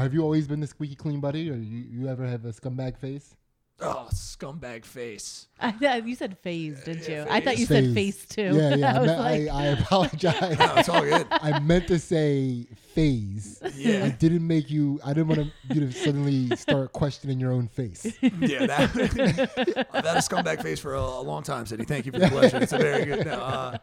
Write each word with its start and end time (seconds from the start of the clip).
have 0.00 0.12
you 0.14 0.22
always 0.22 0.48
been 0.48 0.60
the 0.60 0.66
squeaky 0.66 0.94
clean 0.96 1.20
buddy, 1.20 1.50
or 1.50 1.54
you, 1.56 1.84
you 1.90 2.08
ever 2.08 2.26
have 2.26 2.44
a 2.44 2.48
scumbag 2.52 2.98
face? 2.98 3.34
Oh, 3.82 4.08
scumbag 4.12 4.84
face. 4.84 5.46
I, 5.58 5.70
th- 5.70 6.04
you 6.04 6.14
said 6.14 6.36
phase, 6.36 6.84
didn't 6.84 7.08
you? 7.08 7.14
Yeah, 7.14 7.26
I 7.30 7.40
thought 7.40 7.56
you 7.56 7.64
Phase. 7.66 7.86
said 7.86 7.94
face 7.94 8.26
too. 8.26 8.42
Yeah, 8.54 8.74
yeah. 8.74 8.92
I 8.92 8.96
I, 8.96 8.98
was 9.00 9.06
meant- 9.06 9.20
like, 9.20 9.48
I, 9.54 9.62
I 9.62 9.66
apologize. 9.68 10.58
No, 10.58 10.74
it's 10.76 10.88
all 10.90 11.00
good. 11.00 11.26
I 11.30 11.58
meant 11.60 11.86
to 11.88 11.98
say 11.98 12.66
phase. 12.94 13.62
Yeah. 13.74 14.04
I 14.04 14.08
didn't 14.10 14.46
make 14.46 14.70
you. 14.70 15.00
I 15.02 15.14
didn't 15.14 15.28
want 15.28 15.50
you 15.72 15.80
to 15.80 15.92
suddenly 15.92 16.54
start 16.56 16.92
questioning 16.92 17.40
your 17.40 17.52
own 17.52 17.68
face. 17.68 18.04
yeah. 18.20 18.66
That, 18.66 19.86
I've 19.94 20.04
had 20.04 20.16
a 20.16 20.20
scumbag 20.20 20.62
face 20.62 20.78
for 20.80 20.94
a, 20.94 21.00
a 21.00 21.22
long 21.22 21.42
time, 21.42 21.64
City. 21.64 21.84
Thank 21.84 22.04
you 22.04 22.12
for 22.12 22.18
the 22.18 22.28
question. 22.28 22.62
It's 22.62 22.72
a 22.74 22.78
very 22.78 23.06
good. 23.06 23.24
No, 23.24 23.32
uh, 23.32 23.78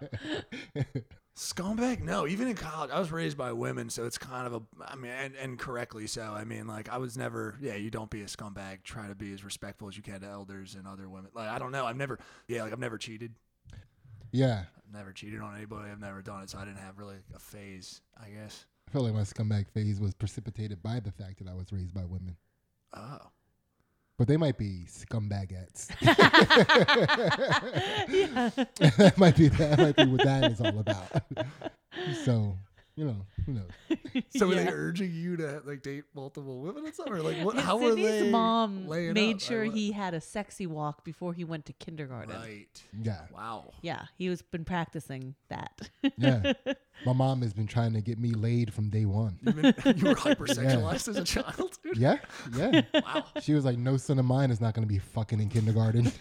scumbag? 1.38 2.02
No, 2.02 2.28
even 2.28 2.48
in 2.48 2.56
college, 2.56 2.92
I 2.92 3.00
was 3.00 3.12
raised 3.12 3.38
by 3.38 3.52
women, 3.54 3.90
so 3.90 4.06
it's 4.06 4.18
kind 4.18 4.48
of 4.48 4.54
a. 4.54 4.62
I 4.86 4.96
mean, 4.96 5.12
and, 5.12 5.36
and 5.36 5.60
correctly 5.60 6.08
so. 6.08 6.34
I 6.36 6.44
mean, 6.44 6.68
like 6.68 6.90
I 6.90 6.98
was 6.98 7.18
never. 7.18 7.56
Yeah, 7.62 7.76
you 7.76 7.90
don't 7.90 8.10
be 8.10 8.22
a 8.22 8.26
scumbag. 8.26 8.84
Try 8.84 9.08
to 9.08 9.16
be 9.16 9.34
as 9.34 9.44
respectful 9.44 9.88
as 9.88 9.96
you 9.96 10.04
can 10.04 10.22
to 10.22 10.28
elders 10.28 10.76
and 10.76 10.88
other 10.88 11.08
women. 11.08 11.32
Like 11.34 11.50
I 11.50 11.60
don't 11.60 11.72
know. 11.72 11.86
I've 11.86 11.96
never. 11.96 12.20
Yeah, 12.48 12.64
like 12.64 12.74
I've 12.74 12.80
never 12.80 12.98
cheated. 12.98 13.36
Yeah, 14.32 14.64
I've 14.86 14.94
never 14.94 15.14
cheated 15.14 15.42
on 15.42 15.56
anybody. 15.56 15.90
I've 15.90 16.00
never 16.00 16.22
done 16.22 16.44
it, 16.44 16.50
so 16.50 16.58
I 16.58 16.66
didn't 16.66 16.80
have 16.80 16.98
really 16.98 17.18
a 17.34 17.40
phase. 17.40 18.02
I 18.22 18.30
guess. 18.30 18.66
I 18.88 18.92
feel 18.92 19.04
like 19.04 19.14
my 19.14 19.22
scumbag 19.22 19.70
phase 19.70 20.00
was 20.00 20.14
precipitated 20.14 20.82
by 20.82 21.00
the 21.00 21.12
fact 21.12 21.40
that 21.40 21.48
I 21.50 21.54
was 21.54 21.72
raised 21.72 21.94
by 21.94 22.06
women. 22.06 22.38
Oh. 22.94 23.20
But 24.18 24.28
they 24.28 24.38
might 24.38 24.58
be 24.58 24.88
scumbagettes. 24.90 25.92
yeah. 26.02 26.16
that 28.98 29.18
might 29.18 29.38
be 29.38 29.48
that 29.50 29.78
might 29.78 29.96
be 29.96 30.06
what 30.06 30.24
that 30.24 30.52
is 30.52 30.60
all 30.60 30.80
about. 30.80 31.24
so 32.26 32.58
you 32.98 33.06
know, 33.06 33.26
who 33.46 33.54
knows? 33.54 33.70
So 34.36 34.50
are 34.52 34.56
they 34.56 34.68
urging 34.68 35.14
you 35.14 35.38
to 35.38 35.62
like 35.66 35.84
date 35.84 36.04
multiple 36.16 36.60
women 36.60 36.86
and 36.86 36.94
stuff, 36.94 37.08
or 37.10 37.22
like 37.22 37.38
what? 37.46 37.56
Yeah, 37.56 37.62
How 37.62 37.78
were 37.78 37.90
Sidney's 37.92 38.24
they? 38.24 38.30
mom 38.32 38.88
made 38.88 39.36
up? 39.36 39.42
sure 39.42 39.64
he 39.64 39.92
had 39.92 40.14
a 40.16 40.22
sexy 40.22 40.66
walk 40.66 41.04
before 41.06 41.34
he 41.34 41.44
went 41.44 41.66
to 41.68 41.74
kindergarten. 41.74 42.36
Right. 42.36 42.68
Yeah, 43.02 43.22
Wow. 43.34 43.72
Yeah, 43.84 44.06
he 44.18 44.28
was 44.30 44.42
been 44.42 44.66
practicing 44.66 45.36
that. 45.50 45.90
yeah. 46.18 46.54
My 47.06 47.14
mom 47.14 47.44
has 47.44 47.54
been 47.54 47.68
trying 47.68 47.94
to 47.94 48.02
get 48.02 48.18
me 48.18 48.32
laid 48.32 48.74
from 48.74 48.90
day 48.90 49.06
one. 49.06 49.38
You, 49.44 49.54
been, 49.54 49.66
you 49.98 50.06
were 50.08 50.16
hypersexualized 50.16 51.08
as 51.08 51.18
a 51.18 51.24
child, 51.24 51.78
dude. 51.84 51.96
Yeah, 51.96 52.18
yeah. 52.56 52.82
Wow. 52.96 53.26
She 53.42 53.54
was 53.54 53.66
like, 53.66 53.78
"No 53.78 53.98
son 53.98 54.18
of 54.18 54.26
mine 54.26 54.50
is 54.50 54.60
not 54.60 54.74
going 54.74 54.88
to 54.88 54.92
be 54.92 54.98
fucking 54.98 55.40
in 55.40 55.50
kindergarten. 55.50 56.12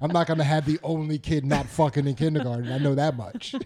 I'm 0.00 0.12
not 0.12 0.28
going 0.28 0.38
to 0.38 0.44
have 0.44 0.64
the 0.64 0.78
only 0.84 1.18
kid 1.18 1.44
not 1.44 1.66
fucking 1.66 2.06
in 2.06 2.14
kindergarten. 2.14 2.70
I 2.70 2.78
know 2.78 2.94
that 2.94 3.16
much." 3.16 3.56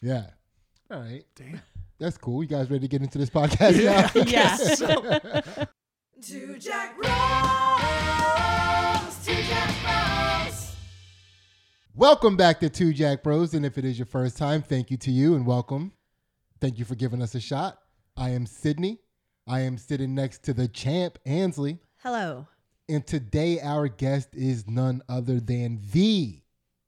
Yeah. 0.00 0.26
All 0.90 1.00
right, 1.00 1.24
Damn. 1.34 1.60
that's 1.98 2.16
cool. 2.18 2.42
You 2.42 2.48
guys 2.48 2.70
ready 2.70 2.80
to 2.82 2.88
get 2.88 3.02
into 3.02 3.18
this 3.18 3.30
podcast 3.30 3.80
Yeah. 3.82 4.10
now? 4.14 4.22
yeah. 4.26 4.56
So, 4.56 4.86
Two 6.22 6.58
Jacked 6.58 6.96
Bros. 7.00 7.10
Two 9.24 9.42
Jacked 9.42 9.82
Bros. 9.82 10.76
Welcome 11.94 12.36
back 12.36 12.60
to 12.60 12.68
Two 12.68 12.92
Jacked 12.92 13.22
Bros. 13.24 13.54
And 13.54 13.64
if 13.64 13.78
it 13.78 13.84
is 13.84 13.98
your 13.98 14.06
first 14.06 14.36
time, 14.36 14.62
thank 14.62 14.90
you 14.90 14.96
to 14.98 15.10
you 15.10 15.34
and 15.36 15.46
welcome. 15.46 15.92
Thank 16.60 16.78
you 16.78 16.84
for 16.84 16.94
giving 16.94 17.22
us 17.22 17.34
a 17.34 17.40
shot. 17.40 17.78
I 18.16 18.30
am 18.30 18.46
Sidney. 18.46 19.00
I 19.46 19.60
am 19.60 19.76
sitting 19.76 20.14
next 20.14 20.42
to 20.44 20.54
the 20.54 20.68
champ, 20.68 21.18
Ansley. 21.26 21.78
Hello. 22.02 22.46
And 22.88 23.06
today 23.06 23.60
our 23.60 23.88
guest 23.88 24.28
is 24.34 24.66
none 24.68 25.02
other 25.08 25.40
than 25.40 25.80
the 25.92 26.40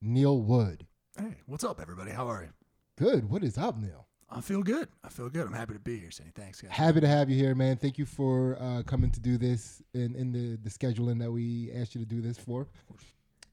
Neil 0.03 0.41
Wood. 0.41 0.86
Hey, 1.19 1.35
what's 1.47 1.65
up, 1.65 1.81
everybody? 1.81 2.11
How 2.11 2.29
are 2.29 2.43
you? 2.43 2.51
Good. 2.99 3.31
What 3.31 3.43
is 3.43 3.57
up, 3.57 3.79
Neil? 3.79 4.07
I 4.29 4.43
feel 4.43 4.63
good. 4.63 4.89
I 5.03 5.09
feel 5.09 5.31
good. 5.31 5.47
I'm 5.47 5.53
happy 5.55 5.73
to 5.73 5.81
be 5.81 5.99
here, 5.99 6.11
Sidney. 6.11 6.33
Thanks, 6.35 6.61
guys. 6.61 6.71
Happy 6.71 7.01
to 7.01 7.09
have 7.09 7.31
you 7.31 7.37
here, 7.37 7.55
man. 7.55 7.79
Thank 7.79 7.97
you 7.97 8.05
for 8.05 8.59
uh, 8.61 8.83
coming 8.83 9.11
to 9.13 9.21
do 9.21 9.39
this 9.39 9.81
in, 9.95 10.15
in 10.15 10.31
the, 10.31 10.57
the 10.63 10.69
scheduling 10.69 11.19
that 11.21 11.33
we 11.33 11.71
asked 11.75 11.95
you 11.95 12.01
to 12.01 12.07
do 12.07 12.21
this 12.21 12.37
for. 12.37 12.69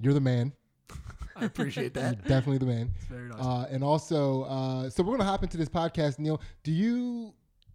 You're 0.01 0.13
the 0.13 0.19
man. 0.19 0.51
I 1.38 1.45
appreciate 1.45 1.95
You're 1.95 2.03
that. 2.03 2.23
definitely 2.27 2.57
the 2.57 2.65
man. 2.65 2.91
It's 2.97 3.05
very 3.05 3.29
nice. 3.29 3.39
Uh, 3.39 3.67
and 3.71 3.81
also, 3.81 4.43
uh, 4.43 4.89
so 4.89 5.01
we're 5.01 5.15
gonna 5.15 5.29
hop 5.29 5.43
into 5.43 5.55
this 5.55 5.69
podcast. 5.69 6.19
Neil, 6.19 6.41
do 6.63 6.71
you 6.71 7.33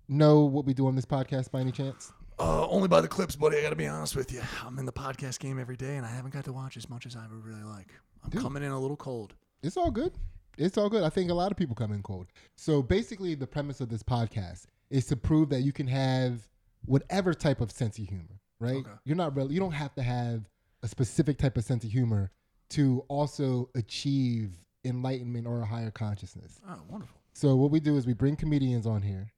know 0.08 0.40
what 0.40 0.66
we 0.66 0.74
do 0.74 0.86
on 0.86 0.96
this 0.96 1.06
podcast 1.06 1.50
by 1.50 1.60
any 1.60 1.72
chance? 1.72 2.12
Uh, 2.38 2.68
only 2.68 2.88
by 2.88 3.00
the 3.00 3.08
clips, 3.08 3.36
buddy. 3.36 3.56
I 3.56 3.62
got 3.62 3.70
to 3.70 3.76
be 3.76 3.86
honest 3.86 4.14
with 4.14 4.32
you. 4.32 4.42
I'm 4.64 4.78
in 4.78 4.84
the 4.86 4.92
podcast 4.92 5.40
game 5.40 5.58
every 5.58 5.76
day, 5.76 5.96
and 5.96 6.04
I 6.04 6.10
haven't 6.10 6.34
got 6.34 6.44
to 6.44 6.52
watch 6.52 6.76
as 6.76 6.88
much 6.90 7.06
as 7.06 7.16
I 7.16 7.22
would 7.26 7.44
really 7.44 7.64
like. 7.64 7.88
I'm 8.22 8.30
Dude. 8.30 8.42
coming 8.42 8.62
in 8.62 8.70
a 8.70 8.78
little 8.78 8.96
cold. 8.96 9.34
It's 9.62 9.76
all 9.76 9.90
good. 9.90 10.12
It's 10.56 10.76
all 10.76 10.88
good. 10.88 11.04
I 11.04 11.08
think 11.08 11.30
a 11.30 11.34
lot 11.34 11.50
of 11.50 11.56
people 11.56 11.74
come 11.74 11.92
in 11.92 12.02
cold. 12.02 12.26
So 12.56 12.82
basically, 12.82 13.34
the 13.34 13.46
premise 13.46 13.80
of 13.80 13.88
this 13.88 14.02
podcast 14.02 14.66
is 14.90 15.06
to 15.06 15.16
prove 15.16 15.48
that 15.50 15.60
you 15.60 15.72
can 15.72 15.86
have 15.86 16.48
whatever 16.84 17.34
type 17.34 17.60
of 17.60 17.70
sense 17.70 17.98
of 17.98 18.06
humor, 18.06 18.40
right? 18.60 18.78
Okay. 18.78 18.90
You're 19.04 19.16
not 19.16 19.36
really. 19.36 19.54
You 19.54 19.60
don't 19.60 19.72
have 19.72 19.94
to 19.94 20.02
have 20.02 20.48
a 20.82 20.88
specific 20.88 21.38
type 21.38 21.56
of 21.56 21.64
sense 21.64 21.84
of 21.84 21.90
humor 21.90 22.30
to 22.70 23.04
also 23.08 23.70
achieve 23.74 24.52
enlightenment 24.84 25.46
or 25.46 25.60
a 25.60 25.66
higher 25.66 25.90
consciousness. 25.90 26.60
Oh, 26.68 26.76
wonderful. 26.88 27.16
So 27.34 27.56
what 27.56 27.70
we 27.70 27.80
do 27.80 27.96
is 27.96 28.06
we 28.06 28.14
bring 28.14 28.36
comedians 28.36 28.86
on 28.86 29.02
here 29.02 29.32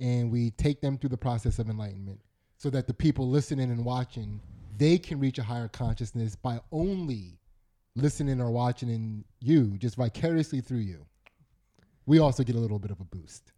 and 0.00 0.30
we 0.30 0.50
take 0.52 0.80
them 0.80 0.98
through 0.98 1.10
the 1.10 1.18
process 1.18 1.58
of 1.58 1.68
enlightenment 1.68 2.20
so 2.56 2.70
that 2.70 2.86
the 2.86 2.94
people 2.94 3.28
listening 3.28 3.70
and 3.70 3.84
watching 3.84 4.40
they 4.78 4.96
can 4.98 5.20
reach 5.20 5.38
a 5.38 5.42
higher 5.42 5.68
consciousness 5.68 6.34
by 6.34 6.58
only 6.72 7.38
listening 7.96 8.40
or 8.40 8.50
watching 8.50 8.88
in 8.88 9.24
you 9.40 9.76
just 9.78 9.96
vicariously 9.96 10.60
through 10.60 10.78
you. 10.78 11.06
We 12.06 12.18
also 12.18 12.42
get 12.42 12.56
a 12.56 12.58
little 12.58 12.78
bit 12.78 12.90
of 12.90 13.00
a 13.00 13.04
boost. 13.04 13.52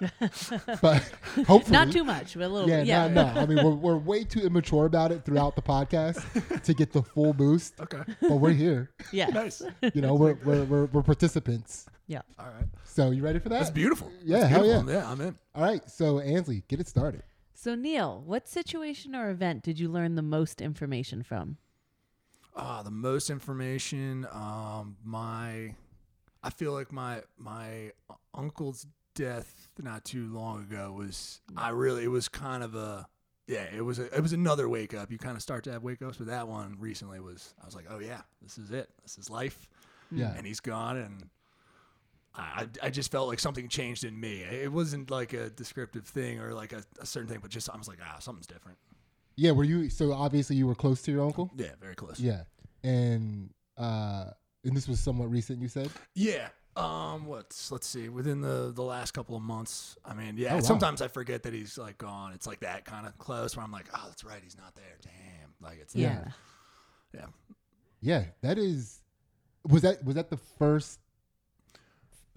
but 0.80 1.02
hopefully 1.46 1.62
Not 1.70 1.92
too 1.92 2.04
much, 2.04 2.34
but 2.34 2.44
a 2.44 2.48
little 2.48 2.68
yeah, 2.68 2.78
bit. 2.78 2.86
Yeah. 2.88 3.08
no, 3.08 3.32
no. 3.32 3.40
I 3.40 3.46
mean, 3.46 3.64
we're, 3.64 3.74
we're 3.74 3.96
way 3.96 4.24
too 4.24 4.40
immature 4.40 4.86
about 4.86 5.12
it 5.12 5.24
throughout 5.24 5.56
the 5.56 5.62
podcast 5.62 6.62
to 6.62 6.74
get 6.74 6.92
the 6.92 7.02
full 7.02 7.32
boost. 7.32 7.80
Okay. 7.80 8.00
But 8.20 8.36
we're 8.36 8.52
here. 8.52 8.90
Yeah. 9.12 9.26
nice. 9.26 9.62
You 9.94 10.02
know, 10.02 10.14
we're, 10.14 10.34
we're, 10.44 10.64
we're, 10.64 10.84
we're 10.86 11.02
participants. 11.02 11.86
Yeah. 12.06 12.22
All 12.38 12.46
right. 12.46 12.66
So 12.84 13.10
you 13.10 13.22
ready 13.22 13.38
for 13.38 13.48
that? 13.48 13.58
That's 13.60 13.70
beautiful. 13.70 14.10
Yeah, 14.22 14.40
That's 14.40 14.50
hell 14.50 14.62
beautiful. 14.62 14.92
Yeah, 14.92 15.10
I'm 15.10 15.20
in. 15.20 15.38
All 15.54 15.62
right. 15.62 15.88
So 15.88 16.18
Ansley, 16.20 16.64
get 16.68 16.80
it 16.80 16.88
started. 16.88 17.22
So 17.54 17.74
Neil, 17.74 18.22
what 18.26 18.48
situation 18.48 19.14
or 19.14 19.30
event 19.30 19.62
did 19.62 19.78
you 19.78 19.88
learn 19.88 20.16
the 20.16 20.22
most 20.22 20.60
information 20.60 21.22
from? 21.22 21.56
Ah, 22.56 22.82
the 22.82 22.90
most 22.90 23.30
information. 23.30 24.26
Um, 24.32 24.96
my, 25.04 25.74
I 26.42 26.50
feel 26.50 26.72
like 26.72 26.92
my 26.92 27.22
my 27.36 27.92
uncle's 28.32 28.86
death 29.14 29.68
not 29.80 30.04
too 30.04 30.32
long 30.32 30.62
ago 30.62 30.92
was. 30.96 31.40
I 31.56 31.70
really 31.70 32.04
it 32.04 32.08
was 32.08 32.28
kind 32.28 32.62
of 32.62 32.74
a. 32.74 33.06
Yeah, 33.46 33.66
it 33.76 33.82
was 33.82 33.98
a, 33.98 34.04
it 34.14 34.20
was 34.22 34.32
another 34.32 34.68
wake 34.68 34.94
up. 34.94 35.10
You 35.10 35.18
kind 35.18 35.36
of 35.36 35.42
start 35.42 35.64
to 35.64 35.72
have 35.72 35.82
wake 35.82 36.00
ups, 36.00 36.16
but 36.16 36.28
that 36.28 36.48
one 36.48 36.76
recently 36.78 37.20
was. 37.20 37.54
I 37.62 37.66
was 37.66 37.74
like, 37.74 37.86
oh 37.90 37.98
yeah, 37.98 38.22
this 38.42 38.56
is 38.56 38.70
it. 38.70 38.88
This 39.02 39.18
is 39.18 39.28
life. 39.28 39.68
Yeah. 40.10 40.32
and 40.36 40.46
he's 40.46 40.60
gone, 40.60 40.96
and 40.96 41.28
I 42.34 42.66
I 42.82 42.90
just 42.90 43.10
felt 43.10 43.28
like 43.28 43.40
something 43.40 43.68
changed 43.68 44.04
in 44.04 44.18
me. 44.18 44.42
It 44.42 44.70
wasn't 44.72 45.10
like 45.10 45.32
a 45.32 45.50
descriptive 45.50 46.06
thing 46.06 46.40
or 46.40 46.54
like 46.54 46.72
a, 46.72 46.82
a 47.00 47.06
certain 47.06 47.28
thing, 47.28 47.40
but 47.42 47.50
just 47.50 47.68
I 47.68 47.76
was 47.76 47.88
like, 47.88 47.98
ah, 48.02 48.18
something's 48.20 48.46
different. 48.46 48.78
Yeah, 49.36 49.52
were 49.52 49.64
you 49.64 49.90
so 49.90 50.12
obviously 50.12 50.56
you 50.56 50.66
were 50.66 50.74
close 50.74 51.02
to 51.02 51.12
your 51.12 51.24
uncle? 51.24 51.50
Yeah, 51.56 51.70
very 51.80 51.94
close. 51.94 52.20
Yeah. 52.20 52.42
And 52.82 53.50
uh 53.76 54.26
and 54.64 54.76
this 54.76 54.88
was 54.88 55.00
somewhat 55.00 55.30
recent 55.30 55.60
you 55.60 55.68
said? 55.68 55.90
Yeah. 56.14 56.48
Um, 56.76 57.26
what's 57.26 57.70
let's 57.70 57.86
see, 57.86 58.08
within 58.08 58.40
the 58.40 58.72
the 58.74 58.82
last 58.82 59.12
couple 59.12 59.36
of 59.36 59.42
months. 59.42 59.96
I 60.04 60.14
mean, 60.14 60.34
yeah. 60.36 60.52
Oh, 60.52 60.56
wow. 60.56 60.60
Sometimes 60.62 61.02
I 61.02 61.08
forget 61.08 61.44
that 61.44 61.52
he's 61.54 61.78
like 61.78 61.98
gone. 61.98 62.32
It's 62.32 62.48
like 62.48 62.60
that 62.60 62.84
kind 62.84 63.06
of 63.06 63.16
close 63.18 63.56
where 63.56 63.64
I'm 63.64 63.70
like, 63.70 63.86
oh, 63.94 64.04
that's 64.08 64.24
right, 64.24 64.40
he's 64.42 64.56
not 64.56 64.74
there. 64.74 64.96
Damn, 65.02 65.54
like 65.60 65.78
it's 65.80 65.94
Yeah. 65.94 66.24
yeah. 67.12 67.26
Yeah, 68.00 68.24
that 68.42 68.58
is 68.58 69.00
was 69.68 69.82
that 69.82 70.04
was 70.04 70.16
that 70.16 70.30
the 70.30 70.36
first 70.36 70.98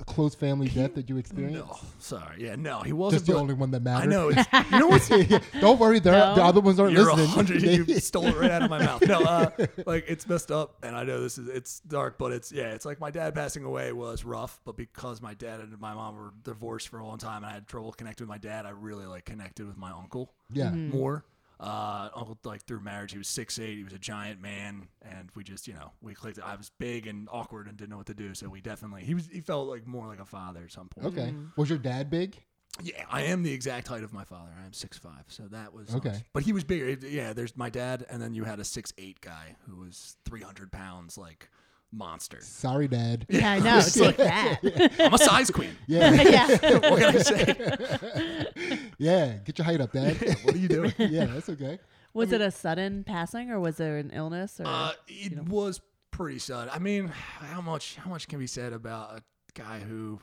close 0.05 0.35
family 0.35 0.67
death 0.67 0.95
that 0.95 1.09
you 1.09 1.17
experienced? 1.17 1.67
No, 1.67 1.79
sorry, 1.99 2.45
yeah, 2.45 2.55
no, 2.55 2.81
he 2.81 2.93
wasn't. 2.93 3.19
Just 3.19 3.27
the 3.27 3.33
but- 3.33 3.39
only 3.39 3.53
one 3.53 3.71
that 3.71 3.81
mattered. 3.81 4.03
I 4.03 4.05
know. 4.05 4.29
It's, 4.29 4.47
you 4.71 4.79
know 4.79 4.87
what's 4.87 5.09
Don't 5.61 5.79
worry, 5.79 5.99
there 5.99 6.13
No. 6.13 6.35
the 6.35 6.43
other 6.43 6.61
ones 6.61 6.79
aren't 6.79 6.93
You're 6.93 7.13
listening. 7.13 7.85
You 7.85 7.85
stole 7.99 8.27
it 8.27 8.37
right 8.37 8.51
out 8.51 8.63
of 8.63 8.69
my 8.69 8.79
mouth. 8.79 9.05
No, 9.07 9.21
uh, 9.21 9.49
like 9.85 10.05
it's 10.07 10.27
messed 10.27 10.51
up, 10.51 10.75
and 10.83 10.95
I 10.95 11.03
know 11.03 11.21
this 11.21 11.37
is 11.37 11.47
it's 11.47 11.79
dark, 11.81 12.17
but 12.17 12.31
it's 12.31 12.51
yeah, 12.51 12.73
it's 12.73 12.85
like 12.85 12.99
my 12.99 13.11
dad 13.11 13.33
passing 13.33 13.63
away 13.63 13.91
was 13.91 14.23
rough, 14.23 14.59
but 14.65 14.77
because 14.77 15.21
my 15.21 15.33
dad 15.33 15.59
and 15.59 15.79
my 15.79 15.93
mom 15.93 16.15
were 16.15 16.33
divorced 16.43 16.89
for 16.89 16.99
a 16.99 17.05
long 17.05 17.17
time, 17.17 17.37
and 17.43 17.47
I 17.47 17.53
had 17.53 17.67
trouble 17.67 17.91
connecting 17.91 18.25
with 18.25 18.29
my 18.29 18.37
dad, 18.37 18.65
I 18.65 18.69
really 18.69 19.05
like 19.05 19.25
connected 19.25 19.67
with 19.67 19.77
my 19.77 19.91
uncle 19.91 20.31
yeah. 20.51 20.69
more. 20.71 21.25
Uh, 21.59 22.09
uncle 22.15 22.37
like 22.43 22.63
through 22.65 22.81
marriage, 22.81 23.11
he 23.11 23.17
was 23.17 23.27
six 23.27 23.57
eight. 23.57 23.77
He 23.77 23.83
was 23.83 23.93
a 23.93 23.99
giant 23.99 24.41
man, 24.41 24.87
and 25.01 25.29
we 25.35 25.43
just 25.43 25.67
you 25.67 25.73
know 25.73 25.91
we 26.01 26.13
clicked. 26.13 26.39
I 26.39 26.55
was 26.55 26.71
big 26.77 27.07
and 27.07 27.27
awkward 27.31 27.67
and 27.67 27.75
didn't 27.75 27.89
know 27.89 27.97
what 27.97 28.05
to 28.07 28.13
do, 28.13 28.35
so 28.35 28.47
we 28.47 28.61
definitely 28.61 29.03
he 29.03 29.15
was 29.15 29.27
he 29.31 29.41
felt 29.41 29.67
like 29.67 29.87
more 29.87 30.05
like 30.05 30.19
a 30.19 30.25
father 30.25 30.65
at 30.65 30.71
some 30.71 30.87
point. 30.87 31.07
Okay. 31.07 31.33
Was 31.55 31.69
your 31.69 31.79
dad 31.79 32.09
big? 32.09 32.37
Yeah, 32.83 33.03
I 33.09 33.23
am 33.23 33.41
the 33.41 33.51
exact 33.51 33.87
height 33.87 34.03
of 34.03 34.13
my 34.13 34.23
father. 34.23 34.51
I 34.61 34.65
am 34.65 34.73
six 34.73 34.99
five, 34.99 35.23
so 35.29 35.43
that 35.47 35.73
was 35.73 35.95
Okay. 35.95 36.23
But 36.31 36.43
he 36.43 36.53
was 36.53 36.63
bigger. 36.63 37.07
Yeah, 37.07 37.33
there's 37.33 37.57
my 37.57 37.71
dad, 37.71 38.05
and 38.07 38.21
then 38.21 38.35
you 38.35 38.43
had 38.43 38.59
a 38.59 38.63
six 38.63 38.93
eight 38.99 39.19
guy 39.19 39.55
who 39.67 39.77
was 39.77 40.17
three 40.25 40.41
hundred 40.41 40.71
pounds, 40.71 41.17
like 41.17 41.49
monster. 41.91 42.39
Sorry, 42.41 42.87
Dad. 42.87 43.25
Yeah, 43.29 43.53
I 43.53 43.59
know. 43.59 43.81
Take 43.81 44.17
that. 44.17 44.59
I'm 44.99 45.13
a 45.13 45.17
size 45.17 45.49
queen. 45.51 45.71
Yeah, 45.87 46.11
yeah. 46.21 46.47
what 46.89 46.99
can 46.99 47.15
I 47.15 47.17
say? 47.19 48.77
yeah. 48.97 49.37
Get 49.45 49.57
your 49.57 49.65
height 49.65 49.81
up, 49.81 49.91
Dad. 49.93 50.17
What 50.43 50.55
are 50.55 50.57
you 50.57 50.67
doing? 50.67 50.93
yeah, 50.97 51.25
that's 51.25 51.49
okay. 51.49 51.79
Was 52.13 52.31
it 52.31 52.41
a 52.41 52.51
sudden 52.51 53.03
passing 53.03 53.51
or 53.51 53.59
was 53.59 53.77
there 53.77 53.97
an 53.97 54.11
illness 54.11 54.59
or 54.59 54.65
Uh, 54.67 54.91
it 55.07 55.37
was 55.47 55.81
pretty 56.11 56.39
sudden. 56.39 56.69
I 56.73 56.79
mean, 56.79 57.07
how 57.07 57.61
much 57.61 57.95
how 57.95 58.09
much 58.09 58.27
can 58.27 58.39
be 58.39 58.47
said 58.47 58.73
about 58.73 59.17
a 59.19 59.21
guy 59.53 59.79
who 59.79 60.19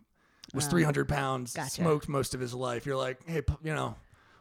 was 0.52 0.67
Oh. 0.67 0.70
300 0.70 1.08
pounds, 1.08 1.55
Gotcha. 1.55 1.70
smoked 1.70 2.08
most 2.08 2.34
of 2.34 2.40
his 2.40 2.52
life? 2.52 2.84
You're 2.84 2.96
like, 2.96 3.26
hey, 3.28 3.43
you 3.62 3.75
know, 3.75 3.94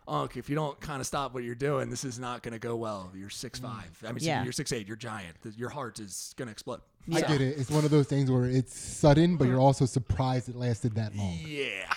Unc, 0.07 0.35
if 0.35 0.49
you 0.49 0.55
don't 0.55 0.79
kind 0.81 0.99
of 0.99 1.05
stop 1.07 1.33
what 1.33 1.43
you're 1.43 1.55
doing, 1.55 1.89
this 1.89 2.03
is 2.03 2.19
not 2.19 2.41
going 2.43 2.51
to 2.53 2.59
go 2.59 2.75
well. 2.75 3.11
You're 3.15 3.29
six 3.29 3.59
five. 3.59 3.89
I 4.03 4.11
mean, 4.11 4.23
Yeah. 4.23 4.43
you're 4.43 4.51
six 4.51 4.73
eight. 4.73 4.87
You're 4.87 4.97
giant. 4.97 5.37
Your 5.55 5.69
heart 5.69 5.99
is 5.99 6.33
going 6.37 6.47
to 6.47 6.51
explode. 6.51 6.81
I 7.11 7.21
get 7.21 7.41
it. 7.41 7.57
It's 7.57 7.69
one 7.69 7.83
of 7.85 7.91
those 7.91 8.07
things 8.07 8.29
where 8.31 8.45
it's 8.45 8.77
sudden, 8.77 9.35
but 9.37 9.47
you're 9.47 9.59
also 9.59 9.85
surprised 9.85 10.49
it 10.49 10.55
lasted 10.55 10.95
that 10.95 11.15
long. 11.15 11.37
Yeah. 11.45 11.91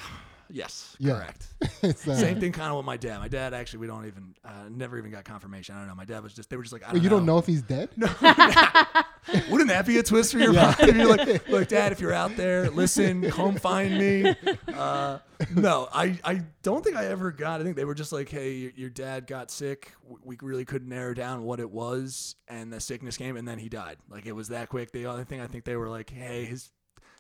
Yes. 0.48 0.96
Yeah. 0.98 1.14
Correct. 1.14 1.46
uh, 1.82 1.92
Same 2.14 2.38
thing 2.40 2.52
kind 2.52 2.70
of 2.70 2.76
with 2.76 2.86
my 2.86 2.96
dad. 2.96 3.18
My 3.18 3.28
dad 3.28 3.52
actually, 3.52 3.80
we 3.80 3.86
don't 3.88 4.06
even, 4.06 4.34
uh, 4.44 4.68
never 4.70 4.96
even 4.98 5.10
got 5.10 5.24
confirmation. 5.24 5.74
I 5.74 5.78
don't 5.80 5.88
know. 5.88 5.94
My 5.94 6.04
dad 6.04 6.22
was 6.22 6.34
just, 6.34 6.50
they 6.50 6.56
were 6.56 6.62
just 6.62 6.72
like, 6.72 6.86
I 6.88 6.92
don't 6.92 7.02
you 7.02 7.10
know. 7.10 7.16
don't 7.16 7.26
know 7.26 7.38
if 7.38 7.46
he's 7.46 7.62
dead? 7.62 7.90
No. 7.96 8.06
Wouldn't 9.50 9.68
that 9.68 9.86
be 9.86 9.98
a 9.98 10.02
twist 10.02 10.32
for 10.32 10.38
your 10.38 10.52
mind? 10.52 10.76
You're 10.78 11.16
like, 11.16 11.48
look, 11.48 11.68
Dad, 11.68 11.92
if 11.92 12.00
you're 12.00 12.12
out 12.12 12.36
there, 12.36 12.70
listen, 12.70 13.30
come 13.30 13.56
find 13.56 13.98
me. 13.98 14.34
Uh, 14.76 15.18
no, 15.54 15.88
I, 15.90 16.18
I 16.22 16.42
don't 16.62 16.84
think 16.84 16.96
I 16.96 17.06
ever 17.06 17.30
got. 17.30 17.60
I 17.60 17.64
think 17.64 17.76
they 17.76 17.86
were 17.86 17.94
just 17.94 18.12
like, 18.12 18.28
hey, 18.28 18.52
your, 18.52 18.72
your 18.76 18.90
dad 18.90 19.26
got 19.26 19.50
sick. 19.50 19.92
We 20.22 20.36
really 20.42 20.66
couldn't 20.66 20.88
narrow 20.88 21.14
down 21.14 21.44
what 21.44 21.60
it 21.60 21.70
was, 21.70 22.36
and 22.46 22.70
the 22.70 22.78
sickness 22.78 23.16
came, 23.16 23.38
and 23.38 23.48
then 23.48 23.58
he 23.58 23.70
died. 23.70 23.96
Like 24.10 24.26
it 24.26 24.32
was 24.32 24.48
that 24.48 24.68
quick. 24.68 24.92
The 24.92 25.06
only 25.06 25.24
thing 25.24 25.40
I 25.40 25.46
think 25.46 25.64
they 25.64 25.76
were 25.76 25.88
like, 25.88 26.10
hey, 26.10 26.44
his 26.44 26.70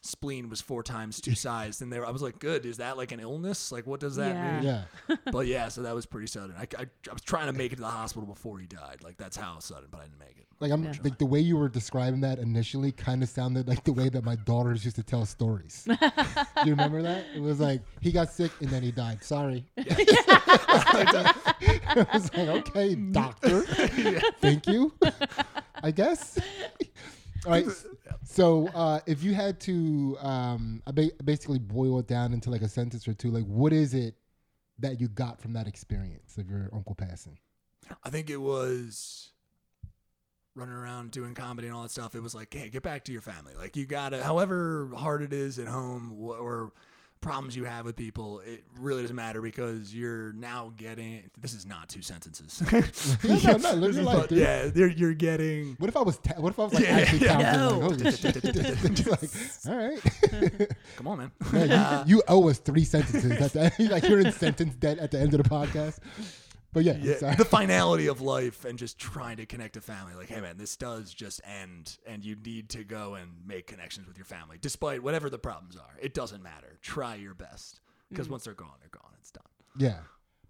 spleen 0.06 0.48
was 0.48 0.60
four 0.60 0.82
times 0.82 1.20
too 1.20 1.34
sized, 1.34 1.82
and 1.82 1.92
they 1.92 1.98
were, 1.98 2.06
I 2.06 2.10
was 2.10 2.22
like, 2.22 2.38
good. 2.38 2.64
Is 2.66 2.76
that 2.78 2.96
like 2.96 3.12
an 3.12 3.20
illness? 3.20 3.72
Like 3.72 3.86
what 3.86 4.00
does 4.00 4.16
that 4.16 4.34
Yeah. 4.34 4.60
mean? 4.60 4.64
Yeah. 4.64 5.16
But 5.32 5.46
yeah, 5.46 5.68
so 5.68 5.82
that 5.82 5.94
was 5.94 6.06
pretty 6.06 6.26
sudden. 6.28 6.54
I, 6.58 6.62
I, 6.78 6.82
I 7.10 7.12
was 7.12 7.22
trying 7.22 7.46
to 7.46 7.52
make 7.52 7.72
it 7.72 7.76
to 7.76 7.82
the 7.82 7.88
hospital 7.88 8.26
before 8.26 8.58
he 8.58 8.66
died. 8.66 8.98
Like 9.02 9.16
that's 9.16 9.36
how 9.36 9.58
sudden, 9.58 9.88
but 9.90 9.98
I 10.00 10.04
didn't 10.04 10.18
make 10.20 10.38
it. 10.38 10.44
Like 10.58 10.72
I'm 10.72 10.84
like 11.04 11.18
the 11.18 11.26
way 11.26 11.40
you 11.40 11.58
were 11.58 11.68
describing 11.68 12.22
that 12.22 12.38
initially 12.38 12.90
kind 12.90 13.22
of 13.22 13.28
sounded 13.28 13.68
like 13.68 13.84
the 13.84 13.92
way 13.92 14.08
that 14.08 14.24
my 14.24 14.36
daughters 14.36 14.84
used 14.86 14.96
to 14.96 15.02
tell 15.02 15.26
stories. 15.26 15.82
Do 15.86 15.94
you 16.64 16.70
remember 16.70 17.02
that? 17.02 17.26
It 17.34 17.42
was 17.42 17.60
like 17.60 17.82
he 18.00 18.10
got 18.10 18.32
sick 18.32 18.50
and 18.60 18.70
then 18.70 18.82
he 18.82 18.90
died. 18.90 19.22
Sorry. 19.22 19.66
I 19.76 21.34
was 22.12 22.32
like, 22.34 22.48
okay, 22.48 22.94
doctor. 22.94 23.62
Thank 24.40 24.66
you. 24.66 24.94
I 25.82 25.90
guess. 25.90 26.38
All 27.44 27.52
right. 27.52 27.66
So 28.28 28.68
uh, 28.74 29.00
if 29.06 29.22
you 29.22 29.34
had 29.34 29.60
to 29.60 30.16
um, 30.20 30.82
basically 31.24 31.60
boil 31.60 32.00
it 32.00 32.08
down 32.08 32.32
into 32.32 32.50
like 32.50 32.62
a 32.62 32.68
sentence 32.68 33.06
or 33.06 33.14
two, 33.14 33.30
like 33.30 33.44
what 33.44 33.72
is 33.72 33.94
it 33.94 34.16
that 34.80 35.00
you 35.00 35.08
got 35.08 35.40
from 35.40 35.52
that 35.54 35.66
experience 35.66 36.36
of 36.36 36.50
your 36.50 36.68
uncle 36.72 36.94
passing? 36.94 37.38
I 38.02 38.10
think 38.10 38.28
it 38.28 38.38
was 38.38 39.30
running 40.56 40.74
around 40.74 41.12
doing 41.12 41.34
comedy 41.34 41.68
and 41.68 41.76
all 41.76 41.82
that 41.82 41.90
stuff. 41.90 42.14
It 42.14 42.22
was 42.22 42.34
like, 42.34 42.52
hey, 42.52 42.68
get 42.68 42.82
back 42.82 43.04
to 43.04 43.12
your 43.12 43.20
family. 43.20 43.52
Like 43.56 43.76
you 43.76 43.86
gotta, 43.86 44.22
however 44.24 44.90
hard 44.96 45.22
it 45.22 45.32
is 45.32 45.58
at 45.58 45.68
home 45.68 46.16
or 46.20 46.72
problems 47.26 47.56
you 47.56 47.64
have 47.64 47.84
with 47.84 47.96
people, 47.96 48.40
it 48.40 48.62
really 48.78 49.02
doesn't 49.02 49.16
matter 49.16 49.42
because 49.42 49.92
you're 49.92 50.32
now 50.34 50.72
getting. 50.76 51.28
This 51.40 51.54
is 51.54 51.66
not 51.66 51.88
two 51.88 52.02
sentences. 52.02 52.62
No, 53.26 53.36
no, 53.36 53.56
no, 53.56 53.72
live 53.74 53.94
your 53.94 54.04
life, 54.04 54.28
dude. 54.28 54.38
yeah, 54.38 54.70
you're, 54.74 54.88
you're 54.88 55.14
getting. 55.14 55.74
What 55.78 55.88
if 55.88 55.96
I 55.96 56.02
was? 56.02 56.18
Ta- 56.18 56.34
what 56.38 56.50
if 56.52 56.58
I 56.58 56.64
was 56.64 56.74
like 56.74 56.84
Yeah, 56.84 56.90
actually 56.90 57.18
yeah. 57.20 57.42
counting? 57.42 57.60
No. 57.60 57.86
Like, 57.88 58.00
holy 58.00 58.12
shit! 58.12 58.44
like, 59.06 59.66
all 59.68 59.88
right. 59.88 60.68
Come 60.96 61.08
on, 61.08 61.18
man. 61.18 61.32
Yeah, 61.52 61.64
you, 61.64 61.72
uh, 61.72 62.04
you 62.06 62.22
owe 62.28 62.48
us 62.48 62.58
three 62.58 62.84
sentences. 62.84 63.30
At 63.32 63.52
the 63.52 63.72
end. 63.78 63.90
like 63.90 64.08
you're 64.08 64.20
in 64.20 64.32
sentence 64.32 64.74
debt 64.76 64.98
at 64.98 65.10
the 65.10 65.18
end 65.18 65.34
of 65.34 65.42
the 65.42 65.48
podcast. 65.48 65.98
But 66.76 66.84
yeah, 66.84 66.98
yeah, 67.00 67.16
sorry. 67.16 67.36
the 67.36 67.46
finality 67.46 68.06
of 68.06 68.20
life 68.20 68.66
and 68.66 68.78
just 68.78 68.98
trying 68.98 69.38
to 69.38 69.46
connect 69.46 69.72
to 69.74 69.80
family. 69.80 70.12
Like, 70.14 70.28
hey 70.28 70.42
man, 70.42 70.58
this 70.58 70.76
does 70.76 71.14
just 71.14 71.40
end, 71.42 71.96
and 72.06 72.22
you 72.22 72.36
need 72.44 72.68
to 72.68 72.84
go 72.84 73.14
and 73.14 73.30
make 73.46 73.66
connections 73.66 74.06
with 74.06 74.18
your 74.18 74.26
family, 74.26 74.58
despite 74.60 75.02
whatever 75.02 75.30
the 75.30 75.38
problems 75.38 75.78
are. 75.78 75.96
It 76.02 76.12
doesn't 76.12 76.42
matter. 76.42 76.76
Try 76.82 77.14
your 77.14 77.32
best, 77.32 77.80
because 78.10 78.28
once 78.28 78.44
they're 78.44 78.52
gone, 78.52 78.74
they're 78.80 78.90
gone. 78.90 79.10
It's 79.18 79.30
done. 79.30 79.46
yeah, 79.78 80.00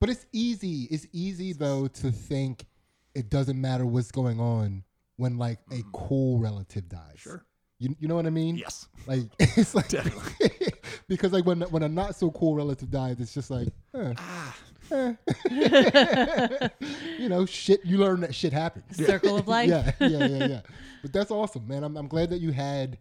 but 0.01 0.09
it's 0.11 0.27
easy. 0.33 0.89
It's 0.91 1.07
easy 1.13 1.53
though 1.53 1.87
to 1.87 2.11
think 2.11 2.67
it 3.15 3.31
doesn't 3.31 3.61
matter 3.61 3.87
what's 3.87 4.11
going 4.11 4.41
on 4.41 4.83
when 5.19 5.39
like 5.39 5.61
a 5.71 5.85
cool 5.93 6.41
relative 6.41 6.89
dies. 6.89 7.19
Sure. 7.19 7.47
You, 7.79 7.95
you 8.01 8.09
know 8.09 8.17
what 8.17 8.27
I 8.27 8.31
mean? 8.31 8.57
Yes. 8.57 8.89
Like 9.07 9.27
it's 9.39 9.77
like 9.77 9.91
Definitely. 9.91 10.73
because 11.09 11.31
like 11.33 11.47
when 11.47 11.61
when 11.61 11.85
a 11.85 11.89
not 11.89 12.17
so 12.17 12.33
cool 12.33 12.57
relative 12.57 12.91
dies, 12.91 13.21
it's 13.21 13.33
just 13.33 13.49
like, 13.49 13.69
eh, 13.95 14.13
Ah, 14.17 14.57
you 17.19 17.29
know, 17.29 17.47
shit. 17.47 17.85
You 17.85 17.99
learn 17.99 18.21
that 18.21 18.35
shit 18.35 18.53
happens. 18.53 18.97
circle 19.07 19.37
of 19.37 19.49
life? 19.49 19.69
yeah, 19.69 19.93
yeah, 20.01 20.27
yeah, 20.27 20.47
yeah. 20.47 20.61
But 21.03 21.13
that's 21.13 21.31
awesome, 21.31 21.69
man. 21.69 21.85
I'm, 21.85 21.97
I'm 21.97 22.09
glad 22.09 22.31
that 22.31 22.41
you 22.41 22.51
had 22.53 22.99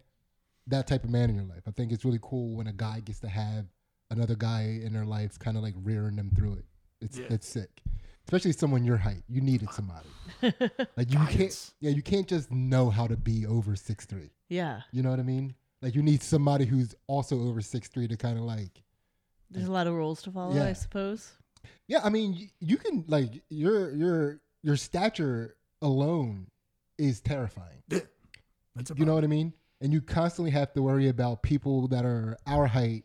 that 0.68 0.86
type 0.86 1.02
of 1.02 1.10
man 1.10 1.28
in 1.30 1.34
your 1.36 1.44
life. 1.46 1.62
I 1.66 1.72
think 1.72 1.90
it's 1.90 2.04
really 2.04 2.20
cool 2.22 2.54
when 2.54 2.68
a 2.68 2.72
guy 2.72 3.00
gets 3.00 3.18
to 3.20 3.28
have 3.28 3.64
another 4.10 4.36
guy 4.36 4.80
in 4.84 4.92
their 4.92 5.04
life, 5.04 5.36
kind 5.40 5.56
of 5.56 5.62
like 5.64 5.74
rearing 5.82 6.14
them 6.14 6.30
through 6.36 6.52
it. 6.54 6.64
It's 7.00 7.18
Yeah. 7.18 7.26
it's 7.30 7.48
sick, 7.48 7.80
especially 8.26 8.52
someone 8.52 8.84
your 8.84 8.98
height. 8.98 9.24
You 9.28 9.40
needed 9.40 9.70
somebody 9.72 10.06
like 10.96 11.10
you 11.12 11.18
can't. 11.28 11.72
Yeah, 11.80 11.90
you 11.90 12.02
can't 12.02 12.28
just 12.28 12.52
know 12.52 12.90
how 12.90 13.08
to 13.08 13.16
be 13.16 13.44
over 13.46 13.74
six 13.74 14.04
three. 14.06 14.30
Yeah. 14.48 14.82
You 14.92 15.02
know 15.02 15.10
what 15.10 15.18
I 15.18 15.24
mean? 15.24 15.54
Like 15.82 15.96
you 15.96 16.02
need 16.02 16.22
somebody 16.22 16.64
who's 16.64 16.94
also 17.08 17.40
over 17.48 17.60
six 17.60 17.88
three 17.88 18.06
to 18.08 18.16
kind 18.16 18.38
of 18.38 18.44
like. 18.44 18.82
There's 19.50 19.66
a 19.68 19.72
lot 19.72 19.86
of 19.88 19.94
rules 19.94 20.22
to 20.22 20.30
follow, 20.30 20.54
Yeah. 20.54 20.66
I 20.66 20.74
suppose. 20.74 21.32
Yeah, 21.88 22.00
I 22.02 22.10
mean, 22.10 22.50
you, 22.60 22.76
can 22.76 23.04
like 23.06 23.42
your 23.48 23.92
your 23.94 24.40
your 24.62 24.76
stature 24.76 25.56
alone 25.82 26.48
is 26.98 27.20
terrifying. 27.20 27.82
That's 27.88 28.92
You 28.96 29.04
know 29.06 29.14
what 29.14 29.24
I 29.24 29.28
mean? 29.28 29.52
And 29.80 29.92
you 29.92 30.00
constantly 30.00 30.50
have 30.52 30.72
to 30.74 30.82
worry 30.82 31.08
about 31.08 31.42
people 31.42 31.88
that 31.88 32.04
are 32.04 32.36
our 32.46 32.66
height, 32.66 33.04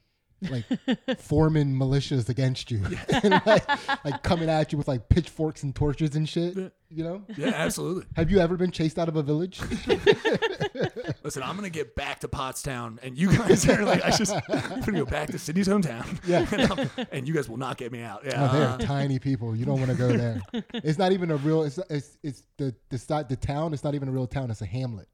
like 0.49 0.65
forming 1.19 1.73
militias 1.73 2.29
against 2.29 2.71
you, 2.71 2.81
like, 3.45 3.67
like 4.05 4.23
coming 4.23 4.49
at 4.49 4.71
you 4.71 4.77
with 4.77 4.87
like 4.87 5.09
pitchforks 5.09 5.63
and 5.63 5.75
torches 5.75 6.15
and 6.15 6.27
shit. 6.27 6.55
You 6.89 7.03
know? 7.03 7.23
Yeah, 7.37 7.49
absolutely. 7.49 8.05
Have 8.15 8.31
you 8.31 8.39
ever 8.39 8.57
been 8.57 8.71
chased 8.71 8.97
out 8.97 9.07
of 9.07 9.15
a 9.15 9.23
village? 9.23 9.61
Listen, 11.23 11.43
I'm 11.43 11.55
gonna 11.55 11.69
get 11.69 11.95
back 11.95 12.19
to 12.21 12.27
Pottstown, 12.27 12.97
and 13.03 13.17
you 13.17 13.35
guys 13.35 13.67
are 13.69 13.83
like, 13.83 14.03
I 14.03 14.11
just 14.11 14.33
I'm 14.49 14.79
gonna 14.81 14.99
go 14.99 15.05
back 15.05 15.29
to 15.29 15.39
Sidney's 15.39 15.67
hometown. 15.67 16.19
Yeah. 16.25 16.45
and, 16.97 17.07
and 17.11 17.27
you 17.27 17.33
guys 17.33 17.49
will 17.49 17.57
not 17.57 17.77
get 17.77 17.91
me 17.91 18.01
out. 18.01 18.23
Yeah, 18.25 18.49
Oh, 18.49 18.57
they're 18.57 18.67
uh, 18.67 18.77
tiny 18.77 19.19
people. 19.19 19.55
You 19.55 19.65
don't 19.65 19.79
want 19.79 19.91
to 19.91 19.97
go 19.97 20.07
there. 20.15 20.41
It's 20.73 20.97
not 20.97 21.11
even 21.11 21.31
a 21.31 21.37
real. 21.37 21.63
It's 21.63 21.79
it's 21.89 22.17
it's 22.23 22.43
the 22.57 22.73
the 22.89 23.25
the 23.29 23.35
town. 23.35 23.73
It's 23.73 23.83
not 23.83 23.95
even 23.95 24.07
a 24.07 24.11
real 24.11 24.27
town. 24.27 24.49
It's 24.51 24.61
a 24.61 24.65
hamlet. 24.65 25.07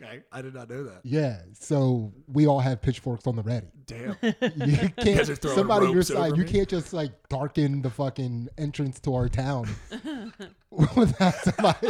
Okay. 0.00 0.22
I 0.32 0.42
did 0.42 0.54
not 0.54 0.68
know 0.68 0.84
that. 0.84 1.00
Yeah. 1.04 1.40
So 1.58 2.12
we 2.26 2.46
all 2.46 2.60
have 2.60 2.82
pitchforks 2.82 3.26
on 3.26 3.36
the 3.36 3.42
ready. 3.42 3.66
Damn. 3.86 4.16
You 4.22 4.76
can't. 4.96 4.96
guys 4.96 5.30
are 5.30 5.36
somebody 5.36 5.86
your 5.86 5.96
ropes 5.96 6.08
side. 6.08 6.36
You 6.36 6.44
me? 6.44 6.50
can't 6.50 6.68
just 6.68 6.92
like 6.92 7.12
darken 7.28 7.82
the 7.82 7.90
fucking 7.90 8.48
entrance 8.58 9.00
to 9.00 9.14
our 9.14 9.28
town 9.28 9.68
without 10.70 11.34
somebody. 11.34 11.88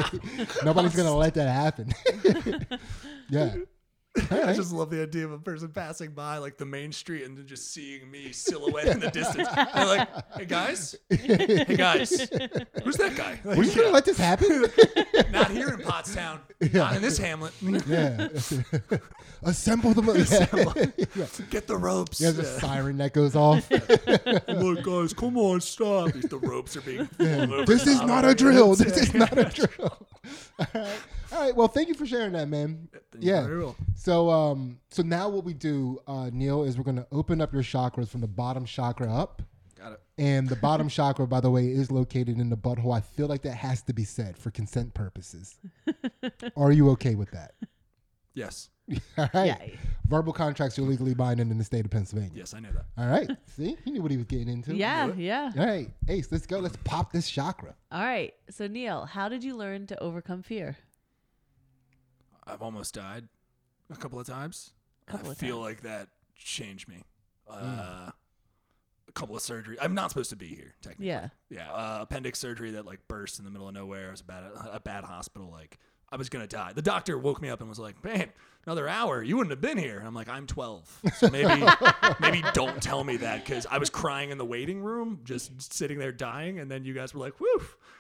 Nobody's 0.65 0.95
gonna 0.97 1.15
let 1.15 1.35
that 1.35 1.49
happen. 1.49 1.93
yeah. 3.31 3.55
I 4.31 4.53
just 4.53 4.73
love 4.73 4.91
the 4.91 5.03
idea 5.03 5.25
of 5.25 5.33
a 5.33 5.39
person 5.39 5.71
passing 5.71 6.11
by 6.13 6.39
like 6.39 6.57
the 6.57 6.65
main 6.65 6.93
street 6.93 7.25
and 7.25 7.37
then 7.37 7.47
just 7.47 7.73
seeing 7.73 8.09
me 8.11 8.31
silhouette 8.31 8.87
in 8.87 9.01
the 9.01 9.11
distance. 9.13 9.49
They're 9.75 9.87
like, 9.87 10.09
"Hey 10.37 10.45
guys, 10.45 10.95
hey 11.11 11.77
guys, 11.77 12.11
who's 12.85 12.97
that 12.97 13.17
guy?" 13.17 13.41
Like, 13.45 13.59
Were 13.59 13.65
you 13.65 13.75
gonna 13.75 13.91
let 13.91 14.05
this 14.05 14.19
happen? 14.19 14.67
not 15.33 15.51
here 15.51 15.69
in 15.71 15.81
Pottstown, 15.81 16.39
not 16.73 16.95
in 16.95 17.03
this 17.03 17.19
hamlet. 17.19 17.53
yeah. 17.61 18.29
Assemble 19.43 19.95
the. 19.95 20.03
Yeah. 20.95 20.95
yeah. 21.17 21.27
Get 21.51 21.67
the 21.67 21.77
ropes. 21.77 22.19
There's 22.19 22.39
a 22.39 22.61
siren 22.61 22.99
that 22.99 23.13
goes 23.15 23.35
off. 23.35 23.69
Look, 24.49 24.85
guys, 24.85 25.13
come 25.13 25.37
on, 25.37 25.61
stop! 25.61 26.13
The 26.13 26.39
ropes 26.41 26.77
are 26.77 26.83
being. 26.83 27.07
pulled 27.09 27.53
over 27.53 27.65
this 27.65 27.87
is 27.87 28.01
not 28.03 28.25
a 28.25 28.35
drill. 28.35 28.75
This 28.77 28.97
is 28.97 29.13
not 29.13 29.37
a 29.37 29.45
drill. 29.45 30.07
All 30.61 30.67
right. 30.73 30.89
All 31.35 31.41
right. 31.41 31.55
Well, 31.57 31.69
thank 31.69 31.89
you 31.89 31.95
for 31.95 32.07
sharing 32.07 32.33
that, 32.33 32.49
man. 32.49 32.89
you 33.19 33.31
Yeah. 33.33 33.43
very 33.45 33.59
well. 33.65 33.77
So, 33.97 34.31
um, 34.31 34.79
so 34.91 35.03
now 35.03 35.29
what 35.29 35.45
we 35.45 35.53
do, 35.55 35.99
uh, 36.07 36.31
Neil, 36.33 36.63
is 36.63 36.79
we're 36.79 36.85
gonna 36.85 37.07
open 37.11 37.41
up 37.41 37.53
your 37.53 37.63
chakras 37.63 38.09
from 38.09 38.21
the 38.21 38.29
bottom 38.29 38.65
chakra 38.65 39.13
up, 39.13 39.43
Got 39.77 39.93
it. 39.93 40.01
and 40.17 40.49
the 40.49 40.57
bottom 40.57 40.89
chakra, 40.99 41.27
by 41.27 41.41
the 41.41 41.51
way, 41.51 41.69
is 41.69 41.91
located 41.91 42.39
in 42.39 42.51
the 42.51 42.57
butthole. 42.57 42.97
I 42.97 43.01
feel 43.01 43.27
like 43.27 43.43
that 43.43 43.57
has 43.57 43.83
to 43.83 43.93
be 43.93 44.05
said 44.05 44.39
for 44.39 44.51
consent 44.51 44.95
purposes. 44.95 45.57
Are 46.57 46.71
you 46.73 46.91
okay 46.91 47.15
with 47.17 47.31
that? 47.33 47.55
Yes, 48.35 48.69
All 49.17 49.29
right. 49.33 49.47
Yeah. 49.47 49.59
Verbal 50.07 50.33
contracts 50.35 50.79
are 50.79 50.83
legally 50.83 51.15
binding 51.15 51.51
in 51.51 51.57
the 51.57 51.65
state 51.65 51.85
of 51.87 51.91
Pennsylvania. 51.91 52.33
yes, 52.35 52.53
I 52.53 52.61
know 52.61 52.69
that. 52.73 52.85
All 52.99 53.09
right. 53.09 53.31
See, 53.57 53.77
he 53.85 53.91
knew 53.91 54.03
what 54.03 54.11
he 54.11 54.17
was 54.19 54.27
getting 54.27 54.49
into. 54.49 54.75
Yeah, 54.75 55.13
yeah. 55.17 55.53
All 55.59 55.65
right, 55.65 55.89
Ace, 56.09 56.29
let's 56.31 56.45
go. 56.47 56.59
Let's 56.59 56.77
pop 56.85 57.11
this 57.13 57.31
chakra. 57.31 57.75
All 57.91 58.05
right. 58.05 58.35
So 58.51 58.67
Neil, 58.67 59.07
how 59.07 59.29
did 59.31 59.43
you 59.43 59.57
learn 59.57 59.87
to 59.87 60.03
overcome 60.03 60.43
fear? 60.43 60.77
I've 62.47 62.63
almost 62.63 62.95
died. 62.95 63.29
a 63.91 63.97
couple 63.97 64.19
of 64.21 64.27
times. 64.27 64.73
Couple 65.07 65.29
I 65.29 65.33
of 65.33 65.39
feel 65.39 65.57
times. 65.57 65.65
like 65.67 65.81
that 65.83 66.09
changed 66.37 66.89
me. 66.89 67.03
Uh, 67.49 67.57
Mm. 67.61 68.13
A 69.07 69.13
couple 69.13 69.37
of 69.37 69.43
surgery. 69.43 69.77
I'm 69.81 69.95
not 69.95 70.11
supposed 70.11 70.31
to 70.31 70.37
be 70.37 70.49
here 70.49 70.75
technically. 70.81 71.07
Yeah. 71.09 71.29
Yeah, 71.51 71.71
uh, 71.71 71.99
appendix 72.01 72.39
surgery 72.39 72.71
that 72.73 72.85
like 72.87 73.07
burst 73.07 73.39
in 73.39 73.45
the 73.45 73.51
middle 73.51 73.69
of 73.69 73.75
nowhere. 73.75 74.09
It 74.09 74.13
was 74.13 74.21
a 74.23 74.25
bad, 74.25 74.45
a 74.73 74.81
bad 74.81 75.05
hospital. 75.05 75.51
Like 75.53 75.79
I 76.11 76.17
was 76.17 76.29
gonna 76.31 76.47
die. 76.49 76.73
The 76.73 76.83
doctor 76.83 77.17
woke 77.19 77.41
me 77.43 77.49
up 77.51 77.61
and 77.61 77.69
was 77.69 77.79
like, 77.79 78.03
"Man, 78.03 78.31
another 78.67 78.89
hour. 78.89 79.23
You 79.23 79.37
wouldn't 79.37 79.51
have 79.53 79.61
been 79.61 79.79
here." 79.79 79.99
And 79.99 80.07
I'm 80.07 80.15
like, 80.15 80.29
"I'm 80.29 80.47
12, 80.47 81.01
so 81.17 81.31
maybe, 81.31 81.65
maybe 82.21 82.43
don't 82.53 82.83
tell 82.83 83.05
me 83.05 83.17
that 83.19 83.45
because 83.45 83.67
I 83.71 83.79
was 83.79 83.91
crying 83.91 84.31
in 84.31 84.39
the 84.39 84.45
waiting 84.45 84.81
room, 84.83 85.21
just 85.25 85.73
sitting 85.73 85.99
there 85.99 86.13
dying, 86.13 86.59
and 86.59 86.71
then 86.71 86.85
you 86.85 86.95
guys 86.95 87.15
were 87.15 87.21
like, 87.21 87.39
"Woo, 87.41 87.47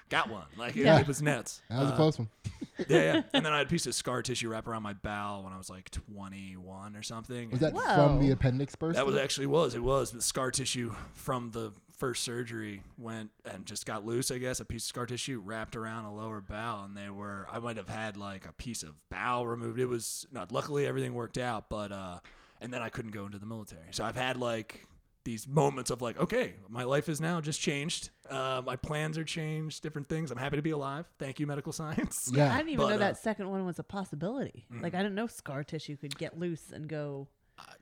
got 0.08 0.28
one." 0.28 0.46
Like 0.56 0.76
it- 0.76 0.84
Yeah. 0.84 0.98
it, 1.00 1.06
was 1.06 1.22
nuts. 1.22 1.62
That 1.70 1.80
was 1.80 1.90
a 1.90 1.92
Uh, 1.92 1.96
close 1.96 2.18
one. 2.18 2.28
yeah, 2.88 3.02
yeah. 3.14 3.22
And 3.32 3.44
then 3.46 3.52
I 3.52 3.58
had 3.58 3.66
a 3.66 3.70
piece 3.70 3.86
of 3.86 3.94
scar 3.94 4.22
tissue 4.22 4.48
wrap 4.48 4.66
around 4.66 4.82
my 4.82 4.94
bowel 4.94 5.44
when 5.44 5.52
I 5.52 5.58
was 5.58 5.70
like 5.70 5.90
21 5.90 6.96
or 6.96 7.02
something. 7.02 7.50
Was 7.50 7.60
that 7.60 7.72
Whoa. 7.72 7.82
from 7.94 8.20
the 8.20 8.30
appendix 8.32 8.74
burst? 8.74 8.96
That 8.96 9.06
was 9.06 9.16
actually 9.16 9.46
was 9.46 9.74
it 9.74 9.82
was 9.82 10.10
the 10.10 10.22
scar 10.22 10.50
tissue 10.50 10.94
from 11.14 11.50
the 11.52 11.72
first 12.04 12.22
surgery 12.22 12.82
went 12.98 13.30
and 13.46 13.64
just 13.64 13.86
got 13.86 14.04
loose. 14.04 14.30
I 14.30 14.36
guess 14.36 14.60
a 14.60 14.64
piece 14.66 14.82
of 14.84 14.88
scar 14.88 15.06
tissue 15.06 15.40
wrapped 15.42 15.74
around 15.74 16.04
a 16.04 16.14
lower 16.14 16.42
bowel, 16.42 16.84
and 16.84 16.94
they 16.94 17.08
were 17.08 17.46
I 17.50 17.60
might 17.60 17.78
have 17.78 17.88
had 17.88 18.18
like 18.18 18.44
a 18.46 18.52
piece 18.52 18.82
of 18.82 18.90
bowel 19.10 19.46
removed. 19.46 19.80
It 19.80 19.86
was 19.86 20.26
not. 20.30 20.52
Luckily, 20.52 20.86
everything 20.86 21.14
worked 21.14 21.38
out, 21.38 21.70
but 21.70 21.92
uh, 21.92 22.18
and 22.60 22.70
then 22.70 22.82
I 22.82 22.90
couldn't 22.90 23.12
go 23.12 23.24
into 23.24 23.38
the 23.38 23.46
military. 23.46 23.86
So 23.92 24.04
I've 24.04 24.16
had 24.16 24.36
like 24.36 24.86
these 25.24 25.48
moments 25.48 25.90
of 25.90 26.02
like, 26.02 26.20
okay, 26.20 26.56
my 26.68 26.84
life 26.84 27.08
is 27.08 27.22
now 27.22 27.40
just 27.40 27.58
changed. 27.58 28.10
Uh, 28.28 28.60
my 28.66 28.76
plans 28.76 29.16
are 29.16 29.24
changed. 29.24 29.82
Different 29.82 30.06
things. 30.06 30.30
I'm 30.30 30.36
happy 30.36 30.56
to 30.56 30.62
be 30.62 30.72
alive. 30.72 31.06
Thank 31.18 31.40
you, 31.40 31.46
medical 31.46 31.72
science. 31.80 32.30
Yeah. 32.34 32.52
I 32.52 32.58
didn't 32.58 32.68
even 32.72 32.84
But, 32.84 32.88
know 32.90 32.96
uh, 32.96 32.98
that 32.98 33.16
second 33.16 33.48
one 33.48 33.64
was 33.64 33.78
a 33.78 33.82
possibility. 33.82 34.66
Like 34.82 34.92
I 34.94 34.98
didn't 34.98 35.14
know 35.14 35.26
scar 35.26 35.64
tissue 35.64 35.96
could 35.96 36.18
get 36.18 36.38
loose 36.38 36.70
and 36.70 36.86
go. 36.86 37.28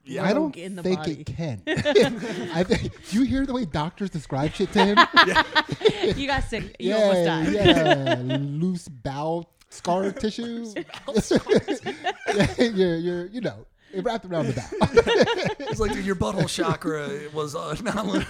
Yeah. 0.05 0.25
I 0.25 0.33
don't 0.33 0.57
in 0.57 0.75
the 0.75 0.83
think 0.83 0.99
body. 0.99 1.21
it 1.21 1.27
can. 1.27 1.62
I 1.67 2.65
think. 2.65 2.93
Do 3.09 3.19
you 3.19 3.25
hear 3.25 3.47
the 3.47 3.53
way 3.53 3.65
doctors 3.65 4.11
describe 4.11 4.53
shit 4.53 4.73
to 4.73 4.85
him? 4.85 4.99
you 6.17 6.27
got 6.27 6.45
sick. 6.45 6.75
You 6.79 6.91
yeah, 6.91 6.97
almost 6.97 7.25
died. 7.25 7.53
yeah. 7.53 8.17
Loose 8.41 8.89
bowel 8.89 9.49
scar 9.71 10.11
tissue. 10.11 10.75
yeah, 10.77 12.47
you're, 12.59 12.97
you're, 12.97 13.27
you 13.27 13.41
know, 13.41 13.65
it 13.93 14.05
wrapped 14.05 14.25
around 14.25 14.47
the 14.49 14.55
bowel. 14.55 15.67
It's 15.69 15.79
like 15.81 15.93
dude, 15.93 16.05
your 16.05 16.17
butthole 16.17 16.49
chakra 16.49 17.09
was 17.33 17.55
uh, 17.55 17.77
not 17.83 18.07
like, 18.07 18.29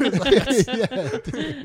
yeah, 0.66 1.64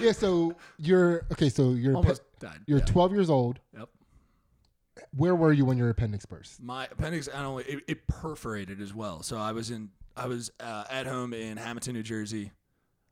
yeah. 0.00 0.12
So 0.12 0.54
you're 0.76 1.26
okay. 1.32 1.48
So 1.48 1.70
you're 1.70 1.96
almost 1.96 2.22
died. 2.38 2.60
you're 2.66 2.80
Yeah. 2.80 2.84
12 2.84 3.12
years 3.12 3.30
old. 3.30 3.60
Yep. 3.76 3.88
Where 5.16 5.34
were 5.34 5.52
you 5.52 5.64
when 5.64 5.78
your 5.78 5.90
appendix 5.90 6.26
burst? 6.26 6.62
My 6.62 6.86
appendix, 6.86 7.28
I 7.32 7.42
don't. 7.42 7.66
It, 7.66 7.84
it 7.86 8.06
perforated 8.06 8.80
as 8.80 8.94
well. 8.94 9.22
So 9.22 9.38
I 9.38 9.52
was 9.52 9.70
in. 9.70 9.90
I 10.16 10.26
was 10.26 10.50
uh, 10.60 10.84
at 10.90 11.06
home 11.06 11.32
in 11.32 11.56
Hamilton, 11.56 11.94
New 11.94 12.02
Jersey, 12.02 12.50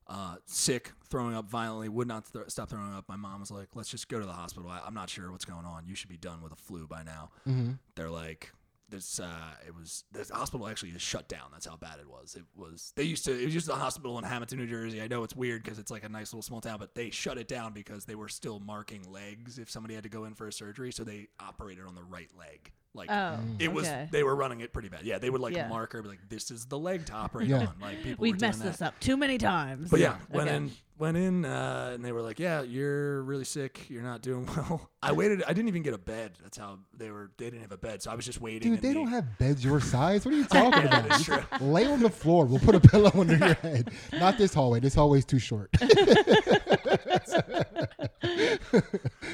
uh, 0.09 0.37
sick, 0.45 0.93
throwing 1.09 1.35
up 1.35 1.49
violently. 1.49 1.89
Would 1.89 2.09
not 2.09 2.31
th- 2.33 2.47
stop 2.49 2.69
throwing 2.69 2.93
up. 2.93 3.05
My 3.09 3.17
mom 3.17 3.41
was 3.41 3.51
like, 3.51 3.69
"Let's 3.75 3.89
just 3.89 4.09
go 4.09 4.19
to 4.19 4.27
the 4.27 4.33
hospital. 4.33 4.69
I, 4.69 4.81
I'm 4.85 4.95
not 4.95 5.09
sure 5.09 5.31
what's 5.31 5.45
going 5.45 5.65
on. 5.65 5.87
You 5.87 5.95
should 5.95 6.11
be 6.11 6.17
done 6.17 6.43
with 6.43 6.53
a 6.53 6.57
flu 6.57 6.87
by 6.87 7.03
now." 7.03 7.31
Mm-hmm. 7.49 7.73
They're 7.95 8.11
like, 8.11 8.53
"This. 8.89 9.19
Uh, 9.21 9.55
it 9.67 9.75
was 9.75 10.05
the 10.13 10.25
hospital 10.35 10.69
actually 10.69 10.91
is 10.91 11.03
shut 11.03 11.29
down. 11.29 11.49
That's 11.53 11.67
how 11.67 11.77
bad 11.77 11.99
it 12.01 12.09
was. 12.09 12.35
It 12.37 12.45
was. 12.55 12.93
They 12.97 13.03
used 13.05 13.25
to. 13.25 13.33
It 13.33 13.45
was 13.45 13.55
just 13.55 13.69
a 13.69 13.75
hospital 13.75 14.19
in 14.19 14.25
Hamilton, 14.25 14.59
New 14.59 14.67
Jersey. 14.67 15.03
I 15.03 15.09
know 15.09 15.23
it's 15.25 15.35
weird 15.37 15.63
because 15.63 15.79
it's 15.79 15.91
like 15.91 16.05
a 16.05 16.09
nice 16.09 16.33
little 16.33 16.43
small 16.43 16.61
town, 16.61 16.79
but 16.79 16.95
they 16.95 17.11
shut 17.11 17.39
it 17.39 17.49
down 17.49 17.73
because 17.73 18.05
they 18.05 18.15
were 18.15 18.29
still 18.29 18.61
marking 18.61 19.03
legs 19.11 19.59
if 19.59 19.71
somebody 19.71 19.95
had 19.95 20.05
to 20.05 20.09
go 20.11 20.25
in 20.25 20.35
for 20.35 20.47
a 20.49 20.53
surgery. 20.53 20.93
So 20.93 21.05
they 21.05 21.29
operated 21.41 21.85
on 21.87 21.95
the 21.95 22.05
right 22.05 22.31
leg. 22.39 22.73
Like 22.95 23.11
Oh, 23.11 23.39
it 23.59 23.71
was 23.71 23.87
okay. 23.87 24.09
they 24.11 24.23
were 24.23 24.35
running 24.35 24.61
it 24.63 24.73
pretty 24.73 24.89
bad. 24.89 25.03
Yeah, 25.03 25.19
they 25.19 25.29
would 25.29 25.41
like 25.43 25.55
Yeah. 25.55 25.69
mark 25.69 25.93
her, 25.93 26.01
be 26.03 26.09
like, 26.09 26.29
"This 26.31 26.51
is 26.51 26.65
the 26.65 26.79
leg 26.79 27.05
to 27.07 27.13
operate 27.13 27.49
Yeah. 27.49 27.67
on." 27.67 27.75
Like 27.79 28.03
people 28.03 28.23
We've 28.23 28.33
were 28.35 28.39
doing 28.39 28.49
messed 28.49 28.63
that. 28.63 28.73
this 28.73 28.81
up 28.83 28.99
too 29.01 29.19
many 29.19 29.37
times. 29.37 29.91
But 29.91 30.01
yeah, 30.01 30.17
went 30.31 30.49
Okay. 30.49 30.57
in, 30.57 30.73
went 30.99 31.17
in, 31.17 31.45
uh, 31.45 31.91
and 31.95 32.05
they 32.05 32.13
were 32.13 32.23
like, 32.23 32.39
"Yeah, 32.39 32.63
you're 32.63 33.23
really 33.23 33.45
sick. 33.45 33.89
You're 33.89 34.03
not 34.03 34.23
doing 34.23 34.47
well." 34.57 34.91
I 35.03 35.13
waited. 35.13 35.43
I 35.45 35.53
didn't 35.53 35.69
even 35.69 35.83
get 35.83 35.95
a 35.95 35.99
bed. 35.99 36.33
That's 36.43 36.57
how 36.59 36.79
they 36.97 37.11
were. 37.11 37.31
They 37.37 37.47
didn't 37.47 37.61
have 37.63 37.73
a 37.73 37.77
bed, 37.77 38.03
so 38.03 38.11
I 38.11 38.15
was 38.15 38.25
just 38.25 38.41
waiting. 38.41 38.73
Dude, 38.73 38.83
they 38.83 38.89
the- 38.89 38.95
don't 38.95 39.09
have 39.09 39.39
beds 39.39 39.65
your 39.65 39.81
size. 39.81 40.25
What 40.25 40.35
are 40.35 40.39
you 40.39 40.45
talking 40.47 40.83
Yeah, 40.83 41.05
about? 41.07 41.21
true. 41.23 41.43
Lay 41.61 41.87
on 41.87 42.01
the 42.01 42.11
floor. 42.11 42.45
We'll 42.47 42.59
put 42.61 42.75
a 42.75 42.81
pillow 42.81 43.11
under 43.15 43.37
your 43.37 43.55
head. 43.55 43.91
Not 44.13 44.39
this 44.39 44.53
hallway. 44.55 44.81
This 44.81 44.95
hallway's 44.95 45.25
too 45.25 45.39
short. 45.39 45.71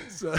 So, 0.09 0.35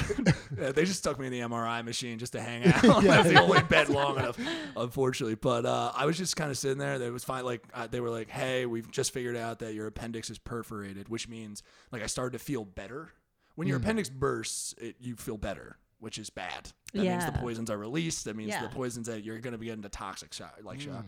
yeah, 0.58 0.72
they 0.72 0.86
just 0.86 1.00
stuck 1.00 1.20
me 1.20 1.26
in 1.28 1.32
the 1.32 1.40
MRI 1.42 1.84
machine 1.84 2.20
just 2.20 2.34
to 2.34 2.42
hang 2.42 2.64
out. 2.66 3.04
That's 3.04 3.30
the 3.30 3.42
only 3.42 3.62
bed 3.64 3.90
long 3.90 4.18
enough, 4.18 4.38
unfortunately. 4.78 5.36
But 5.36 5.66
uh, 5.66 5.92
I 5.96 6.06
was 6.06 6.18
just 6.18 6.36
kind 6.36 6.52
of 6.52 6.58
sitting 6.58 6.78
there. 6.78 7.00
They 7.00 7.10
was 7.10 7.24
fine. 7.24 7.44
Like 7.44 7.64
uh, 7.74 7.88
they 7.88 8.00
were 8.00 8.10
like, 8.10 8.30
"Hey, 8.30 8.66
we've 8.66 8.90
just 8.92 9.12
figured 9.12 9.36
out 9.36 9.60
that 9.60 9.74
your 9.74 9.88
appendix 9.88 10.30
is 10.30 10.38
perforated," 10.38 11.10
which 11.14 11.30
means 11.30 11.64
like 11.94 12.04
I 12.04 12.08
started 12.08 12.38
to 12.38 12.44
feel 12.44 12.66
better. 12.66 13.12
When 13.56 13.68
your 13.70 13.78
appendix 13.78 14.10
bursts, 14.10 14.74
it, 14.80 14.96
you 15.00 15.16
feel 15.16 15.38
better, 15.38 15.78
which 16.00 16.18
is 16.18 16.30
bad. 16.32 16.72
That 16.94 17.04
means 17.04 17.26
the 17.26 17.32
poisons 17.34 17.70
are 17.70 17.78
released. 17.78 18.26
That 18.26 18.36
means 18.36 18.50
Yeah. 18.50 18.64
the 18.64 18.70
poisons 18.76 19.08
that 19.08 19.24
you're 19.24 19.38
going 19.40 19.52
to 19.54 19.58
be 19.60 19.68
getting 19.68 19.82
the 19.82 19.90
toxic 19.90 20.34
shock, 20.34 20.58
like 20.64 20.82
shock. 20.82 21.06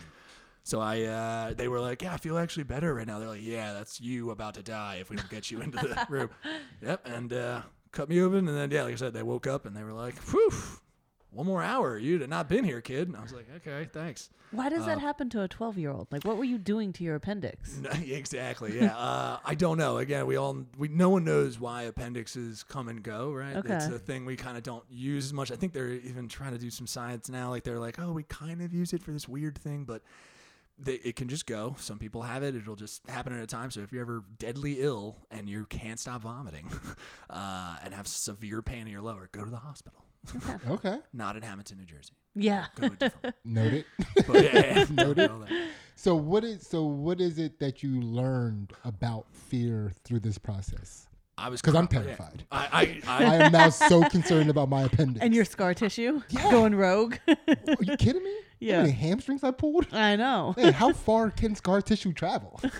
So 0.63 0.79
I, 0.79 1.01
uh, 1.03 1.53
they 1.53 1.67
were 1.67 1.79
like, 1.79 2.01
yeah, 2.03 2.13
I 2.13 2.17
feel 2.17 2.37
actually 2.37 2.63
better 2.63 2.93
right 2.93 3.05
now. 3.05 3.19
They're 3.19 3.27
like, 3.29 3.41
yeah, 3.43 3.73
that's 3.73 3.99
you 4.01 4.29
about 4.31 4.53
to 4.55 4.63
die 4.63 4.97
if 5.01 5.09
we 5.09 5.15
don't 5.15 5.29
get 5.29 5.49
you 5.51 5.61
into 5.61 5.77
the 5.77 6.05
room. 6.09 6.29
Yep, 6.81 7.01
and 7.07 7.33
uh, 7.33 7.61
cut 7.91 8.09
me 8.09 8.21
open, 8.21 8.47
and 8.47 8.57
then 8.57 8.71
yeah, 8.71 8.83
like 8.83 8.93
I 8.93 8.97
said, 8.97 9.13
they 9.13 9.23
woke 9.23 9.47
up 9.47 9.65
and 9.65 9.75
they 9.75 9.83
were 9.83 9.93
like, 9.93 10.15
whew, 10.29 10.51
one 11.35 11.45
more 11.45 11.61
hour, 11.61 11.97
you'd 11.97 12.21
have 12.21 12.29
not 12.29 12.47
been 12.47 12.63
here, 12.63 12.79
kid. 12.81 13.09
And 13.09 13.17
I 13.17 13.21
was 13.21 13.33
like, 13.33 13.47
okay, 13.57 13.89
thanks. 13.91 14.29
Why 14.51 14.69
does 14.69 14.83
uh, 14.83 14.87
that 14.87 14.99
happen 14.99 15.29
to 15.31 15.41
a 15.41 15.47
12 15.47 15.77
year 15.77 15.91
old? 15.91 16.07
Like, 16.11 16.23
what 16.23 16.37
were 16.37 16.45
you 16.45 16.57
doing 16.57 16.93
to 16.93 17.03
your 17.03 17.15
appendix? 17.15 17.77
No, 17.85 17.91
exactly. 17.91 18.77
Yeah. 18.79 18.95
Uh, 19.05 19.37
I 19.45 19.55
don't 19.55 19.77
know. 19.77 19.97
Again, 19.97 20.25
we 20.25 20.35
all 20.35 20.57
we 20.77 20.87
no 20.87 21.09
one 21.09 21.25
knows 21.25 21.59
why 21.59 21.83
appendixes 21.83 22.63
come 22.63 22.87
and 22.87 23.03
go. 23.03 23.31
Right. 23.31 23.55
Okay. 23.57 23.75
It's 23.75 23.87
a 23.87 23.99
thing 23.99 24.25
we 24.25 24.35
kind 24.35 24.57
of 24.57 24.63
don't 24.63 24.83
use 24.89 25.25
as 25.25 25.33
much. 25.33 25.51
I 25.51 25.55
think 25.55 25.73
they're 25.73 25.91
even 25.91 26.27
trying 26.27 26.53
to 26.53 26.57
do 26.57 26.69
some 26.71 26.87
science 26.87 27.29
now. 27.29 27.49
Like 27.49 27.63
they're 27.63 27.79
like, 27.79 27.99
oh, 27.99 28.11
we 28.13 28.23
kind 28.23 28.61
of 28.61 28.73
use 28.73 28.93
it 28.93 29.03
for 29.03 29.11
this 29.11 29.27
weird 29.27 29.57
thing, 29.57 29.83
but. 29.83 30.01
They, 30.77 30.95
it 30.95 31.15
can 31.15 31.29
just 31.29 31.45
go. 31.45 31.77
Some 31.79 31.99
people 31.99 32.23
have 32.23 32.43
it. 32.43 32.53
It'll 32.53 32.75
just 32.75 33.07
happen 33.07 33.33
at 33.33 33.41
a 33.41 33.47
time. 33.47 33.71
So 33.71 33.79
if 33.79 33.93
you're 33.93 34.01
ever 34.01 34.25
deadly 34.39 34.81
ill 34.81 35.15
and 35.31 35.49
you 35.49 35.65
can't 35.67 35.97
stop 35.97 36.23
vomiting, 36.23 36.69
uh, 37.29 37.77
and 37.81 37.93
have 37.93 38.07
severe 38.07 38.61
pain 38.61 38.81
in 38.81 38.87
your 38.89 39.01
lower, 39.01 39.29
go 39.31 39.45
to 39.45 39.49
the 39.49 39.55
hospital. 39.55 40.04
Okay. 40.69 40.97
Not 41.13 41.35
in 41.35 41.43
Hamilton, 41.43 41.77
New 41.77 41.85
Jersey. 41.85 42.13
Yeah. 42.35 42.65
Go 42.75 42.89
to 42.89 42.93
a 42.93 42.97
different. 42.97 43.23
one. 43.23 43.33
Noted. 43.45 43.85
But 44.27 44.43
yeah, 44.43 44.51
yeah, 44.53 44.77
yeah. 44.77 44.85
Noted. 44.91 45.31
So 45.95 46.15
what 46.15 46.43
is 46.43 46.67
so 46.67 46.83
what 46.83 47.21
is 47.21 47.39
it 47.39 47.59
that 47.59 47.83
you 47.83 48.01
learned 48.01 48.73
about 48.83 49.25
fear 49.31 49.93
through 50.03 50.19
this 50.19 50.37
process? 50.37 51.07
I 51.37 51.49
was 51.49 51.61
because 51.61 51.75
I'm 51.75 51.87
cr- 51.87 51.95
yeah. 51.97 52.01
terrified. 52.03 52.45
I, 52.51 52.67
I, 52.71 53.01
I, 53.07 53.25
I 53.25 53.35
am 53.45 53.51
now 53.51 53.69
so 53.69 54.03
concerned 54.09 54.49
about 54.49 54.69
my 54.69 54.83
appendix. 54.83 55.23
And 55.23 55.33
your 55.33 55.43
scar 55.45 55.73
tissue 55.73 56.21
going 56.49 56.75
rogue. 56.75 57.15
Are 57.27 57.35
you 57.81 57.97
kidding 57.97 58.23
me? 58.23 58.35
You 58.59 58.67
know 58.69 58.73
How 58.73 58.79
Yeah. 58.79 58.83
many 58.83 58.93
hamstrings 58.93 59.43
I 59.43 59.51
pulled? 59.51 59.93
I 59.93 60.15
know. 60.15 60.53
Hey, 60.57 60.71
how 60.71 60.93
far 60.93 61.29
can 61.31 61.55
scar 61.55 61.81
tissue 61.81 62.13
travel? 62.13 62.59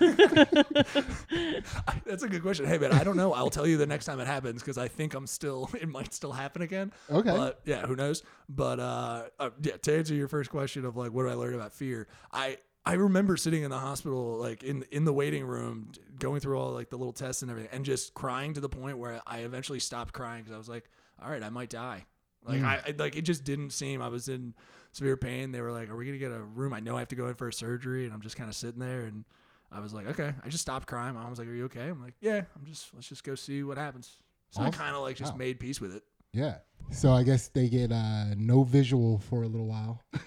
That's 2.04 2.22
a 2.22 2.28
good 2.28 2.42
question. 2.42 2.66
Hey 2.66 2.78
man, 2.78 2.92
I 2.92 3.04
don't 3.04 3.16
know. 3.16 3.32
I'll 3.32 3.50
tell 3.50 3.66
you 3.66 3.76
the 3.76 3.86
next 3.86 4.04
time 4.06 4.20
it 4.20 4.26
happens 4.26 4.62
because 4.62 4.78
I 4.78 4.88
think 4.88 5.14
I'm 5.14 5.26
still. 5.26 5.70
It 5.80 5.88
might 5.88 6.12
still 6.14 6.32
happen 6.32 6.62
again. 6.62 6.92
Okay. 7.10 7.30
But 7.30 7.60
yeah, 7.64 7.86
who 7.86 7.96
knows? 7.96 8.22
But 8.48 8.80
uh, 8.80 9.24
uh, 9.38 9.50
yeah, 9.62 9.76
to 9.76 9.96
answer 9.98 10.14
your 10.14 10.28
first 10.28 10.50
question 10.50 10.84
of 10.84 10.96
like, 10.96 11.12
what 11.12 11.24
did 11.24 11.32
I 11.32 11.34
learn 11.34 11.54
about 11.54 11.72
fear? 11.72 12.08
I 12.32 12.58
I 12.84 12.94
remember 12.94 13.36
sitting 13.36 13.62
in 13.62 13.70
the 13.70 13.78
hospital, 13.78 14.36
like 14.38 14.62
in 14.62 14.84
in 14.90 15.04
the 15.04 15.12
waiting 15.12 15.44
room, 15.44 15.92
going 16.18 16.40
through 16.40 16.58
all 16.58 16.72
like 16.72 16.88
the 16.90 16.96
little 16.96 17.12
tests 17.12 17.42
and 17.42 17.50
everything, 17.50 17.70
and 17.72 17.84
just 17.84 18.14
crying 18.14 18.54
to 18.54 18.60
the 18.60 18.68
point 18.68 18.98
where 18.98 19.20
I 19.26 19.38
eventually 19.40 19.80
stopped 19.80 20.12
crying 20.14 20.42
because 20.42 20.54
I 20.54 20.58
was 20.58 20.68
like, 20.68 20.88
all 21.22 21.30
right, 21.30 21.42
I 21.42 21.50
might 21.50 21.70
die. 21.70 22.06
Like 22.44 22.62
I, 22.62 22.80
I 22.86 22.94
like 22.96 23.16
it 23.16 23.22
just 23.22 23.44
didn't 23.44 23.70
seem. 23.70 24.00
I 24.00 24.08
was 24.08 24.28
in 24.28 24.54
severe 24.96 25.16
pain. 25.16 25.52
They 25.52 25.60
were 25.60 25.72
like, 25.72 25.90
"Are 25.90 25.96
we 25.96 26.06
gonna 26.06 26.18
get 26.18 26.32
a 26.32 26.40
room?" 26.42 26.72
I 26.72 26.80
know 26.80 26.96
I 26.96 27.00
have 27.00 27.08
to 27.08 27.16
go 27.16 27.28
in 27.28 27.34
for 27.34 27.48
a 27.48 27.52
surgery, 27.52 28.04
and 28.04 28.14
I'm 28.14 28.22
just 28.22 28.36
kind 28.36 28.48
of 28.48 28.56
sitting 28.56 28.80
there, 28.80 29.02
and 29.02 29.24
I 29.70 29.80
was 29.80 29.92
like, 29.92 30.06
"Okay." 30.08 30.32
I 30.44 30.48
just 30.48 30.62
stopped 30.62 30.86
crying. 30.86 31.14
Mom 31.14 31.28
was 31.30 31.38
like, 31.38 31.48
"Are 31.48 31.54
you 31.54 31.64
okay?" 31.66 31.88
I'm 31.88 32.02
like, 32.02 32.14
"Yeah." 32.20 32.42
I'm 32.56 32.64
just 32.64 32.92
let's 32.94 33.08
just 33.08 33.24
go 33.24 33.34
see 33.34 33.62
what 33.62 33.76
happens. 33.78 34.10
So 34.50 34.62
I 34.62 34.70
kind 34.70 34.94
of 34.96 35.02
like 35.02 35.16
just 35.16 35.32
Wow. 35.32 35.38
made 35.38 35.60
peace 35.60 35.80
with 35.80 35.94
it. 35.94 36.02
Yeah. 36.32 36.56
So 36.92 37.12
I 37.12 37.22
guess 37.24 37.48
they 37.48 37.68
get 37.68 37.90
uh, 37.92 38.34
no 38.36 38.62
visual 38.62 39.18
for 39.18 39.42
a 39.42 39.48
little 39.48 39.66
while. 39.66 40.02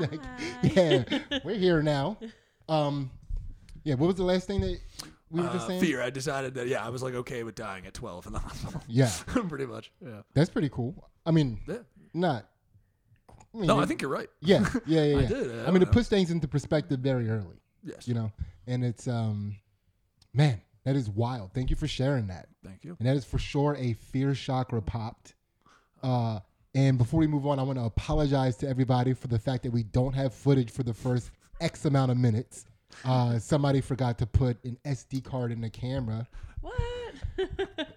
Like, 0.00 0.20
yeah, 0.62 1.04
we're 1.44 1.56
here 1.56 1.82
now. 1.82 2.18
Um, 2.68 3.10
yeah. 3.82 3.94
What 3.94 4.06
was 4.06 4.16
the 4.16 4.22
last 4.24 4.46
thing 4.46 4.60
that 4.60 4.78
we 5.30 5.40
were 5.40 5.46
just 5.48 5.64
Uh, 5.64 5.68
saying? 5.68 5.80
fear. 5.80 6.00
I 6.02 6.10
decided 6.10 6.54
that 6.54 6.68
yeah, 6.68 6.84
I 6.84 6.90
was 6.90 7.02
like 7.02 7.14
okay 7.14 7.42
with 7.42 7.54
dying 7.54 7.86
at 7.86 7.94
12 7.94 8.26
in 8.26 8.32
the 8.32 8.38
hospital. 8.38 8.80
Yeah, 8.86 9.10
pretty 9.26 9.66
much. 9.66 9.90
Yeah. 10.04 10.22
that's 10.34 10.50
pretty 10.50 10.68
cool. 10.68 11.08
I 11.26 11.30
mean, 11.32 11.60
Yeah. 11.66 11.78
not. 12.14 12.48
I 13.54 13.58
mean, 13.58 13.66
No, 13.66 13.78
I 13.80 13.86
think 13.86 14.02
you're 14.02 14.10
right. 14.10 14.28
Yeah, 14.40 14.66
yeah, 14.86 15.02
yeah. 15.04 15.16
I 15.16 15.20
yeah. 15.20 15.28
did, 15.28 15.50
I 15.50 15.62
I, 15.62 15.64
don't 15.66 15.74
mean, 15.74 15.82
it 15.82 15.92
puts 15.92 16.08
things 16.08 16.30
into 16.30 16.48
perspective 16.48 17.00
very 17.00 17.30
early. 17.30 17.60
Yes. 17.84 18.08
You 18.08 18.14
know, 18.14 18.32
and 18.66 18.84
it's 18.84 19.06
um, 19.06 19.56
man, 20.32 20.60
that 20.84 20.96
is 20.96 21.08
wild. 21.10 21.52
Thank 21.54 21.70
you 21.70 21.76
for 21.76 21.86
sharing 21.86 22.26
that. 22.28 22.48
Thank 22.64 22.84
you. 22.84 22.96
and 22.98 23.06
that 23.08 23.16
is 23.16 23.24
for 23.24 23.38
sure 23.38 23.76
a 23.78 23.92
fear 23.94 24.34
chakra 24.34 24.80
popped. 24.82 25.34
Uh, 26.02 26.40
And 26.74 26.98
before 26.98 27.20
we 27.20 27.26
move 27.28 27.46
on, 27.46 27.58
I 27.58 27.62
want 27.62 27.78
to 27.78 27.84
apologize 27.84 28.56
to 28.58 28.68
everybody 28.68 29.14
for 29.14 29.28
the 29.28 29.38
fact 29.38 29.62
that 29.62 29.70
we 29.72 29.84
don't 29.84 30.12
have 30.14 30.34
footage 30.34 30.70
for 30.72 30.82
the 30.82 30.92
first 30.94 31.30
X 31.60 31.84
amount 31.84 32.10
of 32.10 32.16
minutes. 32.18 32.64
Uh, 33.04 33.38
somebody 33.38 33.80
forgot 33.80 34.18
to 34.18 34.26
put 34.26 34.56
an 34.64 34.76
SD 34.84 35.22
card 35.22 35.52
in 35.52 35.60
the 35.60 35.70
camera. 35.70 36.26
What? 36.60 36.74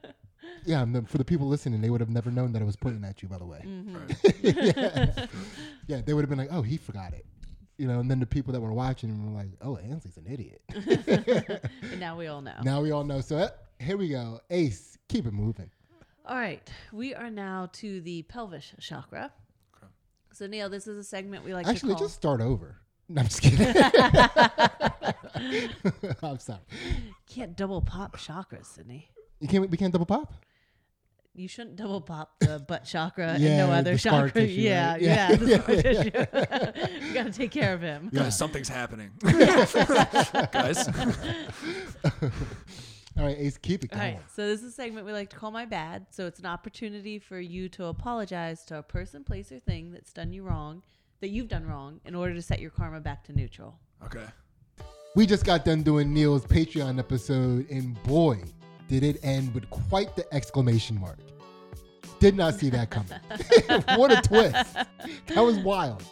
Yeah, 0.68 0.84
and 0.84 0.94
the, 0.94 1.02
for 1.04 1.18
the 1.18 1.24
people 1.26 1.48
listening, 1.48 1.80
they 1.82 1.90
would 1.90 2.02
have 2.02 2.10
never 2.10 2.30
known 2.30 2.52
that 2.52 2.62
I 2.62 2.66
was 2.66 2.76
pointing 2.76 3.06
at 3.06 3.24
you. 3.24 3.30
By 3.30 3.38
the 3.38 3.46
way, 3.46 3.62
Mm-hmm. 3.66 3.98
yeah. 4.44 5.26
yeah, 5.88 6.02
they 6.06 6.14
would 6.14 6.24
have 6.24 6.30
been 6.30 6.38
like, 6.38 6.50
"Oh, 6.52 6.62
he 6.62 6.76
forgot 6.76 7.14
it," 7.14 7.26
you 7.78 7.88
know. 7.88 8.02
And 8.02 8.12
then 8.12 8.20
the 8.20 8.26
people 8.26 8.52
that 8.52 8.60
were 8.60 8.74
watching 8.74 9.32
were 9.34 9.40
like, 9.40 9.52
"Oh, 9.62 9.78
Ansley's 9.78 10.18
an 10.18 10.26
idiot." 10.30 10.62
and 11.82 12.00
now 12.02 12.18
we 12.18 12.28
all 12.28 12.42
know. 12.42 12.56
now 12.64 12.82
we 12.82 12.92
all 12.92 13.06
know. 13.06 13.22
So 13.22 13.38
uh, 13.38 13.50
here 13.80 13.96
we 13.96 14.10
go. 14.10 14.42
Ace, 14.50 14.98
keep 15.08 15.26
it 15.26 15.32
moving. 15.34 15.70
All 16.26 16.36
right, 16.38 16.62
we 16.92 17.16
are 17.16 17.30
now 17.30 17.70
to 17.74 18.02
the 18.02 18.24
pelvis 18.24 18.74
chakra. 18.82 19.32
Okay. 19.78 19.88
So 20.34 20.48
Neil, 20.48 20.68
this 20.70 20.86
is 20.86 20.98
a 20.98 21.04
segment 21.04 21.46
we 21.46 21.54
like 21.54 21.66
Actually, 21.66 21.94
to 21.94 22.00
call. 22.00 22.08
just 22.08 22.16
start 22.16 22.42
over. 22.42 22.76
No, 23.08 23.22
I'm 23.22 23.28
just 23.30 23.42
kidding. 23.42 23.68
I'm 26.22 26.40
sorry. 26.40 26.60
Can't 27.26 27.56
double 27.56 27.82
pop 27.82 28.18
chakras, 28.18 28.66
Sidney. 28.66 29.08
You 29.40 29.48
can't. 29.48 29.70
We 29.70 29.78
can't 29.78 29.94
double 29.94 30.06
pop. 30.06 30.34
You 31.38 31.48
shouldn't 31.48 31.76
double 31.76 32.02
pop 32.02 32.32
the 32.40 32.58
butt 32.68 32.84
chakra 32.84 33.34
and 33.34 33.44
no 33.44 33.72
other 33.72 33.96
chakra. 33.96 34.32
tissue, 34.32 34.60
yeah, 34.60 34.94
right? 34.94 35.02
yeah, 35.02 35.30
Yeah. 35.32 35.36
the 35.36 35.60
scar 35.62 35.76
tissue. 36.90 37.06
you 37.08 37.14
got 37.14 37.24
to 37.28 37.32
take 37.32 37.52
care 37.52 37.74
of 37.76 37.82
him. 37.82 38.10
Yeah. 38.12 38.24
Guys, 38.24 38.38
something's 38.38 38.68
happening. 38.70 39.12
Guys. 39.22 40.88
All 43.18 43.24
right, 43.26 43.38
Ace, 43.40 43.58
keep 43.58 43.84
it 43.84 43.94
All 43.94 44.00
going. 44.00 44.16
right, 44.16 44.24
so 44.36 44.46
this 44.48 44.62
is 44.62 44.70
a 44.70 44.72
segment 44.72 45.06
we 45.06 45.12
like 45.12 45.30
to 45.32 45.36
call 45.36 45.50
My 45.52 45.66
Bad. 45.66 46.08
So 46.12 46.26
it's 46.28 46.40
an 46.40 46.46
opportunity 46.46 47.18
for 47.20 47.40
you 47.40 47.68
to 47.70 47.86
apologize 47.86 48.64
to 48.66 48.78
a 48.80 48.84
person, 48.84 49.24
place, 49.24 49.52
or 49.52 49.60
thing 49.60 49.92
that's 49.92 50.14
done 50.14 50.34
you 50.34 50.44
wrong, 50.44 50.84
that 51.22 51.30
you've 51.30 51.48
done 51.50 51.66
wrong, 51.68 52.00
in 52.06 52.14
order 52.16 52.34
to 52.36 52.42
set 52.42 52.60
your 52.60 52.70
karma 52.72 53.00
back 53.00 53.24
to 53.26 53.34
neutral. 53.34 53.76
Okay. 54.06 54.26
We 55.16 55.26
just 55.26 55.46
got 55.46 55.66
done 55.66 55.82
doing 55.82 56.14
Neil's 56.14 56.46
Patreon 56.46 57.00
episode, 57.00 57.68
and 57.72 58.02
boy, 58.04 58.40
did 58.88 59.04
it 59.04 59.18
end 59.24 59.52
with 59.56 59.68
quite 59.72 60.16
the 60.16 60.32
exclamation 60.34 61.00
mark. 61.00 61.18
Did 62.20 62.36
not 62.36 62.56
see 62.56 62.70
that 62.72 62.90
coming. 62.90 63.20
what 63.98 64.12
a 64.12 64.22
twist. 64.22 64.74
That 65.28 65.42
was 65.42 65.58
wild. 65.60 66.04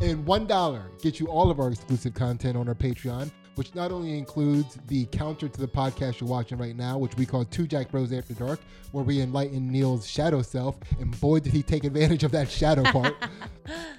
And 0.00 0.24
$1 0.24 1.02
gets 1.02 1.20
you 1.20 1.26
all 1.26 1.50
of 1.50 1.60
our 1.60 1.68
exclusive 1.70 2.14
content 2.14 2.56
on 2.56 2.68
our 2.68 2.74
Patreon, 2.74 3.30
which 3.54 3.74
not 3.74 3.92
only 3.92 4.18
includes 4.18 4.78
the 4.88 5.06
counter 5.06 5.48
to 5.48 5.60
the 5.60 5.68
podcast 5.68 6.20
you're 6.20 6.28
watching 6.28 6.58
right 6.58 6.74
now, 6.74 6.98
which 6.98 7.16
we 7.16 7.26
call 7.26 7.44
Two 7.44 7.66
Jacked 7.66 7.92
Bros 7.92 8.12
After 8.12 8.34
Dark, 8.34 8.60
where 8.92 9.04
we 9.04 9.20
enlighten 9.20 9.70
Neil's 9.70 10.08
shadow 10.08 10.42
self. 10.42 10.76
And 10.98 11.18
boy, 11.20 11.40
did 11.40 11.52
he 11.52 11.62
take 11.62 11.84
advantage 11.84 12.24
of 12.24 12.32
that 12.32 12.50
shadow 12.50 12.82
part. 12.84 13.14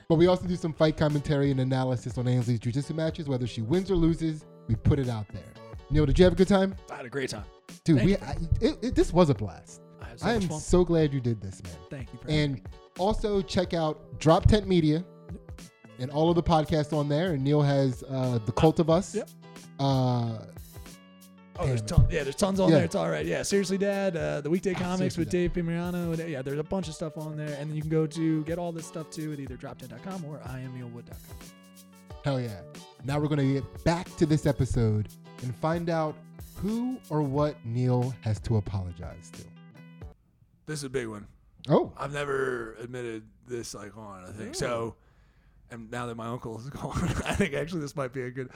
But 0.07 0.15
we 0.15 0.27
also 0.27 0.45
do 0.45 0.55
some 0.55 0.71
fight 0.71 0.97
commentary 0.97 1.49
and 1.49 1.59
analysis 1.59 2.19
on 2.19 2.27
Ansley's 2.27 2.59
jiu-jitsu 2.59 2.93
matches, 2.93 3.27
whether 3.27 3.47
she 3.47 3.63
wins 3.63 3.89
or 3.89 3.95
loses. 3.95 4.45
We 4.67 4.75
put 4.75 4.99
it 4.99 5.09
out 5.09 5.27
there. 5.29 5.41
Neil, 5.89 6.05
did 6.05 6.19
you 6.19 6.25
have 6.25 6.33
a 6.33 6.35
good 6.35 6.47
time, 6.47 6.75
I 6.91 6.97
had 6.97 7.05
a 7.07 7.09
great 7.09 7.31
time. 7.31 7.45
dude? 7.83 7.97
Thank 7.97 8.07
we. 8.07 8.17
I, 8.17 8.35
it, 8.61 8.77
it, 8.83 8.95
this 8.95 9.11
was 9.11 9.31
a 9.31 9.33
blast. 9.33 9.81
I 10.23 10.33
had 10.33 10.43
so 10.43 10.49
I 10.51 10.53
am 10.55 10.59
so 10.61 10.83
glad 10.85 11.13
you 11.13 11.21
did 11.21 11.41
this, 11.41 11.61
man. 11.63 11.73
Thank 11.89 12.13
you 12.13 12.19
for 12.19 12.29
And 12.29 12.61
also 12.99 13.41
check 13.41 13.73
out 13.73 14.19
Drop 14.19 14.45
Tent 14.47 14.67
Media 14.67 15.03
and 15.99 16.11
all 16.11 16.29
of 16.29 16.35
the 16.35 16.43
podcasts 16.43 16.93
on 16.93 17.07
there. 17.09 17.33
And 17.33 17.43
Neil 17.43 17.61
has 17.61 18.03
uh, 18.09 18.39
the 18.45 18.51
Cult 18.51 18.79
of 18.79 18.89
Us. 18.89 19.15
Yep. 19.15 19.29
Uh, 19.79 20.39
Oh, 21.57 21.65
there's 21.65 21.81
tons. 21.83 22.11
Yeah, 22.11 22.23
there's 22.23 22.35
tons 22.35 22.59
on 22.59 22.67
Yeah. 22.69 22.75
there. 22.75 22.83
It's 22.85 22.95
all 22.95 23.09
right. 23.09 23.25
Yeah, 23.25 23.41
seriously, 23.41 23.77
Dad. 23.77 24.17
Uh, 24.17 24.41
the 24.41 24.49
weekday 24.49 24.73
Ah, 24.75 24.79
comics 24.79 25.15
Seriously, 25.15 25.21
with 25.21 25.29
Dave 25.29 25.53
Pimiano. 25.53 26.29
Yeah, 26.29 26.41
there's 26.41 26.59
a 26.59 26.63
bunch 26.63 26.89
of 26.89 26.95
stuff 26.95 27.17
on 27.17 27.37
there, 27.37 27.47
and 27.57 27.69
then 27.69 27.75
you 27.77 27.81
can 27.81 27.89
go 27.89 28.05
to 28.05 28.43
get 28.43 28.57
all 28.59 28.73
this 28.73 28.85
stuff 28.85 29.09
too 29.09 29.31
at 29.31 29.39
either 29.39 29.55
droptent.com 29.55 30.25
or 30.25 30.39
iamneilwood.com. 30.39 31.15
hell 32.25 32.41
yeah! 32.41 32.59
Now 33.05 33.19
we're 33.19 33.29
gonna 33.29 33.45
get 33.53 33.83
back 33.85 34.13
to 34.17 34.25
this 34.25 34.45
episode 34.45 35.07
and 35.43 35.55
find 35.55 35.89
out 35.89 36.17
who 36.57 36.97
or 37.09 37.21
what 37.21 37.55
Neil 37.65 38.13
has 38.19 38.37
to 38.41 38.57
apologize 38.57 39.29
to. 39.35 39.43
This 40.65 40.79
is 40.79 40.85
a 40.85 40.89
big 40.89 41.07
one. 41.07 41.27
Oh, 41.67 41.91
I've 41.97 42.13
never 42.13 42.73
admitted 42.79 43.23
this 43.47 43.73
like 43.73 43.97
on 43.97 44.23
I 44.23 44.31
think 44.31 44.55
So, 44.55 44.95
and 45.71 45.89
now 45.89 46.05
that 46.07 46.15
my 46.15 46.27
uncle 46.27 46.59
is 46.59 46.69
gone, 46.69 47.09
I 47.25 47.35
think 47.35 47.53
actually 47.53 47.81
this 47.81 47.95
might 47.95 48.13
be 48.13 48.23
a 48.23 48.31
good. 48.31 48.49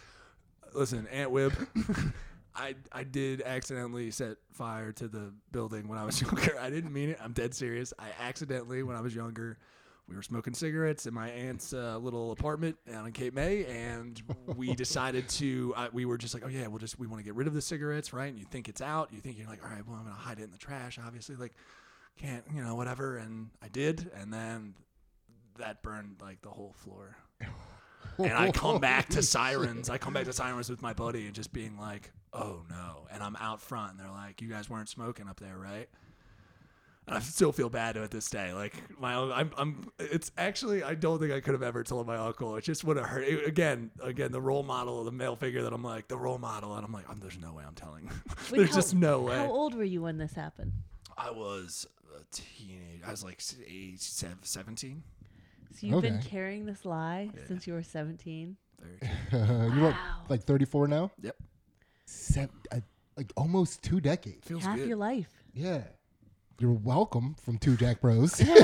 Listen, 0.74 1.08
Aunt 1.08 1.32
Wib, 1.32 1.54
I 2.56 2.76
I 2.92 3.04
did 3.04 3.42
accidentally 3.42 4.12
set 4.12 4.38
fire 4.52 4.92
to 4.94 5.08
the 5.08 5.34
building 5.52 5.88
when 5.88 5.98
I 5.98 6.04
was 6.04 6.22
younger. 6.22 6.60
I 6.60 6.70
didn't 6.70 6.94
mean 6.94 7.10
it. 7.10 7.20
I'm 7.22 7.34
dead 7.34 7.54
serious. 7.56 7.94
I 7.98 8.10
accidentally 8.20 8.84
when 8.84 8.96
I 8.96 9.02
was 9.02 9.16
younger. 9.16 9.58
We 10.08 10.16
were 10.16 10.24
smoking 10.24 10.56
cigarettes 10.56 11.06
in 11.06 11.14
my 11.14 11.30
aunt's 11.30 11.72
uh, 11.72 12.00
little 12.00 12.32
apartment 12.32 12.78
down 12.90 13.06
in 13.06 13.12
Cape 13.12 13.36
May, 13.36 13.66
and 13.66 14.20
we 14.56 14.74
decided 14.74 15.30
to. 15.30 15.76
We 15.94 16.06
were 16.06 16.18
just 16.18 16.34
like, 16.34 16.42
"Oh 16.44 16.50
yeah, 16.50 16.66
we'll 16.66 16.80
just 16.80 16.98
we 16.98 17.06
want 17.06 17.20
to 17.20 17.24
get 17.24 17.36
rid 17.36 17.46
of 17.46 17.54
the 17.54 17.62
cigarettes, 17.62 18.12
right?" 18.12 18.26
And 18.28 18.40
you 18.40 18.46
think 18.46 18.70
it's 18.70 18.82
out. 18.82 19.14
You 19.14 19.20
think 19.20 19.38
you're 19.38 19.48
like, 19.48 19.64
"All 19.64 19.70
right, 19.70 19.86
well, 19.86 19.98
I'm 19.98 20.06
gonna 20.06 20.16
hide 20.16 20.40
it 20.40 20.44
in 20.46 20.52
the 20.52 20.58
trash." 20.58 20.98
Obviously, 20.98 21.36
like 21.36 21.54
can't 22.20 22.44
you 22.54 22.62
know 22.62 22.76
whatever 22.76 23.18
and 23.18 23.50
i 23.64 23.68
did 23.70 24.12
and 24.20 24.34
then 24.34 24.74
that 25.58 25.82
burned 25.82 26.16
like 26.22 26.42
the 26.42 26.50
whole 26.50 26.74
floor 26.74 27.16
and 28.18 28.34
i 28.34 28.52
come 28.52 28.80
back 28.82 29.08
to 29.08 29.24
sirens 29.24 29.90
i 29.90 29.98
come 29.98 30.14
back 30.14 30.26
to 30.26 30.34
sirens 30.34 30.70
with 30.70 30.82
my 30.82 30.94
buddy 30.94 31.26
and 31.26 31.34
just 31.34 31.54
being 31.54 31.78
like 31.80 32.12
oh 32.34 32.62
no 32.70 33.08
and 33.12 33.24
i'm 33.24 33.38
out 33.38 33.62
front 33.62 33.92
and 33.92 34.00
they're 34.00 34.12
like 34.12 34.42
you 34.42 34.50
guys 34.50 34.70
weren't 34.70 34.90
smoking 34.90 35.28
up 35.30 35.40
there 35.40 35.58
right 35.58 35.88
and 37.10 37.18
I 37.18 37.22
still 37.22 37.52
feel 37.52 37.70
bad 37.70 37.98
at 37.98 38.12
this 38.12 38.30
day. 38.30 38.54
Like 38.54 38.76
my, 39.00 39.16
I'm, 39.16 39.52
I'm. 39.58 39.92
It's 39.98 40.32
actually, 40.38 40.84
I 40.84 40.94
don't 40.94 41.20
think 41.20 41.32
I 41.32 41.40
could 41.40 41.54
have 41.54 41.64
ever 41.64 41.84
told 41.84 42.06
my 42.06 42.18
uncle. 42.18 42.56
It 42.56 42.64
just 42.64 42.84
would 42.84 42.98
have 42.98 43.08
hurt. 43.08 43.24
It- 43.24 43.48
again, 43.48 43.90
again, 44.02 44.32
the 44.32 44.40
role 44.40 44.62
model, 44.62 45.00
of 45.00 45.06
the 45.06 45.12
male 45.12 45.36
figure 45.36 45.64
that 45.64 45.74
I'm 45.74 45.84
like, 45.84 46.08
the 46.08 46.18
role 46.18 46.38
model, 46.38 46.76
and 46.76 46.86
I'm 46.86 46.92
like, 46.92 47.10
um, 47.10 47.18
there's 47.20 47.40
no 47.40 47.52
way 47.54 47.64
I'm 47.66 47.74
telling. 47.74 48.06
Wait, 48.52 48.58
there's 48.60 48.70
how- 48.70 48.76
just 48.76 48.94
no 48.94 49.22
way. 49.22 49.38
How 49.38 49.48
old 49.48 49.74
were 49.74 49.84
you 49.84 50.04
when 50.04 50.20
this 50.20 50.36
happened? 50.36 50.74
I 51.18 51.32
was 51.32 51.88
a 52.18 52.24
teenager. 52.32 53.06
I 53.06 53.12
was 53.12 53.24
like 53.24 53.36
s- 53.40 53.56
eight, 53.68 54.02
sev- 54.02 54.38
17. 54.44 55.04
So 55.80 55.88
you've 55.88 56.02
been 56.02 56.18
Okay. 56.18 56.28
carrying 56.30 56.66
this 56.66 56.84
lie 56.86 57.30
Yeah. 57.36 57.42
since 57.48 57.68
you 57.68 57.74
were 57.74 57.84
17. 57.84 58.58
Very 58.80 59.00
you 59.76 59.82
were 59.82 59.90
Wow. 59.92 60.22
like 60.30 60.44
34 60.44 60.88
now. 60.88 61.12
Yep. 61.22 61.36
Seven, 62.06 62.50
uh, 62.72 62.80
like 63.18 63.32
almost 63.38 63.84
two 63.84 64.00
decades. 64.02 64.48
Feels 64.48 64.64
Half 64.64 64.78
good. 64.78 64.88
your 64.88 64.98
life. 64.98 65.30
Yeah. 65.54 65.84
You're 66.60 66.72
welcome 66.74 67.36
from 67.42 67.58
Two 67.58 67.78
Jacked 67.78 68.02
Bros. 68.02 68.40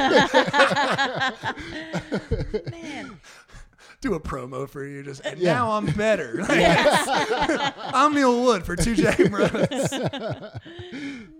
Man, 2.71 3.19
Do 4.01 4.13
a 4.15 4.19
promo 4.19 4.67
for 4.69 4.83
you, 4.85 5.01
just 5.03 5.21
and 5.25 5.39
Yeah. 5.39 5.53
now 5.53 5.71
I'm 5.71 5.85
better. 5.93 6.43
I'm 6.49 8.13
Neil 8.13 8.43
Wood 8.43 8.65
for 8.65 8.75
Two 8.75 8.95
Jacked 8.95 9.29
Bros. 9.31 9.49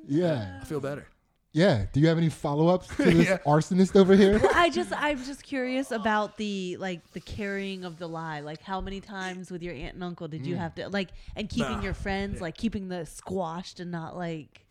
yeah. 0.08 0.60
I 0.62 0.66
feel 0.66 0.80
better. 0.80 1.08
Yeah. 1.56 1.86
Do 1.94 2.02
you 2.02 2.08
have 2.10 2.18
any 2.18 2.28
follow 2.30 2.68
ups 2.68 2.88
to 2.98 3.04
this 3.04 3.28
Yeah. 3.30 3.38
arsonist 3.46 3.96
over 3.96 4.14
here? 4.16 4.42
I 4.54 4.70
just 4.70 4.92
I'm 4.94 5.18
just 5.24 5.42
curious 5.42 5.90
about 5.92 6.36
the 6.38 6.76
like 6.78 7.10
the 7.14 7.22
carrying 7.22 7.86
of 7.86 7.98
the 7.98 8.08
lie. 8.08 8.42
Like 8.42 8.62
how 8.62 8.82
many 8.82 9.00
times 9.00 9.50
with 9.50 9.64
your 9.64 9.74
aunt 9.74 9.94
and 9.96 10.04
uncle 10.04 10.28
did 10.28 10.46
you 10.46 10.58
have 10.58 10.76
to 10.76 10.90
like 10.90 11.10
and 11.36 11.48
keeping 11.50 11.78
Nah. 11.78 11.82
your 11.84 11.94
friends 11.94 12.36
Yeah. 12.36 12.42
like 12.42 12.58
keeping 12.58 12.90
the 12.90 13.06
squashed 13.06 13.80
and 13.80 13.90
not 13.90 14.18
like 14.18 14.62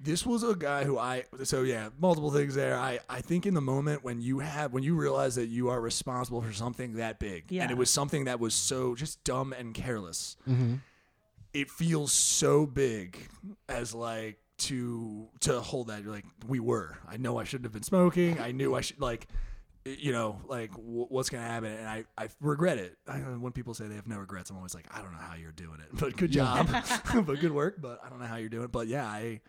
This 0.00 0.24
was 0.26 0.42
a 0.42 0.54
guy 0.54 0.84
who 0.84 0.96
I 0.98 1.24
so 1.44 1.62
yeah, 1.62 1.90
multiple 2.00 2.30
things 2.30 2.54
there. 2.54 2.76
I 2.78 2.98
I 3.10 3.20
think 3.20 3.44
in 3.44 3.52
the 3.54 3.60
moment 3.60 4.02
when 4.02 4.22
you 4.22 4.38
have 4.40 4.72
when 4.72 4.82
you 4.82 4.96
realize 4.96 5.34
that 5.34 5.48
you 5.48 5.68
are 5.68 5.80
responsible 5.82 6.40
for 6.40 6.52
something 6.54 6.94
that 6.94 7.18
big, 7.18 7.44
Yeah. 7.50 7.62
and 7.62 7.70
it 7.70 7.76
was 7.76 7.90
something 7.90 8.24
that 8.24 8.40
was 8.40 8.54
so 8.54 8.94
just 8.94 9.22
dumb 9.22 9.52
and 9.52 9.74
careless. 9.74 10.36
Mm-hmm. 10.48 10.76
It 11.52 11.70
feels 11.70 12.12
so 12.12 12.64
big 12.64 13.28
as 13.68 13.94
like 13.94 14.38
to 14.68 15.28
to 15.40 15.60
hold 15.60 15.88
that. 15.88 16.02
You're 16.02 16.12
like 16.12 16.26
we 16.46 16.60
were. 16.60 16.96
I 17.08 17.16
know 17.16 17.38
I 17.38 17.44
shouldn't 17.44 17.64
have 17.66 17.72
been 17.72 17.82
smoking. 17.82 18.38
I 18.40 18.52
knew 18.52 18.74
I 18.74 18.80
should 18.82 19.00
like. 19.00 19.26
You 19.84 20.12
know, 20.12 20.40
like 20.46 20.70
w- 20.70 21.06
what's 21.08 21.28
gonna 21.28 21.42
happen, 21.42 21.72
and 21.72 21.88
I, 21.88 22.04
I 22.16 22.28
regret 22.40 22.78
it. 22.78 22.96
I, 23.08 23.16
when 23.18 23.50
people 23.50 23.74
say 23.74 23.88
they 23.88 23.96
have 23.96 24.06
no 24.06 24.18
regrets, 24.18 24.48
I'm 24.48 24.56
always 24.56 24.76
like, 24.76 24.86
I 24.96 25.02
don't 25.02 25.10
know 25.10 25.18
how 25.18 25.34
you're 25.34 25.50
doing 25.50 25.80
it, 25.80 25.88
but 25.98 26.16
good 26.16 26.32
Yeah. 26.32 26.62
job, 26.64 27.24
but 27.26 27.40
good 27.40 27.50
work. 27.50 27.82
But 27.82 28.00
I 28.04 28.08
don't 28.08 28.20
know 28.20 28.26
how 28.26 28.36
you're 28.36 28.48
doing 28.48 28.62
it. 28.66 28.70
But 28.70 28.86
yeah, 28.86 29.04
I, 29.04 29.40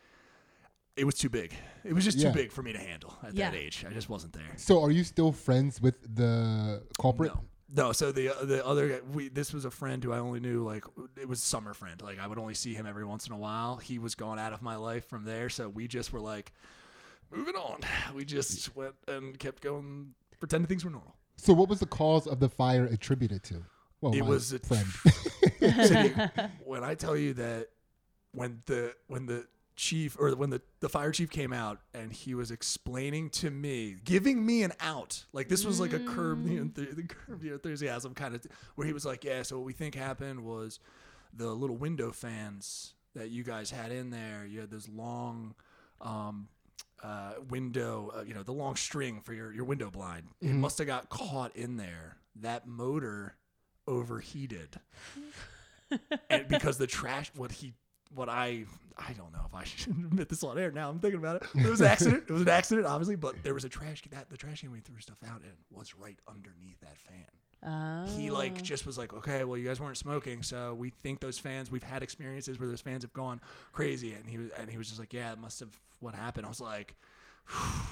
it 0.98 1.04
was 1.06 1.14
too 1.14 1.30
big. 1.30 1.54
It 1.84 1.94
was 1.94 2.04
just 2.04 2.18
Yeah. 2.18 2.32
too 2.32 2.36
big 2.40 2.52
for 2.52 2.64
me 2.64 2.74
to 2.74 2.80
handle 2.80 3.16
at 3.22 3.36
Yeah. 3.36 3.52
that 3.52 3.58
age. 3.58 3.86
I 3.88 3.94
just 3.94 4.10
wasn't 4.10 4.34
there. 4.34 4.54
So 4.58 4.82
are 4.82 4.90
you 4.90 5.04
still 5.04 5.32
friends 5.32 5.80
with 5.80 6.02
the 6.16 6.82
culprit? 7.00 7.32
No, 7.36 7.42
no. 7.76 7.92
So 7.92 8.12
the 8.12 8.30
uh, 8.30 8.46
the 8.46 8.66
other 8.66 8.88
guy, 8.90 9.00
we 9.12 9.30
this 9.30 9.54
was 9.54 9.66
a 9.66 9.72
friend 9.72 10.04
who 10.04 10.12
I 10.14 10.20
only 10.20 10.40
knew 10.40 10.64
like 10.64 10.84
it 11.20 11.28
was 11.28 11.42
summer 11.42 11.74
friend. 11.74 12.02
Like 12.02 12.20
I 12.20 12.28
would 12.28 12.38
only 12.38 12.54
see 12.54 12.74
him 12.74 12.86
every 12.86 13.06
once 13.06 13.28
in 13.28 13.34
a 13.34 13.38
while. 13.38 13.78
He 13.78 14.00
was 14.00 14.16
gone 14.16 14.40
out 14.40 14.54
of 14.54 14.62
my 14.62 14.76
life 14.76 15.08
from 15.08 15.26
there. 15.26 15.50
So 15.50 15.68
we 15.70 15.88
just 15.88 16.14
were 16.14 16.20
like 16.20 16.54
moving 17.32 17.56
on. 17.56 17.80
We 18.16 18.26
just 18.26 18.76
went 18.76 18.96
and 19.08 19.38
kept 19.40 19.62
going, 19.62 20.14
pretending 20.40 20.68
things 20.68 20.86
were 20.86 20.92
normal. 20.92 21.16
So 21.38 21.52
what 21.54 21.68
was 21.68 21.80
the 21.80 21.88
cause 21.88 22.28
of 22.28 22.40
the 22.40 22.50
fire 22.50 22.86
attributed 22.86 23.44
to? 23.46 23.64
Well, 24.02 24.14
It 24.14 24.22
was 24.24 24.54
a- 24.54 24.60
friend. 24.60 24.86
When 26.66 26.84
I 26.84 26.94
tell 26.96 27.16
you 27.18 27.34
that 27.36 27.70
when 28.34 28.62
the 28.66 28.94
when 29.08 29.26
the 29.26 29.48
chief 29.76 30.16
or 30.20 30.36
when 30.36 30.50
the, 30.50 30.62
the 30.80 30.90
fire 30.90 31.12
chief 31.12 31.30
came 31.30 31.52
out 31.52 31.80
and 31.94 32.12
he 32.12 32.36
was 32.36 32.52
explaining 32.52 33.30
to 33.30 33.50
me, 33.50 33.96
giving 34.04 34.46
me 34.46 34.64
an 34.64 34.74
out. 34.80 35.26
Like 35.34 35.50
this 35.50 35.66
was 35.66 35.80
like 35.80 35.94
a 35.94 36.00
curb 36.00 36.46
the, 36.46 36.58
enthu- 36.58 36.96
the 36.96 37.04
curb 37.04 37.42
the 37.42 37.54
enthusiasm 37.54 38.14
kind 38.14 38.36
of 38.36 38.46
where 38.76 38.88
he 38.88 38.94
was 38.94 39.06
like, 39.06 39.24
yeah. 39.24 39.44
So 39.44 39.58
what 39.58 39.66
we 39.66 39.74
think 39.74 39.96
happened 39.96 40.44
was 40.44 40.80
the 41.34 41.48
little 41.48 41.78
window 41.78 42.12
fans 42.12 42.94
that 43.16 43.30
you 43.30 43.44
guys 43.44 43.72
had 43.72 43.92
in 43.92 44.10
there. 44.10 44.46
You 44.46 44.62
had 44.62 44.72
this 44.72 44.88
long. 44.90 45.56
Um, 46.02 46.48
uh, 47.02 47.34
window, 47.50 48.14
uh, 48.18 48.22
you 48.24 48.34
know, 48.34 48.44
the 48.44 48.54
long 48.54 48.78
string 48.78 49.20
for 49.20 49.34
your, 49.34 49.52
your 49.52 49.66
window 49.66 49.92
blind. 49.92 50.26
It 50.42 50.54
must 50.54 50.78
have 50.78 50.88
got 50.88 51.10
caught 51.10 51.54
in 51.54 51.76
there. 51.76 52.16
That 52.38 52.66
motor 52.66 53.36
overheated 53.88 54.80
and 56.30 56.48
because 56.48 56.78
the 56.78 56.88
trash 56.88 57.30
what 57.36 57.52
he 57.52 57.74
what 58.16 58.30
I 58.30 58.66
I 58.98 59.14
don't 59.14 59.32
know 59.34 59.42
if 59.46 59.54
I 59.54 59.64
should 59.66 59.92
admit 59.92 60.30
this 60.30 60.44
on 60.44 60.58
air 60.58 60.72
now 60.72 60.90
I'm 60.90 61.00
thinking 61.00 61.20
about 61.20 61.38
it 61.38 61.44
but 61.54 61.66
it 61.66 61.70
was 61.70 61.82
an 61.82 61.88
accident 61.88 62.24
it 62.28 62.32
was 62.34 62.42
an 62.44 62.50
accident 62.50 62.88
obviously 62.88 63.16
but 63.16 63.36
there 63.44 63.54
was 63.54 63.66
a 63.66 63.70
trash 63.70 64.02
can 64.02 64.12
that 64.12 64.30
the 64.30 64.38
trash 64.38 64.62
can 64.62 64.72
we 64.72 64.80
threw 64.80 65.00
stuff 65.00 65.18
out 65.28 65.42
in 65.42 65.52
was 65.72 65.96
right 65.96 66.18
underneath 66.28 66.80
that 66.82 66.98
fan 66.98 67.26
Oh. 67.66 68.06
he 68.18 68.30
like 68.30 68.62
just 68.62 68.86
was 68.86 68.98
like 68.98 69.14
okay 69.14 69.46
well 69.46 69.58
you 69.58 69.66
guys 69.66 69.80
weren't 69.80 69.96
smoking 69.96 70.44
so 70.44 70.74
we 70.74 70.90
think 70.90 71.22
those 71.22 71.40
fans 71.40 71.72
we've 71.72 71.82
had 71.82 72.04
experiences 72.04 72.60
where 72.60 72.68
those 72.68 72.82
fans 72.82 73.04
have 73.04 73.14
gone 73.14 73.40
crazy 73.72 74.12
and 74.14 74.28
he 74.30 74.38
was 74.38 74.52
and 74.60 74.70
he 74.70 74.78
was 74.78 74.88
just 74.90 75.00
like 75.00 75.14
yeah 75.14 75.32
it 75.32 75.40
must 75.40 75.62
have 75.62 75.70
what 76.02 76.14
happened 76.14 76.46
I 76.46 76.50
was 76.50 76.60
like 76.60 76.94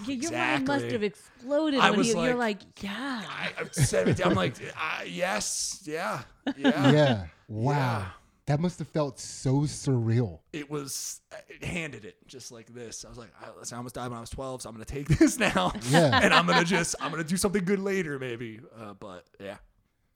Yeah, 0.05 0.13
your 0.15 0.31
mind 0.33 0.67
must 0.67 0.85
have 0.87 1.03
exploded 1.03 1.79
I 1.79 1.89
when 1.91 1.99
was 1.99 2.07
you, 2.09 2.21
you're 2.21 2.35
like- 2.35 2.59
like, 2.61 2.83
yeah. 2.83 3.21
I, 3.25 3.51
I'm 3.57 3.71
17 3.71 4.25
I'm 4.25 4.33
like 4.33 4.55
uh, 4.75 5.03
yes 5.07 5.81
yeah 5.85 6.23
yeah 6.57 6.91
Yeah. 6.91 7.25
Wow. 7.47 7.73
Yeah. 7.73 8.05
That 8.51 8.59
must 8.59 8.79
have 8.79 8.89
felt 8.89 9.17
so 9.17 9.61
surreal. 9.61 10.39
it 10.51 10.69
was 10.69 11.21
it 11.47 11.63
handed 11.63 12.03
it 12.03 12.17
just 12.27 12.51
like 12.51 12.67
this. 12.73 13.05
I 13.05 13.07
was 13.09 13.17
like, 13.17 13.29
I, 13.41 13.47
listen, 13.57 13.75
I 13.75 13.77
almost 13.77 13.95
died 13.95 14.09
when 14.09 14.17
I 14.17 14.19
was 14.19 14.29
12, 14.29 14.63
so 14.63 14.67
I'm 14.69 14.75
gonna 14.75 14.83
take 14.83 15.07
this 15.19 15.39
now. 15.39 15.71
Yeah. 15.89 16.19
and 16.21 16.33
I'm 16.33 16.45
gonna 16.45 16.65
just 16.65 16.95
I'm 16.99 17.11
gonna 17.11 17.23
do 17.23 17.37
something 17.37 17.63
good 17.63 17.79
later, 17.79 18.19
maybe. 18.19 18.59
Uh, 18.77 18.93
but 18.93 19.23
yeah, 19.39 19.55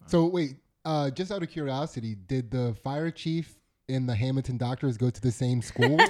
So 0.07 0.25
wait, 0.25 0.57
uh, 0.83 1.11
just 1.11 1.31
out 1.31 1.43
of 1.43 1.49
curiosity, 1.49 2.15
did 2.27 2.51
the 2.51 2.75
fire 2.83 3.09
chief 3.09 3.55
and 3.87 4.09
the 4.09 4.15
Hamilton 4.15 4.57
doctors 4.57 4.97
go 4.97 5.09
to 5.09 5.21
the 5.21 5.31
same 5.31 5.61
school? 5.61 5.95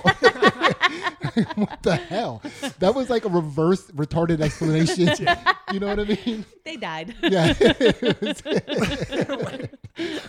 what 1.55 1.83
the 1.83 1.95
hell? 1.95 2.41
That 2.79 2.95
was 2.95 3.11
like 3.11 3.25
a 3.25 3.29
reverse 3.29 3.91
retarded 3.91 4.41
explanation. 4.41 5.09
You 5.71 5.79
know 5.79 5.87
what 5.87 5.99
I 5.99 6.03
mean? 6.25 6.43
They 6.63 6.77
died. 6.77 7.13
Yeah. 7.21 7.53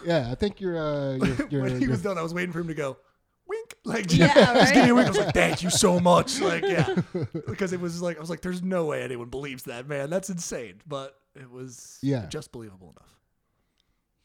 Yeah, 0.04 0.28
I 0.30 0.34
think 0.34 0.60
you're 0.60 0.78
uh 0.78 1.14
you're, 1.16 1.36
you're, 1.50 1.62
when 1.62 1.72
he 1.72 1.78
you're- 1.80 1.88
was 1.88 2.02
done, 2.02 2.18
I 2.18 2.22
was 2.22 2.32
waiting 2.34 2.52
for 2.52 2.60
him 2.60 2.68
to 2.68 2.74
go 2.74 2.96
wink, 3.48 3.74
like 3.84 4.12
Yeah, 4.12 4.32
just 4.54 4.74
give 4.74 4.84
me 4.84 4.90
a 4.90 4.94
wink. 4.94 5.06
I 5.06 5.10
was 5.10 5.18
like, 5.18 5.34
thank 5.34 5.62
you 5.62 5.70
so 5.70 6.00
much, 6.00 6.40
like 6.40 6.64
yeah, 6.64 6.94
because 7.46 7.72
it 7.72 7.80
was 7.80 8.00
like 8.02 8.16
I 8.16 8.20
was 8.20 8.30
like, 8.30 8.40
there's 8.40 8.62
no 8.62 8.86
way 8.86 9.02
anyone 9.02 9.28
believes 9.28 9.64
that, 9.64 9.86
man. 9.88 10.10
That's 10.10 10.30
insane, 10.30 10.80
but 10.86 11.16
it 11.34 11.50
was 11.50 11.98
Yeah. 12.02 12.26
just 12.26 12.50
believable 12.52 12.94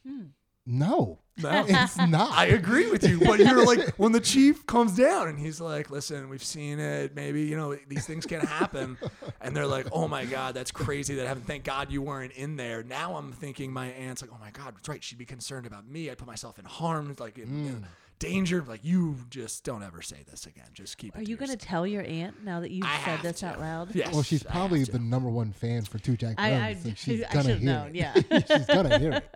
enough. 0.05 0.25
No. 0.65 1.19
No. 1.37 1.65
It's 1.69 1.97
not. 1.97 2.33
I 2.37 2.47
agree 2.47 2.91
with 2.91 3.07
you, 3.07 3.19
but 3.19 3.39
you're 3.39 3.65
like 3.65 3.95
when 3.97 4.11
the 4.11 4.19
chief 4.19 4.65
comes 4.67 4.95
down 4.95 5.27
and 5.29 5.39
he's 5.39 5.59
like, 5.61 5.89
"Listen, 5.89 6.29
we've 6.29 6.43
seen 6.43 6.79
it. 6.79 7.15
Maybe 7.15 7.43
you 7.43 7.55
know 7.57 7.75
these 7.87 8.05
things 8.05 8.25
can 8.25 8.41
happen," 8.41 8.97
and 9.39 9.55
they're 9.55 9.65
like, 9.65 9.87
"Oh 9.91 10.07
my 10.07 10.25
god, 10.25 10.53
that's 10.53 10.71
crazy 10.71 11.15
that 11.15 11.25
happened. 11.27 11.47
Thank 11.47 11.63
God 11.63 11.91
you 11.91 12.01
weren't 12.01 12.33
in 12.33 12.57
there." 12.57 12.83
Now 12.83 13.15
I'm 13.15 13.31
thinking 13.31 13.71
my 13.71 13.87
aunt's 13.87 14.21
like, 14.21 14.29
"Oh 14.31 14.37
my 14.39 14.51
god, 14.51 14.75
that's 14.75 14.87
right. 14.89 15.03
She'd 15.03 15.17
be 15.17 15.25
concerned 15.25 15.65
about 15.65 15.87
me. 15.87 16.11
I 16.11 16.15
put 16.15 16.27
myself 16.27 16.59
in 16.59 16.65
harm, 16.65 17.15
like 17.17 17.37
in, 17.39 17.47
Mm. 17.47 17.83
In 18.23 18.29
danger. 18.31 18.63
Like 18.67 18.83
you 18.83 19.17
just 19.29 19.63
don't 19.63 19.83
ever 19.83 20.01
say 20.01 20.17
this 20.29 20.45
again. 20.45 20.65
Just 20.73 20.97
keep. 20.97 21.15
Are 21.15 21.23
to 21.23 21.29
you 21.29 21.35
going 21.37 21.47
to 21.49 21.53
yourself." 21.53 21.67
tell 21.69 21.87
your 21.87 22.03
aunt 22.03 22.43
now 22.43 22.59
that 22.59 22.71
you've 22.71 22.85
I 22.85 22.99
said 23.05 23.21
this 23.21 23.39
to. 23.41 23.47
out 23.47 23.59
loud? 23.59 23.95
Yes. 23.95 24.13
well, 24.13 24.23
she's 24.23 24.43
probably 24.43 24.83
the 24.83 24.99
number 24.99 25.29
one 25.29 25.51
fan 25.53 25.83
for 25.83 25.97
Two 25.99 26.15
Jacked 26.17 26.39
I- 26.39 26.69
I 26.69 26.73
so 26.75 26.91
she's 26.95 27.23
I 27.23 27.33
gonna 27.33 27.43
should've 27.43 27.59
hear 27.59 27.65
known, 27.73 27.87
it. 27.89 27.95
yeah. 27.95 28.13
she's 28.57 28.65
gonna 28.67 28.99
hear 28.99 29.11
it. 29.13 29.35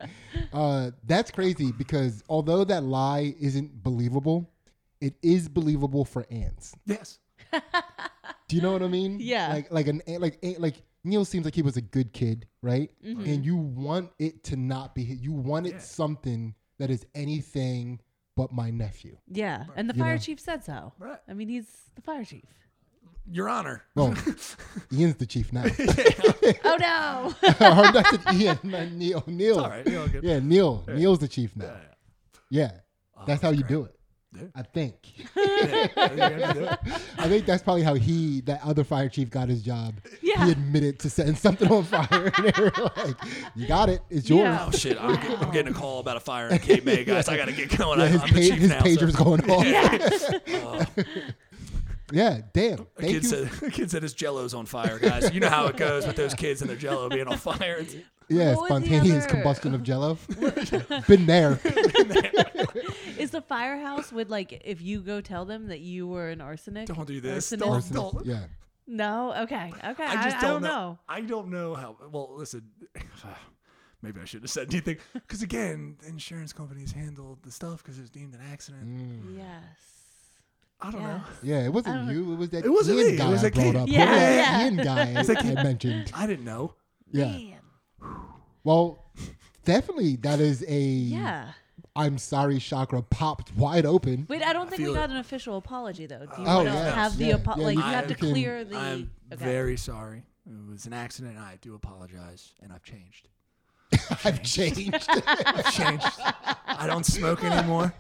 Uh, 0.54 0.92
that's 1.06 1.32
crazy 1.32 1.72
because 1.72 2.24
although 2.30 2.64
that 2.64 2.84
lie 2.84 3.34
isn't 3.40 3.84
believable, 3.84 4.50
it 5.02 5.14
is 5.22 5.48
believable 5.50 6.06
for 6.06 6.26
ants. 6.32 6.74
Yes. 6.86 7.20
Do 8.48 8.56
you 8.56 8.62
know 8.62 8.72
what 8.74 8.84
I 8.84 8.88
mean? 8.88 9.18
Yeah. 9.22 9.48
Like 9.54 9.72
like 9.72 9.88
an 9.88 10.02
ant- 10.08 10.22
like 10.22 10.38
ant- 10.44 10.62
like 10.62 10.76
Neil 11.04 11.26
seems 11.26 11.46
like 11.46 11.56
he 11.56 11.62
was 11.62 11.78
a 11.78 11.82
good 11.82 12.14
kid, 12.14 12.48
right? 12.62 12.90
Mm-hmm. 13.06 13.24
And 13.24 13.46
you 13.46 13.56
want 13.56 14.12
it 14.20 14.44
to 14.46 14.56
not 14.56 14.96
be. 14.96 15.04
You 15.04 15.32
want 15.32 15.68
it 15.68 15.74
Yeah. 15.74 15.80
something 15.80 16.56
that 16.80 16.90
is 16.90 17.06
anything 17.16 18.00
but 18.36 18.52
my 18.52 18.70
nephew. 18.72 19.18
Yeah. 19.28 19.66
And 19.76 19.90
the 19.90 19.96
You 19.96 20.02
fire 20.02 20.14
know. 20.16 20.20
chief 20.20 20.40
said 20.40 20.64
so. 20.64 20.94
Right. 21.00 21.20
I 21.30 21.34
mean, 21.34 21.48
he's 21.50 21.66
the 21.96 22.02
fire 22.02 22.24
chief. 22.24 22.44
Your 23.32 23.50
Honor. 23.50 23.82
Well, 23.96 24.14
Ian's 24.94 25.16
the 25.16 25.26
chief 25.26 25.52
now. 25.52 25.64
Oh, 26.64 26.78
no. 26.80 27.34
or 27.44 27.92
that's 27.92 28.14
it, 28.14 28.22
Ian, 28.36 28.60
not 28.64 28.92
Neil. 28.92 29.24
Neil. 29.26 29.60
all 29.60 29.70
right. 29.70 29.88
You're 29.88 30.08
good. 30.08 30.24
Yeah, 30.24 30.40
Neil. 30.40 30.84
Neil's 30.88 31.20
the 31.20 31.28
chief 31.28 31.56
now. 31.56 31.66
Yeah, 31.66 32.70
Yeah, 32.72 32.72
that's 33.26 33.44
oh, 33.44 33.48
how 33.48 33.54
you 33.54 33.64
do 33.64 33.84
it. 33.86 33.96
Yeah. 34.36 34.44
I 34.56 34.62
think. 34.64 34.96
yeah. 35.36 35.88
Yeah, 35.96 36.12
you 36.12 36.18
gotta 36.18 36.54
do 36.54 36.66
it. 36.66 36.80
I 37.18 37.28
think 37.30 37.46
that's 37.46 37.64
probably 37.64 37.84
how 37.84 37.94
he, 37.94 38.42
that 38.42 38.62
other 38.64 38.84
fire 38.84 39.08
chief, 39.10 39.30
got 39.30 39.48
his 39.50 39.62
job. 39.62 39.96
Yeah. 40.22 40.46
He 40.46 40.52
admitted 40.52 41.00
to 41.00 41.10
setting 41.10 41.36
something 41.36 41.72
on 41.72 41.84
fire, 41.84 42.32
and 42.38 42.46
they 42.54 42.62
were 42.62 42.72
like, 42.98 43.16
"You 43.56 43.68
got 43.68 43.90
it. 43.90 44.02
It's 44.10 44.30
yours." 44.30 44.42
Yeah. 44.44 44.66
Oh 44.68 44.72
shit! 44.72 45.02
I'm, 45.02 45.16
get- 45.16 45.42
I'm 45.42 45.52
getting 45.52 45.74
a 45.74 45.76
call 45.76 46.00
about 46.00 46.18
a 46.18 46.20
fire 46.20 46.50
in 46.50 46.60
Cape 46.60 46.84
May, 46.86 47.04
guys. 47.06 47.28
I 47.30 47.38
gotta 47.38 47.54
get 47.54 47.70
going. 47.78 48.00
Yeah, 48.00 48.08
his, 48.08 48.22
I'm 48.22 48.30
the 48.34 48.42
chief 48.42 48.54
his 48.56 48.70
now. 48.70 48.80
so- 48.80 48.84
pager's 48.86 49.16
going 49.16 49.50
off. 49.50 49.66
yeah. 49.66 50.20
Oh, 50.64 50.86
Yeah, 52.12 52.42
damn. 52.54 52.74
a 52.74 52.86
Thank 53.02 53.12
kid 53.14 53.24
you. 53.24 53.30
said, 53.30 53.50
a 53.64 53.72
kid 53.72 53.90
said 53.90 54.04
his 54.04 54.14
Jello's 54.14 54.54
on 54.54 54.68
fire, 54.68 55.00
guys. 55.00 55.34
You 55.34 55.40
know 55.40 55.50
how 55.50 55.66
it 55.66 55.76
goes 55.76 56.06
with 56.06 56.16
those 56.16 56.36
kids 56.36 56.62
and 56.62 56.70
their 56.70 56.78
Jello 56.78 57.10
being 57.10 57.28
on 57.28 57.36
fire. 57.38 57.78
It's, 57.80 57.96
yeah, 58.30 58.54
What 58.54 58.68
spontaneous 58.68 59.24
other- 59.26 59.34
combustion 59.34 59.74
of 59.74 59.82
Jello. 59.82 60.20
Been 61.08 61.26
there. 61.26 61.54
Is 61.54 61.62
the 61.64 62.45
firehouse 63.48 64.12
would 64.12 64.30
like 64.30 64.62
if 64.66 64.82
you 64.82 65.02
go 65.02 65.22
tell 65.22 65.46
them 65.46 65.68
that 65.68 65.80
you 65.80 66.08
were 66.08 66.30
an 66.30 66.42
arsenic? 66.42 66.88
Don't 66.88 67.08
do 67.08 67.20
this. 67.22 67.52
arsonist? 67.52 67.60
Don't- 67.60 67.82
Arsonist, 67.82 67.94
don't- 68.14 68.26
Yeah. 68.26 68.44
No. 68.88 69.34
Okay. 69.44 69.74
Okay. 69.84 70.04
I, 70.04 70.12
I 70.12 70.24
just 70.26 70.38
I 70.38 70.42
don't, 70.42 70.62
don't 70.62 70.62
know. 70.62 70.70
know. 70.70 71.00
I 71.10 71.22
don't 71.22 71.48
know 71.50 71.74
how. 71.74 71.96
Well, 72.12 72.36
listen. 72.36 72.64
Maybe 74.02 74.20
I 74.22 74.26
shouldn't 74.26 74.44
have 74.44 74.52
said 74.52 74.68
anything 74.72 74.98
because 75.14 75.42
again, 75.42 75.98
insurance 76.08 76.54
companies 76.54 76.92
handled 76.92 77.40
the 77.42 77.52
stuff 77.52 77.82
because 77.82 77.98
it 77.98 78.02
was 78.02 78.10
deemed 78.12 78.36
an 78.36 78.42
accident. 78.52 78.86
Mm. 78.86 79.38
Yes. 79.38 79.56
I 80.82 80.92
don't 80.92 81.02
Yes. 81.02 81.10
know. 81.22 81.24
Yeah, 81.42 81.66
it 81.66 81.74
wasn't 81.74 81.96
don't 81.96 82.06
know. 82.08 82.12
you. 82.12 82.34
It 82.34 82.36
was 82.36 82.50
that 82.50 82.66
It 82.66 82.70
wasn't 82.70 83.00
Ian 83.00 83.08
me. 83.08 83.14
It 83.14 83.18
guy 83.18 83.30
was 83.30 83.44
I 83.44 83.48
a 83.48 83.52
brought 83.52 83.64
kid. 83.64 83.76
up. 83.78 83.88
Yeah, 83.88 84.06
that 84.06 84.36
yeah. 84.36 84.64
Ian 84.66 84.76
guy 84.78 85.06
It's 85.20 85.30
a 85.30 85.38
I, 85.40 85.42
kid. 85.42 85.58
I 85.58 85.64
mentioned. 85.64 86.12
I 86.14 86.28
didn't 86.28 86.46
know. 86.46 86.74
Yeah. 87.12 87.26
Man. 87.32 87.60
Well, 88.64 89.06
definitely 89.64 90.18
that 90.18 90.40
is 90.40 90.64
a 90.68 90.80
Yeah. 90.80 91.54
I'm 91.96 92.18
sorry 92.18 92.60
chakra 92.60 93.02
popped 93.02 93.56
wide 93.56 93.86
open. 93.86 94.26
Wait, 94.30 94.44
I 94.44 94.52
don't 94.54 94.70
think 94.70 94.82
we 94.88 94.94
got 94.94 95.10
it. 95.10 95.14
an 95.14 95.18
official 95.18 95.58
apology 95.58 96.06
though. 96.06 96.26
Do 96.26 96.42
you 96.42 96.48
Oh, 96.48 96.56
want 96.58 96.68
to 96.68 96.74
yeah. 96.74 96.92
have 96.96 97.18
the 97.18 97.26
Yeah. 97.26 97.36
apo- 97.36 97.58
Yeah, 97.60 97.66
like 97.66 97.76
you 97.78 97.84
you 97.84 97.90
have 97.90 98.08
to 98.08 98.16
can- 98.16 98.32
clear 98.32 98.64
the? 98.66 98.76
I'm 98.78 99.12
okay. 99.32 99.44
very 99.46 99.78
sorry. 99.78 100.24
It 100.48 100.70
was 100.72 100.86
an 100.86 100.94
accident. 100.94 101.36
and 101.38 101.44
I 101.46 101.58
do 101.62 101.74
apologize, 101.74 102.54
and 102.62 102.72
I've 102.74 102.84
changed. 102.84 103.30
I've 104.26 104.44
changed. 104.44 105.08
I've 105.10 105.74
changed. 105.74 106.06
I 106.68 106.86
don't 106.86 107.06
smoke 107.06 107.44
anymore. 107.44 107.94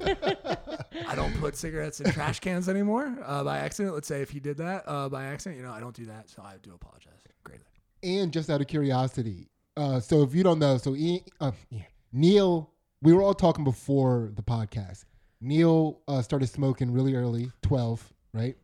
I 1.07 1.15
don't 1.15 1.33
put 1.39 1.55
cigarettes 1.55 2.01
in 2.01 2.11
trash 2.11 2.39
cans 2.41 2.67
anymore 2.67 3.15
uh, 3.25 3.43
by 3.43 3.59
accident. 3.59 3.93
Let's 3.95 4.07
say 4.07 4.21
if 4.21 4.29
he 4.29 4.39
did 4.39 4.57
that 4.57 4.83
uh, 4.87 5.07
by 5.09 5.25
accident, 5.25 5.57
you 5.59 5.65
know, 5.65 5.71
I 5.71 5.79
don't 5.79 5.95
do 5.95 6.05
that, 6.07 6.29
so 6.29 6.41
I 6.43 6.55
do 6.61 6.73
apologize 6.73 7.13
greatly. 7.43 7.65
and 8.03 8.31
just 8.33 8.49
out 8.49 8.59
of 8.61 8.67
curiosity, 8.67 9.47
uh, 9.77 9.99
so 9.99 10.21
if 10.23 10.35
you 10.35 10.43
don't 10.43 10.59
know, 10.59 10.77
so 10.77 10.95
Ian, 10.95 11.21
uh, 11.39 11.51
Ian- 11.71 11.85
Neil, 12.11 12.69
we 13.05 13.13
were 13.13 13.21
all 13.21 13.33
talking 13.33 13.63
before 13.63 14.31
the 14.35 14.41
podcast. 14.41 15.05
Neil 15.39 16.01
uh, 16.07 16.21
started 16.21 16.47
smoking 16.47 16.91
really 16.91 17.13
early, 17.15 17.51
twelve, 17.61 18.11
right? 18.33 18.57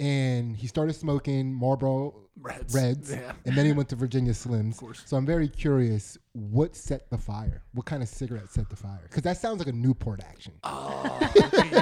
And 0.00 0.56
he 0.56 0.68
started 0.68 0.92
smoking 0.94 1.52
Marlboro 1.52 2.14
Reds. 2.40 2.72
Reds, 2.74 3.10
Yeah. 3.10 3.32
and 3.44 3.56
then 3.56 3.66
he 3.66 3.72
went 3.72 3.88
to 3.88 3.96
Virginia 3.96 4.32
Slims. 4.32 4.78
course. 4.78 5.02
So 5.04 5.16
I'm 5.16 5.26
very 5.26 5.48
curious, 5.48 6.16
what 6.32 6.76
set 6.76 7.10
the 7.10 7.18
fire? 7.18 7.64
What 7.72 7.86
kind 7.86 8.00
of 8.00 8.08
cigarette 8.08 8.50
set 8.52 8.70
the 8.70 8.76
fire? 8.76 9.00
Because 9.02 9.22
that 9.24 9.36
sounds 9.38 9.58
like 9.58 9.66
a 9.66 9.72
Newport 9.72 10.20
action. 10.22 10.52
Oh, 10.62 11.18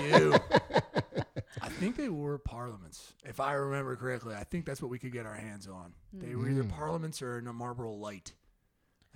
you. 0.09 0.35
I 1.63 1.69
think 1.69 1.97
they 1.97 2.09
were 2.09 2.39
parliaments, 2.39 3.13
if 3.27 3.41
I 3.41 3.53
remember 3.53 3.95
correctly. 3.97 4.35
I 4.35 4.45
think 4.45 4.65
that's 4.65 4.81
what 4.81 4.91
we 4.91 4.99
could 4.99 5.13
get 5.13 5.27
our 5.27 5.35
hands 5.35 5.67
on. 5.69 5.93
They 6.15 6.35
were 6.35 6.49
either 6.49 6.65
parliaments 6.65 7.21
or 7.21 7.39
a 7.39 7.53
Marlboro 7.53 7.93
Light. 7.93 8.33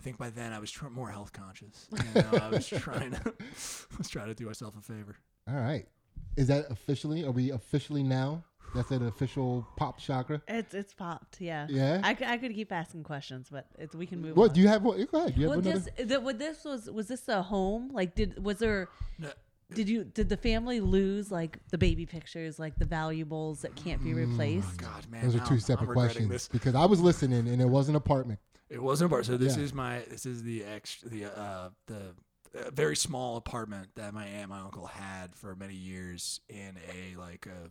I 0.02 0.04
think 0.04 0.18
by 0.18 0.30
then 0.30 0.52
I 0.52 0.58
was 0.58 0.72
tr- 0.72 0.88
more 0.88 1.10
health 1.10 1.32
conscious. 1.32 1.86
You 2.14 2.22
know, 2.22 2.38
I 2.42 2.48
was 2.48 2.66
trying 2.66 3.12
to, 3.12 3.20
I 3.24 3.98
was 3.98 4.08
trying 4.08 4.26
to 4.26 4.34
do 4.34 4.46
myself 4.46 4.74
a 4.76 4.80
favor. 4.80 5.14
All 5.48 5.54
right, 5.54 5.86
is 6.36 6.48
that 6.48 6.68
officially? 6.70 7.24
Are 7.24 7.30
we 7.30 7.50
officially 7.52 8.02
now? 8.02 8.42
That's 8.74 8.90
an 8.90 9.06
official 9.06 9.64
pop 9.76 10.00
chakra. 10.00 10.42
It's 10.48 10.74
it's 10.74 10.92
popped. 10.92 11.40
Yeah. 11.40 11.66
Yeah? 11.70 12.00
I, 12.02 12.14
could- 12.14 12.26
I 12.26 12.36
could 12.38 12.52
keep 12.52 12.72
asking 12.72 13.04
questions, 13.04 13.46
but 13.48 13.66
it's, 13.78 13.94
we 13.94 14.06
can 14.06 14.20
move. 14.20 14.36
What 14.36 14.48
on. 14.50 14.54
do 14.56 14.60
you 14.60 14.68
have? 14.68 14.82
What? 14.82 14.96
Go 15.12 15.18
ahead. 15.20 15.36
You 15.36 15.42
have 15.42 15.50
Well, 15.50 15.58
another? 15.60 15.78
this 15.96 16.08
the, 16.08 16.20
what 16.20 16.38
this 16.40 16.64
was 16.64 16.90
was 16.90 17.06
this 17.06 17.28
a 17.28 17.40
home? 17.40 17.90
Like, 17.92 18.16
did 18.16 18.42
was 18.42 18.58
there? 18.58 18.88
No, 19.20 19.28
Did 19.72 19.88
you 19.88 20.02
did 20.02 20.28
the 20.28 20.36
family 20.36 20.80
lose 20.80 21.30
like 21.30 21.58
the 21.70 21.78
baby 21.78 22.06
pictures, 22.06 22.58
like 22.58 22.76
the 22.76 22.86
valuables 22.86 23.60
that 23.60 23.76
can't 23.76 24.02
be 24.02 24.10
mm. 24.10 24.16
replaced? 24.28 24.80
Oh 24.82 24.88
God, 24.88 25.08
man, 25.10 25.24
Those 25.24 25.36
are 25.36 25.38
now 25.38 25.44
two 25.44 25.54
I'm- 25.54 25.60
separate 25.60 25.82
I'm 25.84 25.88
regretting 25.90 26.26
questions 26.26 26.30
This. 26.30 26.48
because 26.48 26.74
I 26.74 26.86
was 26.86 27.00
listening 27.00 27.46
and 27.46 27.60
it 27.60 27.68
was 27.68 27.88
an 27.88 27.94
apartment. 27.94 28.40
It 28.72 28.82
wasn't 28.82 29.06
a 29.06 29.10
bar. 29.10 29.22
So 29.22 29.36
this 29.36 29.56
Yeah. 29.56 29.62
is 29.64 29.74
my 29.74 29.98
this 30.08 30.24
is 30.26 30.42
the 30.42 30.64
ex 30.64 30.98
the 31.04 31.26
uh 31.26 31.70
the 31.86 32.14
uh, 32.58 32.70
very 32.72 32.96
small 32.96 33.36
apartment 33.36 33.88
that 33.96 34.12
my 34.14 34.24
aunt 34.26 34.48
my 34.50 34.60
uncle 34.60 34.86
had 34.86 35.34
for 35.36 35.54
many 35.54 35.74
years 35.74 36.40
in 36.48 36.78
a 36.92 37.16
like 37.16 37.46
a 37.46 37.70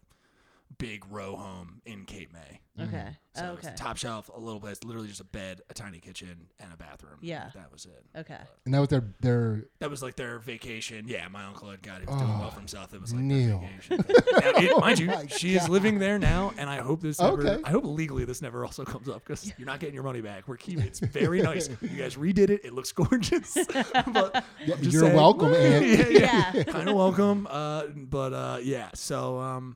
big 0.77 1.03
row 1.09 1.35
home 1.35 1.81
in 1.85 2.05
Cape 2.05 2.31
May. 2.33 2.59
Okay. 2.79 3.09
So 3.35 3.53
it's 3.57 3.67
okay. 3.67 3.75
top 3.77 3.97
shelf, 3.97 4.29
a 4.33 4.39
little 4.39 4.59
place, 4.59 4.83
literally 4.83 5.07
just 5.09 5.19
a 5.19 5.25
bed, 5.25 5.61
a 5.69 5.73
tiny 5.73 5.99
kitchen, 5.99 6.47
and 6.59 6.73
a 6.73 6.77
bathroom. 6.77 7.17
Yeah. 7.21 7.49
That 7.53 7.71
was 7.71 7.85
it. 7.85 8.03
Okay. 8.17 8.37
And 8.65 8.73
that 8.73 8.79
was 8.79 8.89
their 8.89 9.03
their 9.19 9.65
That 9.79 9.89
was 9.89 10.01
like 10.01 10.15
their 10.15 10.39
vacation. 10.39 11.05
Yeah, 11.07 11.27
my 11.27 11.43
uncle 11.45 11.69
had 11.69 11.81
got 11.83 11.99
he 12.01 12.07
was 12.07 12.15
doing 12.15 12.31
Oh, 12.33 12.39
well 12.39 12.49
for 12.49 12.59
himself. 12.59 12.93
It 12.93 13.01
was 13.01 13.13
like 13.13 13.23
Neil. 13.23 13.59
their 13.59 13.97
vacation. 13.99 14.05
Now, 14.07 14.51
it- 14.75 14.79
mind 14.79 14.99
you, 14.99 15.07
my 15.07 15.27
she 15.27 15.55
is 15.55 15.67
living 15.69 15.99
there 15.99 16.17
now, 16.17 16.53
and 16.57 16.69
I 16.69 16.77
hope 16.77 17.01
this 17.01 17.19
never. 17.19 17.45
Okay. 17.47 17.61
I 17.63 17.69
hope 17.71 17.83
legally 17.85 18.25
this 18.25 18.41
never 18.41 18.65
also 18.65 18.83
comes 18.85 19.07
up 19.09 19.23
because 19.25 19.51
you're 19.57 19.65
not 19.67 19.79
getting 19.79 19.93
your 19.95 20.03
money 20.03 20.21
back. 20.21 20.47
We're 20.47 20.57
keeping. 20.57 20.85
It's 20.85 20.99
very 20.99 21.41
nice. 21.41 21.69
You 21.81 21.89
guys 21.89 22.15
redid 22.15 22.49
it. 22.49 22.61
It 22.63 22.73
looks 22.73 22.91
gorgeous. 22.93 23.53
but 23.65 24.45
Yeah, 24.65 24.75
I'm 24.75 24.81
just 24.81 24.93
you're 24.93 25.03
saying- 25.03 25.15
welcome, 25.15 25.53
Aunt. 25.53 25.85
yeah, 25.85 26.07
yeah. 26.07 26.51
Yeah. 26.53 26.63
kind 26.63 26.89
of 26.89 26.95
welcome. 26.95 27.47
Uh, 27.49 27.83
but 27.87 28.33
uh, 28.33 28.57
yeah. 28.63 28.89
So 28.93 29.39
um, 29.39 29.75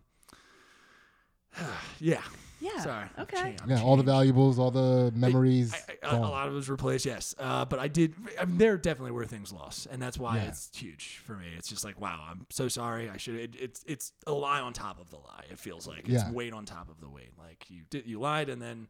yeah. 2.00 2.22
Yeah. 2.62 2.80
Sorry. 2.80 3.06
I'm 3.18 3.24
Okay. 3.24 3.56
cha- 3.58 3.64
I'm 3.64 3.70
yeah, 3.70 3.82
all 3.82 3.96
the 3.98 4.02
changed. 4.02 4.06
valuables, 4.08 4.58
all 4.60 4.72
the 4.72 5.12
memories. 5.14 5.74
I, 5.74 5.78
I, 6.08 6.08
a 6.08 6.12
gone. 6.14 6.22
lot 6.22 6.48
of 6.48 6.54
it 6.54 6.56
was 6.56 6.70
replaced, 6.70 7.06
yes. 7.06 7.36
Uh, 7.38 7.66
but 7.66 7.80
I 7.80 7.88
did. 7.90 8.16
I 8.40 8.46
mean, 8.46 8.58
there 8.58 8.78
definitely 8.78 9.12
were 9.12 9.26
things 9.26 9.52
lost, 9.52 9.88
and 9.92 10.02
that's 10.02 10.18
why 10.18 10.38
Yeah. 10.38 10.44
it's 10.46 10.70
huge 10.76 11.22
for 11.26 11.34
me. 11.36 11.48
It's 11.58 11.68
just 11.68 11.84
like, 11.84 12.00
wow, 12.00 12.26
I'm 12.32 12.48
so 12.50 12.68
sorry. 12.70 13.10
I 13.10 13.18
should. 13.18 13.36
It, 13.36 13.56
it's 13.60 13.84
it's 13.86 14.14
a 14.26 14.32
lie 14.32 14.62
on 14.62 14.72
top 14.74 15.00
of 15.02 15.10
the 15.10 15.18
lie. 15.18 15.44
It 15.52 15.60
feels 15.60 15.86
like 15.86 16.00
it's 16.06 16.10
Yeah. 16.10 16.32
weight 16.32 16.54
on 16.54 16.66
top 16.66 16.90
of 16.90 17.00
the 17.02 17.10
weight. 17.10 17.32
Like 17.38 17.66
you 17.70 17.84
did, 17.90 18.08
you 18.08 18.20
lied, 18.20 18.50
and 18.50 18.62
then 18.62 18.88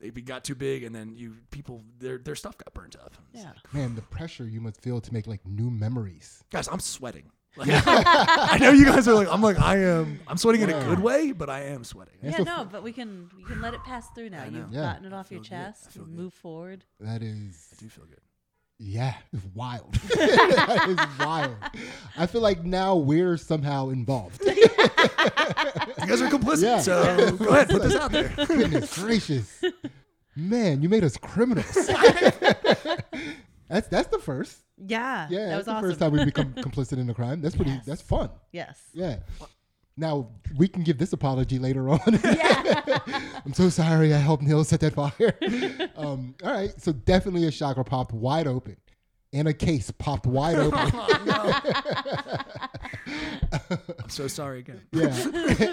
it 0.00 0.14
be- 0.14 0.22
got 0.22 0.44
too 0.44 0.54
big, 0.54 0.84
and 0.84 0.94
then 0.94 1.16
you 1.16 1.34
people 1.50 1.82
their 1.98 2.18
their 2.18 2.36
stuff 2.36 2.56
got 2.56 2.72
burnt 2.72 2.94
up. 2.96 3.14
It's 3.34 3.42
Yeah. 3.42 3.48
like, 3.50 3.74
Man, 3.74 3.94
the 3.96 4.02
pressure 4.02 4.44
you 4.48 4.60
must 4.60 4.80
feel 4.80 5.00
to 5.00 5.12
make 5.12 5.26
like 5.26 5.44
new 5.44 5.70
memories. 5.70 6.42
guys, 6.50 6.68
I'm 6.68 6.80
sweating. 6.80 7.30
Like, 7.56 7.68
I 7.86 8.58
know 8.60 8.70
you 8.70 8.84
guys 8.84 9.08
are 9.08 9.14
like, 9.14 9.28
I'm 9.30 9.40
like, 9.42 9.58
I 9.58 9.78
am. 9.78 10.20
I'm 10.28 10.36
sweating 10.36 10.62
in 10.62 10.70
a 10.70 10.84
good 10.84 11.00
way, 11.00 11.32
but 11.32 11.48
I 11.50 11.62
am 11.64 11.84
sweating. 11.84 12.14
Yeah, 12.22 12.38
no, 12.38 12.64
but 12.70 12.82
we 12.82 12.92
can 12.92 13.30
we 13.36 13.44
can 13.44 13.60
let 13.62 13.74
it 13.74 13.82
pass 13.84 14.08
through 14.10 14.30
now. 14.30 14.42
I 14.42 14.48
know. 14.50 14.58
You've 14.58 14.72
Yeah. 14.72 14.82
gotten 14.82 15.06
it 15.06 15.12
off 15.12 15.28
feel 15.28 15.36
your 15.36 15.42
good. 15.44 15.52
I 15.52 15.56
chest. 15.70 15.90
feel 15.92 16.02
You 16.02 16.08
good. 16.08 16.16
move 16.18 16.34
forward. 16.34 16.84
That 17.00 17.22
is, 17.22 17.68
I 17.72 17.76
do 17.82 17.88
feel 17.88 18.04
good. 18.04 18.20
yeah, 18.78 19.14
it's 19.32 19.44
wild. 19.54 19.94
that 20.16 20.88
is 20.88 21.24
wild. 21.26 21.56
I 22.16 22.26
feel 22.26 22.42
like 22.42 22.62
now 22.64 22.96
we're 22.96 23.36
somehow 23.36 23.88
involved. 23.88 24.42
You 25.98 26.06
guys 26.12 26.22
are 26.22 26.28
complicit, 26.28 26.62
Yeah. 26.62 26.80
so 26.80 27.32
go 27.36 27.48
ahead, 27.48 27.68
put 27.68 27.82
this 27.82 27.94
out 27.96 28.12
there. 28.12 28.28
Goodness 28.46 28.96
gracious, 28.98 29.60
man, 30.36 30.82
you 30.82 30.88
made 30.88 31.02
us 31.04 31.16
criminals. 31.16 31.74
That's 33.68 33.88
that's 33.88 34.08
the 34.08 34.18
first. 34.18 34.58
Yeah. 34.78 35.26
Yeah, 35.30 35.38
That 35.38 35.46
that's 35.48 35.56
was 35.58 35.66
the 35.66 35.72
awesome. 35.72 35.88
first 35.90 36.00
time 36.00 36.12
we 36.12 36.24
become 36.32 36.52
complicit 36.54 36.98
in 36.98 37.08
a 37.10 37.14
crime. 37.14 37.40
That's 37.40 37.54
pretty. 37.56 37.70
Yes. 37.72 37.84
That's 37.86 38.02
fun. 38.02 38.30
Yes. 38.52 38.78
Yeah. 38.92 39.16
Now 39.96 40.28
we 40.58 40.68
can 40.68 40.82
give 40.82 40.98
this 40.98 41.12
apology 41.14 41.58
later 41.58 41.88
on. 41.88 42.00
Yeah. 42.22 42.98
I'm 43.46 43.54
so 43.54 43.68
sorry 43.68 44.12
I 44.12 44.18
helped 44.18 44.42
Neil 44.42 44.62
set 44.64 44.80
that 44.80 44.92
fire. 44.94 45.90
um, 45.96 46.34
all 46.44 46.52
right, 46.52 46.72
so 46.80 46.92
definitely 46.92 47.46
a 47.46 47.50
chakra 47.50 47.84
popped 47.84 48.12
wide 48.12 48.46
open, 48.48 48.76
and 49.32 49.46
a 49.46 49.54
case 49.54 49.90
popped 49.92 50.26
wide 50.26 50.56
open. 50.58 50.78
I'm 53.06 54.08
so 54.08 54.26
sorry 54.28 54.58
again. 54.60 54.82
yeah, 54.92 55.10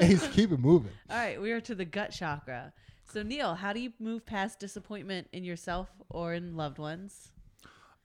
He's 0.01 0.25
keep 0.29 0.51
it 0.51 0.59
moving. 0.59 0.91
All 1.09 1.17
right, 1.17 1.41
we 1.41 1.51
are 1.51 1.61
to 1.61 1.75
the 1.75 1.85
gut 1.85 2.11
chakra. 2.11 2.73
So 3.11 3.23
Neil, 3.23 3.55
how 3.55 3.73
do 3.73 3.79
you 3.79 3.91
move 3.99 4.25
past 4.25 4.59
disappointment 4.59 5.27
in 5.33 5.43
yourself 5.43 5.89
or 6.09 6.33
in 6.33 6.55
loved 6.55 6.77
ones? 6.79 7.31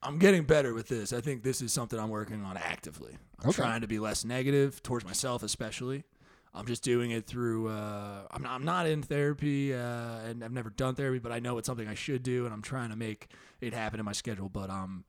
I'm 0.03 0.19
getting 0.19 0.45
better 0.45 0.75
with 0.75 0.89
this. 0.89 1.13
I 1.13 1.21
think 1.21 1.43
this 1.43 1.61
is 1.61 1.73
something 1.73 1.99
I'm 1.99 2.11
working 2.11 2.45
on 2.45 2.57
actively. 2.57 3.17
I'm 3.43 3.51
Okay. 3.51 3.57
trying 3.63 3.81
to 3.81 3.89
be 3.89 3.99
less 3.99 4.25
negative 4.25 4.83
towards 4.83 5.05
myself, 5.05 5.43
especially. 5.43 6.05
I'm 6.55 6.67
just 6.67 6.83
doing 6.83 7.11
it 7.11 7.27
through. 7.27 7.69
Uh, 7.69 8.23
I'm 8.31 8.43
not, 8.43 8.53
I'm 8.53 8.65
not 8.65 8.87
in 8.87 9.03
therapy, 9.03 9.75
uh, 9.75 9.79
and 10.27 10.43
I've 10.43 10.53
never 10.53 10.71
done 10.71 10.95
therapy, 10.95 11.19
but 11.19 11.31
I 11.31 11.41
know 11.41 11.59
it's 11.59 11.67
something 11.67 11.87
I 11.89 11.95
should 11.95 12.23
do, 12.23 12.45
and 12.47 12.55
I'm 12.55 12.63
trying 12.63 12.91
to 12.91 12.97
make 12.97 13.29
it 13.61 13.75
happen 13.75 14.01
in 14.01 14.07
my 14.07 14.13
schedule. 14.13 14.49
But 14.49 14.71
um, 14.71 15.05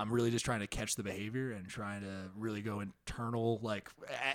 I'm 0.00 0.10
really 0.12 0.30
just 0.30 0.44
trying 0.44 0.60
to 0.60 0.66
catch 0.66 0.96
the 0.96 1.02
behavior 1.02 1.50
and 1.52 1.68
trying 1.68 2.00
to 2.02 2.30
really 2.34 2.62
go 2.62 2.80
internal. 2.80 3.58
Like 3.62 3.90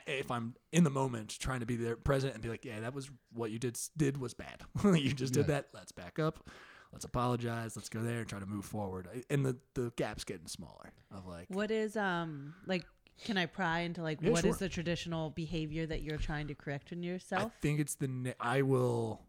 if 0.05 0.29
I'm 0.29 0.55
in 0.71 0.84
the 0.84 0.91
moment, 0.91 1.36
trying 1.39 1.62
to 1.62 1.65
be 1.65 1.77
there, 1.77 1.95
present, 1.95 2.34
and 2.36 2.43
be 2.43 2.49
like, 2.49 2.63
yeah, 2.63 2.81
that 2.81 2.93
was 2.93 3.10
what 3.34 3.49
you 3.49 3.58
did. 3.60 3.77
Did 3.97 4.17
was 4.17 4.34
bad. 4.34 4.62
you 4.84 5.13
just 5.13 5.34
did 5.34 5.47
that. 5.47 5.69
Let's 5.73 5.91
back 5.91 6.19
up. 6.19 6.47
Let's 6.95 7.03
apologize. 7.03 7.75
Let's 7.75 7.89
go 7.89 8.01
there 8.01 8.19
and 8.19 8.27
try 8.27 8.39
to 8.39 8.45
move 8.45 8.63
forward. 8.63 9.10
And 9.29 9.45
the 9.45 9.58
the 9.73 9.91
gap's 9.97 10.23
getting 10.23 10.47
smaller. 10.47 10.93
Of 11.12 11.27
like, 11.27 11.47
What 11.49 11.69
is 11.69 11.97
um 11.97 12.55
like 12.65 12.86
can 13.25 13.38
I 13.38 13.47
pry 13.47 13.79
into 13.79 14.01
like 14.01 14.19
Yeah, 14.21 14.29
what 14.29 14.45
is 14.45 14.55
sure. 14.58 14.67
the 14.67 14.69
traditional 14.69 15.29
behavior 15.29 15.86
that 15.88 16.03
you're 16.03 16.17
trying 16.17 16.47
to 16.47 16.55
correct 16.55 16.93
in 16.93 17.03
yourself? 17.03 17.51
I 17.53 17.62
think 17.62 17.81
it's 17.81 17.95
the 17.95 18.34
I 18.39 18.62
will 18.62 19.19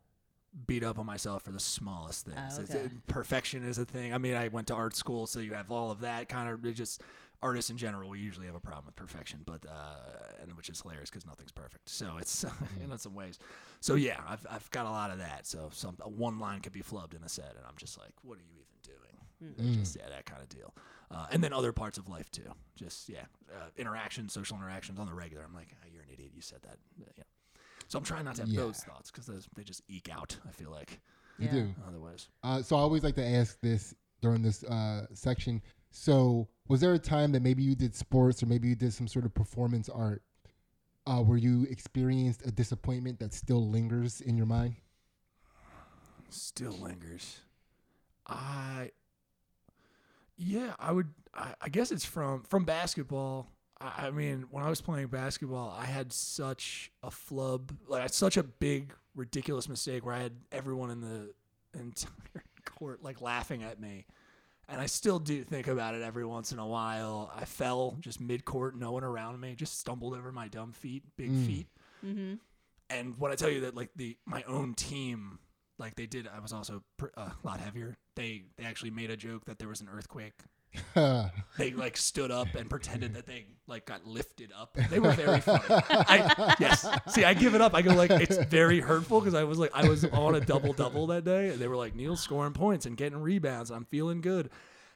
beat 0.68 0.84
up 0.84 0.96
on 0.98 1.06
myself 1.06 1.42
for 1.42 1.50
the 1.50 1.58
smallest 1.60 2.26
things. 2.26 2.56
Oh, 2.56 2.62
okay. 2.62 2.84
it- 2.86 3.06
perfection 3.08 3.64
is 3.64 3.78
a 3.78 3.84
thing. 3.84 4.14
I 4.14 4.18
mean, 4.18 4.34
I 4.34 4.46
went 4.46 4.68
to 4.68 4.74
art 4.74 4.94
school, 4.94 5.26
so 5.26 5.40
you 5.40 5.54
have 5.54 5.72
all 5.72 5.90
of 5.90 6.00
that 6.02 6.28
kind 6.28 6.48
of. 6.48 6.64
It 6.64 6.74
just 6.74 7.02
artists 7.42 7.70
in 7.70 7.76
general, 7.76 8.08
we 8.10 8.18
usually 8.18 8.46
have 8.46 8.54
a 8.54 8.60
problem 8.60 8.86
with 8.86 8.96
perfection, 8.96 9.40
but 9.44 9.64
uh, 9.66 10.42
and 10.42 10.56
which 10.56 10.68
is 10.68 10.80
hilarious 10.80 11.10
because 11.10 11.26
nothing's 11.26 11.52
perfect. 11.52 11.88
So 11.88 12.16
it's 12.18 12.44
in 12.82 12.96
some 12.98 13.14
ways. 13.14 13.38
So 13.80 13.94
yeah, 13.94 14.20
I've 14.28 14.46
I've 14.50 14.70
got 14.70 14.86
a 14.86 14.90
lot 14.90 15.10
of 15.10 15.18
that. 15.18 15.46
So 15.46 15.68
some 15.72 15.94
one 16.04 16.38
line 16.38 16.60
could 16.60 16.72
be 16.72 16.82
flubbed 16.82 17.14
in 17.16 17.22
a 17.22 17.28
set, 17.28 17.54
and 17.56 17.64
I'm 17.66 17.76
just 17.76 17.98
like, 17.98 18.12
what 18.22 18.38
are 18.38 18.42
you 18.42 18.54
even 18.54 19.58
doing? 19.58 19.72
Mm. 19.72 19.78
Just 19.80 19.96
yeah, 19.96 20.08
that 20.08 20.24
kind 20.24 20.42
of 20.42 20.48
deal. 20.48 20.74
Uh, 21.10 21.26
and 21.30 21.42
then 21.44 21.52
other 21.52 21.72
parts 21.72 21.98
of 21.98 22.08
life 22.08 22.30
too. 22.30 22.50
Just 22.76 23.08
yeah, 23.08 23.24
uh, 23.52 23.66
interactions, 23.76 24.32
social 24.32 24.56
interactions 24.56 24.98
on 24.98 25.06
the 25.06 25.14
regular. 25.14 25.44
I'm 25.44 25.54
like, 25.54 25.68
oh, 25.82 25.88
you're 25.92 26.02
an 26.02 26.08
idiot. 26.12 26.30
You 26.34 26.42
said 26.42 26.58
that. 26.62 26.78
Yeah. 26.98 27.22
So 27.88 27.98
I'm 27.98 28.04
trying 28.04 28.24
not 28.24 28.34
to 28.36 28.42
have 28.42 28.48
Yeah. 28.50 28.60
those 28.62 28.78
thoughts 28.78 29.10
because 29.12 29.26
they 29.56 29.62
just 29.62 29.82
eke 29.88 30.08
out. 30.10 30.36
I 30.48 30.50
feel 30.50 30.70
like 30.70 31.00
You 31.38 31.46
Yeah. 31.46 31.52
do. 31.52 31.74
otherwise. 31.86 32.28
Uh, 32.42 32.62
so 32.62 32.76
I 32.76 32.80
always 32.80 33.04
like 33.04 33.14
to 33.16 33.24
ask 33.24 33.60
this 33.60 33.94
during 34.22 34.42
this 34.42 34.64
uh, 34.64 35.06
section. 35.14 35.62
So 35.90 36.48
was 36.68 36.80
there 36.80 36.94
a 36.94 36.98
time 36.98 37.32
that 37.32 37.42
maybe 37.42 37.62
you 37.62 37.74
did 37.74 37.94
sports 37.94 38.42
or 38.42 38.46
maybe 38.46 38.68
you 38.68 38.74
did 38.74 38.92
some 38.92 39.08
sort 39.08 39.24
of 39.24 39.34
performance 39.34 39.88
art 39.88 40.22
uh, 41.06 41.20
where 41.22 41.38
you 41.38 41.66
experienced 41.70 42.44
a 42.44 42.50
disappointment 42.50 43.18
that 43.20 43.32
still 43.32 43.70
lingers 43.70 44.20
in 44.20 44.36
your 44.36 44.46
mind? 44.46 44.76
Still 46.28 46.72
lingers. 46.72 47.40
I. 48.26 48.90
Yeah, 50.36 50.74
I 50.78 50.92
would. 50.92 51.08
I, 51.32 51.54
I 51.62 51.68
guess 51.68 51.92
it's 51.92 52.04
from 52.04 52.42
from 52.42 52.64
basketball. 52.64 53.48
I, 53.80 54.08
I 54.08 54.10
mean, 54.10 54.46
when 54.50 54.64
I 54.64 54.68
was 54.68 54.80
playing 54.80 55.06
basketball, 55.06 55.74
I 55.78 55.84
had 55.84 56.12
such 56.12 56.90
a 57.02 57.10
flub, 57.10 57.72
like 57.86 58.12
such 58.12 58.36
a 58.36 58.42
big, 58.42 58.92
ridiculous 59.14 59.68
mistake 59.68 60.04
where 60.04 60.14
I 60.14 60.22
had 60.22 60.32
everyone 60.50 60.90
in 60.90 61.00
the 61.00 61.32
entire 61.78 62.10
court 62.64 63.02
like 63.02 63.20
laughing 63.20 63.62
at 63.62 63.80
me. 63.80 64.06
And 64.68 64.80
I 64.80 64.86
still 64.86 65.18
do 65.20 65.44
think 65.44 65.68
about 65.68 65.94
it 65.94 66.02
every 66.02 66.24
once 66.24 66.50
in 66.50 66.58
a 66.58 66.66
while. 66.66 67.30
I 67.34 67.44
fell 67.44 67.96
just 68.00 68.20
mid 68.20 68.44
court, 68.44 68.76
no 68.76 68.90
one 68.92 69.04
around 69.04 69.40
me, 69.40 69.54
just 69.54 69.78
stumbled 69.78 70.14
over 70.14 70.32
my 70.32 70.48
dumb 70.48 70.72
feet, 70.72 71.04
big 71.16 71.30
Mm. 71.30 71.46
feet. 71.46 71.66
Mm-hmm. 72.04 72.34
And 72.90 73.18
when 73.18 73.30
I 73.30 73.36
tell 73.36 73.50
you 73.50 73.60
that, 73.62 73.74
like 73.76 73.90
the 73.94 74.16
my 74.26 74.42
own 74.44 74.74
team, 74.74 75.38
like 75.78 75.94
they 75.94 76.06
did, 76.06 76.26
I 76.28 76.40
was 76.40 76.52
also 76.52 76.82
pr- 76.96 77.06
uh, 77.16 77.30
a 77.42 77.46
lot 77.46 77.60
heavier. 77.60 77.96
They 78.16 78.44
they 78.56 78.64
actually 78.64 78.90
made 78.90 79.10
a 79.10 79.16
joke 79.16 79.44
that 79.46 79.58
there 79.58 79.68
was 79.68 79.80
an 79.80 79.88
earthquake. 79.88 80.34
They 80.94 81.72
like 81.72 81.96
stood 81.96 82.30
up 82.30 82.54
and 82.54 82.68
pretended 82.68 83.14
that 83.14 83.26
they 83.26 83.46
like 83.66 83.86
got 83.86 84.06
lifted 84.06 84.50
up. 84.56 84.76
They 84.90 85.00
were 85.00 85.12
very 85.12 85.40
funny. 85.40 85.62
I, 85.68 86.54
yes, 86.60 86.86
see, 87.08 87.24
I 87.24 87.34
give 87.34 87.54
it 87.54 87.60
up. 87.60 87.74
I 87.74 87.82
go 87.82 87.94
like 87.94 88.10
it's 88.10 88.36
very 88.44 88.80
hurtful 88.80 89.20
because 89.20 89.34
I 89.34 89.44
was 89.44 89.58
like 89.58 89.70
I 89.74 89.88
was 89.88 90.04
on 90.04 90.34
a 90.34 90.40
double 90.40 90.72
double 90.72 91.06
that 91.08 91.24
day, 91.24 91.48
and 91.50 91.58
they 91.58 91.68
were 91.68 91.76
like 91.76 91.94
Neil's 91.94 92.20
scoring 92.20 92.52
points 92.52 92.86
and 92.86 92.96
getting 92.96 93.18
rebounds. 93.18 93.70
I'm 93.70 93.84
feeling 93.86 94.20
good, 94.20 94.50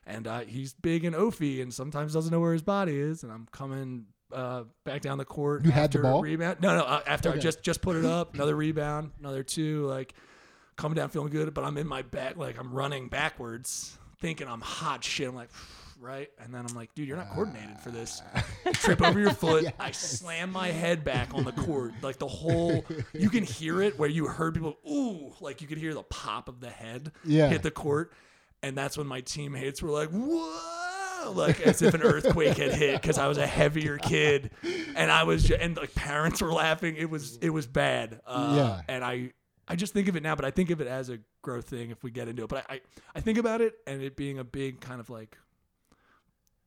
and 0.06 0.26
uh, 0.26 0.40
he's 0.40 0.72
big 0.74 1.04
and 1.04 1.14
oafy, 1.16 1.62
and 1.62 1.72
sometimes 1.72 2.12
doesn't 2.12 2.30
know 2.32 2.40
where 2.40 2.52
his 2.52 2.62
body 2.62 2.98
is. 2.98 3.22
And 3.22 3.32
I'm 3.32 3.48
coming 3.50 4.06
uh, 4.32 4.64
back 4.84 5.00
down 5.00 5.18
the 5.18 5.24
court. 5.24 5.64
You 5.64 5.70
had 5.70 5.92
the 5.92 6.00
ball? 6.00 6.20
rebound. 6.22 6.58
No, 6.60 6.76
no. 6.76 6.84
Uh, 6.84 7.00
after 7.06 7.30
Okay. 7.30 7.38
I 7.38 7.40
just 7.40 7.62
just 7.62 7.80
put 7.80 7.96
it 7.96 8.04
up, 8.04 8.34
another 8.34 8.54
rebound, 8.56 9.12
another 9.18 9.42
two. 9.42 9.86
Like 9.86 10.14
coming 10.76 10.96
down 10.96 11.08
feeling 11.08 11.30
good, 11.30 11.52
but 11.54 11.64
I'm 11.64 11.76
in 11.78 11.86
my 11.86 12.02
back, 12.02 12.36
like 12.36 12.58
I'm 12.58 12.72
running 12.72 13.08
backwards, 13.08 13.98
thinking 14.20 14.48
I'm 14.48 14.60
hot 14.60 15.02
shit. 15.04 15.28
I'm 15.28 15.34
like, 15.34 15.50
right, 16.00 16.28
and 16.42 16.52
then 16.54 16.64
I'm 16.68 16.74
like, 16.74 16.94
dude, 16.94 17.06
you're 17.08 17.16
not 17.16 17.30
coordinated 17.30 17.78
for 17.80 17.90
this. 17.90 18.22
Trip 18.74 19.02
over 19.02 19.18
your 19.18 19.30
foot. 19.34 19.66
I 19.78 19.90
slam 19.90 20.50
my 20.52 20.68
head 20.68 21.04
back 21.04 21.34
on 21.34 21.44
the 21.44 21.52
court, 21.52 21.92
like 22.02 22.18
the 22.18 22.28
whole. 22.28 22.84
You 23.12 23.28
can 23.30 23.44
hear 23.44 23.82
it 23.82 23.98
where 23.98 24.08
you 24.08 24.26
heard 24.26 24.54
people, 24.54 24.76
ooh, 24.90 25.32
like 25.40 25.60
you 25.60 25.68
could 25.68 25.78
hear 25.78 25.92
the 25.94 26.02
pop 26.02 26.48
of 26.48 26.60
the 26.60 26.70
head 26.70 27.12
Yeah. 27.24 27.48
hit 27.48 27.62
the 27.62 27.70
court, 27.70 28.12
and 28.62 28.76
that's 28.76 28.96
when 28.96 29.06
my 29.06 29.20
teammates 29.20 29.82
were 29.82 29.90
like, 29.90 30.10
no, 30.12 31.32
like 31.34 31.60
as 31.60 31.82
if 31.82 31.92
an 31.94 32.02
earthquake 32.02 32.56
had 32.56 32.72
hit 32.74 33.00
because 33.00 33.18
I 33.18 33.26
was 33.28 33.36
a 33.38 33.46
heavier 33.46 33.98
kid, 34.02 34.50
and 34.96 35.10
I 35.10 35.24
was, 35.24 35.44
ju- 35.44 35.56
and 35.60 35.76
like 35.76 35.94
parents 35.94 36.40
were 36.40 36.52
laughing. 36.52 36.96
It 36.96 37.10
was, 37.10 37.36
it 37.42 37.50
was 37.50 37.66
bad. 37.66 38.20
Uh, 38.26 38.54
Yeah. 38.56 38.80
And 38.88 39.04
I, 39.04 39.32
I 39.70 39.76
just 39.76 39.92
think 39.92 40.08
of 40.08 40.16
it 40.16 40.24
now, 40.24 40.34
but 40.34 40.44
I 40.44 40.50
think 40.50 40.70
of 40.70 40.80
it 40.80 40.88
as 40.88 41.10
a 41.10 41.20
growth 41.42 41.68
thing 41.68 41.90
if 41.90 42.02
we 42.02 42.10
get 42.10 42.26
into 42.26 42.42
it. 42.42 42.48
But 42.48 42.66
I, 42.68 42.74
I, 42.74 42.80
I 43.14 43.20
think 43.20 43.38
about 43.38 43.60
it 43.60 43.74
and 43.86 44.02
it 44.02 44.16
being 44.16 44.40
a 44.40 44.44
big 44.44 44.80
kind 44.80 45.00
of 45.00 45.08
like 45.08 45.38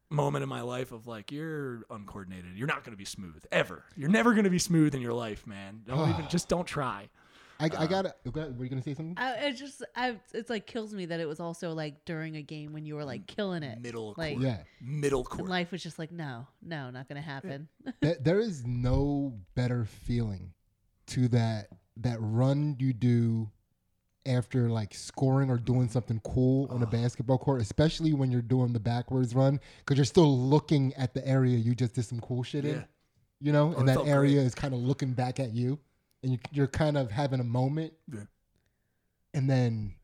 moment 0.09 0.41
in 0.41 0.47
my 0.47 0.61
life 0.61 0.93
of 0.93 1.05
like 1.05 1.29
you're 1.29 1.83
uncoordinated. 1.89 2.55
You're 2.55 2.67
not 2.67 2.85
going 2.85 2.93
to 2.93 2.97
be 2.97 3.03
smooth 3.03 3.43
ever. 3.51 3.83
You're 3.97 4.09
never 4.09 4.31
going 4.31 4.45
to 4.45 4.49
be 4.49 4.57
smooth 4.57 4.95
in 4.95 5.01
your 5.01 5.11
life, 5.11 5.45
man. 5.45 5.81
Don't 5.85 6.09
even, 6.13 6.29
just 6.29 6.47
don't 6.47 6.65
try. 6.65 7.09
I, 7.59 7.65
I 7.65 7.83
uh, 7.83 7.87
gotta. 7.87 8.15
Were 8.33 8.63
you 8.63 8.69
gonna 8.69 8.81
say 8.81 8.93
something? 8.93 9.15
I, 9.17 9.47
it 9.47 9.53
just, 9.53 9.83
I, 9.95 10.17
it's 10.33 10.49
like 10.49 10.65
kills 10.65 10.93
me 10.93 11.05
that 11.05 11.19
it 11.19 11.27
was 11.27 11.39
also 11.39 11.73
like 11.73 12.03
during 12.03 12.35
a 12.37 12.41
game 12.41 12.73
when 12.73 12.85
you 12.85 12.95
were 12.95 13.05
like 13.05 13.27
killing 13.27 13.63
it. 13.63 13.79
Middle 13.81 14.15
like, 14.17 14.37
court. 14.37 14.45
Yeah. 14.45 14.57
Middle 14.81 15.19
and 15.19 15.29
court. 15.29 15.49
life 15.49 15.71
was 15.71 15.83
just 15.83 15.99
like, 15.99 16.11
no, 16.11 16.47
no, 16.61 16.89
not 16.89 17.07
gonna 17.07 17.21
happen. 17.21 17.67
There- 18.01 18.17
there 18.19 18.39
is 18.39 18.65
no 18.65 19.33
better 19.55 19.85
feeling 19.85 20.53
to 21.07 21.27
that 21.29 21.67
that 21.97 22.17
run 22.19 22.75
you 22.79 22.93
do 22.93 23.49
after 24.25 24.69
like 24.69 24.93
scoring 24.93 25.49
or 25.49 25.57
doing 25.57 25.89
something 25.89 26.19
cool 26.23 26.67
on 26.71 26.81
a 26.81 26.85
basketball 26.87 27.37
court, 27.37 27.61
especially 27.61 28.13
when 28.13 28.31
you're 28.31 28.41
doing 28.41 28.71
the 28.73 28.79
backwards 28.79 29.35
run 29.35 29.59
because 29.79 29.97
you're 29.97 30.05
still 30.05 30.37
looking 30.39 30.93
at 30.95 31.13
the 31.13 31.27
area 31.27 31.57
you 31.57 31.75
just 31.75 31.93
did 31.95 32.05
some 32.05 32.19
cool 32.21 32.41
shit 32.43 32.63
Yeah. 32.63 32.71
in. 32.71 32.85
You 33.41 33.51
know, 33.51 33.73
Oh, 33.75 33.79
and 33.79 33.89
that 33.89 34.05
area 34.07 34.35
great. 34.35 34.45
is 34.45 34.55
kind 34.55 34.73
of 34.73 34.79
looking 34.79 35.11
back 35.13 35.41
at 35.41 35.51
you, 35.53 35.77
and 36.23 36.31
you, 36.31 36.37
you're 36.53 36.67
kind 36.67 36.97
of 36.97 37.11
having 37.11 37.41
a 37.41 37.43
moment, 37.43 37.91
Yeah. 38.09 38.21
and 39.33 39.49
then 39.49 39.95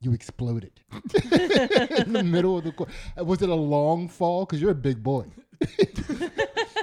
you 0.00 0.12
exploded 0.12 0.72
in 1.14 2.12
the 2.12 2.24
middle 2.24 2.58
of 2.58 2.64
the 2.64 2.72
court. 2.72 2.90
Was 3.16 3.40
it 3.42 3.48
a 3.48 3.54
long 3.54 4.08
fall? 4.08 4.44
Because 4.44 4.60
you're 4.60 4.72
a 4.72 4.74
big 4.74 5.00
boy. 5.00 5.26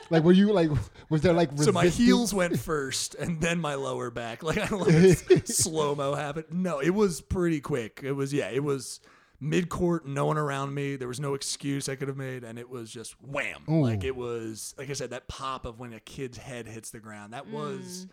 like, 0.10 0.24
were 0.24 0.32
you 0.32 0.52
like? 0.52 0.70
Was 1.10 1.22
there 1.22 1.34
like 1.34 1.50
So 1.58 1.72
my 1.72 1.88
heels 1.88 2.34
went 2.34 2.60
first, 2.60 3.16
and 3.16 3.42
then 3.42 3.60
my 3.60 3.76
lower 3.76 4.10
back. 4.10 4.44
Like 4.44 4.58
I 4.58 4.66
don't 4.68 4.88
let 4.88 5.48
slow 5.48 5.96
mo 5.96 6.16
happen. 6.16 6.46
No, 6.52 6.80
it 6.80 6.92
was 6.92 7.22
pretty 7.22 7.62
quick. 7.62 8.02
It 8.04 8.14
was 8.14 8.34
yeah, 8.34 8.50
it 8.50 8.64
was 8.64 9.00
mid 9.40 9.70
court, 9.70 10.08
no 10.08 10.26
one 10.26 10.38
around 10.38 10.74
me. 10.74 10.96
There 10.96 11.08
was 11.08 11.20
no 11.20 11.34
excuse 11.34 11.90
I 11.90 11.96
could 11.96 12.08
have 12.08 12.18
made, 12.18 12.44
and 12.44 12.60
it 12.60 12.70
was 12.70 12.92
just 12.92 13.16
wham. 13.22 13.64
Ooh. 13.70 13.82
Like 13.82 14.04
it 14.04 14.16
was 14.16 14.74
like 14.78 14.90
I 14.90 14.94
said, 14.94 15.12
that 15.12 15.28
pop 15.28 15.66
of 15.66 15.80
when 15.80 15.94
a 15.94 16.00
kid's 16.00 16.38
head 16.38 16.68
hits 16.68 16.92
the 16.92 17.00
ground. 17.00 17.34
That 17.34 17.48
was 17.48 18.06
mm. 18.06 18.10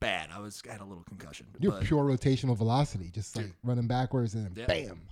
bad. 0.00 0.30
I 0.34 0.40
was 0.40 0.62
I 0.68 0.72
had 0.72 0.80
a 0.80 0.84
little 0.84 1.04
concussion. 1.04 1.46
You're 1.58 1.72
but 1.72 1.82
pure 1.82 2.04
rotational 2.04 2.56
velocity, 2.56 3.10
just 3.10 3.36
like 3.36 3.52
running 3.64 3.86
backwards 3.86 4.34
and 4.34 4.56
Yeah. 4.56 4.66
bam. 4.66 5.02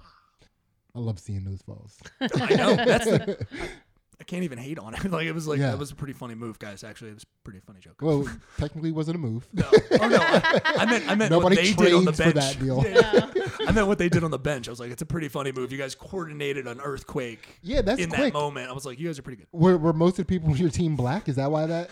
I 0.94 0.98
love 0.98 1.18
seeing 1.18 1.44
those 1.44 1.60
falls. 1.60 1.98
I 2.20 2.54
know 2.54 2.74
that's 2.74 3.04
the, 3.04 3.46
I, 4.18 4.22
I 4.22 4.24
can't 4.24 4.44
even 4.44 4.58
hate 4.58 4.78
on 4.78 4.94
it. 4.94 5.04
Like 5.10 5.26
it 5.26 5.32
was 5.32 5.46
like 5.46 5.58
Yeah. 5.58 5.70
that 5.70 5.78
was 5.78 5.90
a 5.90 5.94
pretty 5.94 6.12
funny 6.12 6.34
move, 6.34 6.58
guys. 6.58 6.84
Actually, 6.84 7.10
it 7.10 7.14
was 7.14 7.22
a 7.24 7.26
pretty 7.44 7.60
funny 7.60 7.80
joke. 7.80 8.00
Well, 8.02 8.26
technically, 8.58 8.92
wasn't 8.92 9.16
a 9.16 9.18
move. 9.18 9.46
No, 9.52 9.64
oh 9.72 10.08
no, 10.08 10.18
I, 10.20 10.60
I 10.78 10.86
meant 10.86 11.08
I 11.10 11.14
meant 11.14 11.30
Nobody 11.30 11.56
what 11.56 11.64
they 11.64 11.72
did 11.72 11.94
on 11.94 12.04
the 12.04 12.12
trains 12.12 12.32
for 12.32 12.34
bench. 12.34 12.58
that 12.58 12.64
deal. 12.64 12.84
Yeah. 12.86 13.66
I 13.68 13.72
meant 13.72 13.86
what 13.88 13.98
they 13.98 14.08
did 14.08 14.22
on 14.24 14.30
the 14.30 14.38
bench. 14.38 14.68
I 14.68 14.70
was 14.72 14.78
like, 14.80 14.90
it's 14.90 15.02
a 15.02 15.06
pretty 15.06 15.28
funny 15.28 15.50
move. 15.52 15.72
You 15.72 15.78
guys 15.78 15.94
coordinated 15.94 16.66
an 16.66 16.80
earthquake. 16.80 17.58
Yeah, 17.62 17.82
that's 17.82 18.00
in 18.00 18.10
quick. 18.10 18.32
that 18.32 18.38
moment. 18.38 18.70
I 18.70 18.72
was 18.72 18.84
like, 18.86 18.98
you 18.98 19.06
guys 19.08 19.18
are 19.18 19.22
pretty 19.22 19.38
good. 19.38 19.46
Were, 19.52 19.76
were 19.76 19.92
most 19.92 20.12
of 20.18 20.26
the 20.26 20.38
people 20.38 20.50
on 20.50 20.56
your 20.56 20.70
team 20.70 20.94
black? 20.96 21.28
Is 21.28 21.36
that 21.36 21.50
why 21.50 21.66
that? 21.66 21.90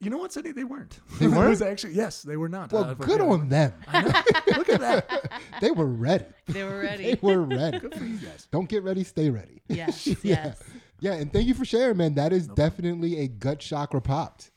You 0.00 0.10
know 0.10 0.18
what, 0.18 0.32
Sidney? 0.32 0.52
They 0.52 0.64
weren't. 0.64 1.00
They 1.18 1.26
weren't? 1.28 1.48
was 1.50 1.62
actually 1.62 1.94
yes, 1.94 2.22
they 2.22 2.36
were 2.36 2.48
not. 2.48 2.70
Well, 2.72 2.84
Uh, 2.84 2.94
good 2.94 3.20
yeah. 3.20 3.26
on 3.26 3.48
them. 3.48 3.72
I 3.88 4.02
know. 4.02 4.12
Look 4.58 4.68
at 4.68 4.80
that. 4.80 5.32
They 5.62 5.70
were 5.70 5.86
ready. 5.86 6.26
they 6.48 6.62
were 6.62 6.80
ready. 6.80 7.14
They 7.14 7.18
were 7.22 7.40
ready. 7.42 7.78
Good 7.78 7.94
for 7.94 8.04
you 8.04 8.18
guys. 8.18 8.46
Don't 8.52 8.68
get 8.68 8.82
ready, 8.82 9.02
stay 9.04 9.30
ready. 9.30 9.62
yes, 9.68 10.06
Yeah. 10.06 10.14
yes. 10.22 10.62
Yeah, 11.04 11.12
and 11.12 11.30
thank 11.30 11.46
you 11.46 11.52
for 11.52 11.66
sharing, 11.66 11.98
man. 11.98 12.14
That 12.14 12.32
is 12.32 12.48
definitely 12.48 13.18
a 13.18 13.28
gut 13.28 13.58
chakra 13.58 14.00
popped. 14.00 14.50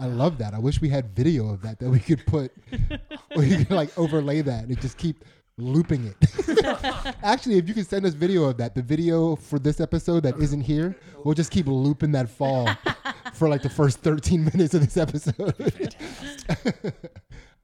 I 0.00 0.06
love 0.06 0.38
that. 0.38 0.52
I 0.52 0.58
wish 0.58 0.80
we 0.80 0.88
had 0.88 1.14
video 1.14 1.48
of 1.50 1.62
that 1.62 1.78
that 1.78 1.88
we 1.88 2.00
could 2.00 2.26
put, 2.26 2.50
or 3.36 3.44
you 3.44 3.58
could 3.58 3.70
like 3.70 3.96
overlay 3.96 4.40
that 4.40 4.64
and 4.64 4.80
just 4.80 4.98
keep 4.98 5.24
looping 5.56 6.06
it. 6.06 7.14
Actually, 7.22 7.58
if 7.58 7.68
you 7.68 7.74
can 7.74 7.84
send 7.84 8.04
us 8.06 8.12
video 8.12 8.42
of 8.42 8.56
that, 8.56 8.74
the 8.74 8.82
video 8.82 9.36
for 9.36 9.60
this 9.60 9.78
episode 9.78 10.24
that 10.24 10.36
isn't 10.40 10.62
here, 10.62 10.96
we'll 11.22 11.32
just 11.32 11.52
keep 11.52 11.68
looping 11.68 12.10
that 12.10 12.28
fall 12.28 12.68
for 13.34 13.48
like 13.48 13.62
the 13.62 13.70
first 13.70 14.00
13 14.00 14.46
minutes 14.52 14.74
of 14.74 14.80
this 14.80 14.96
episode. 14.96 15.94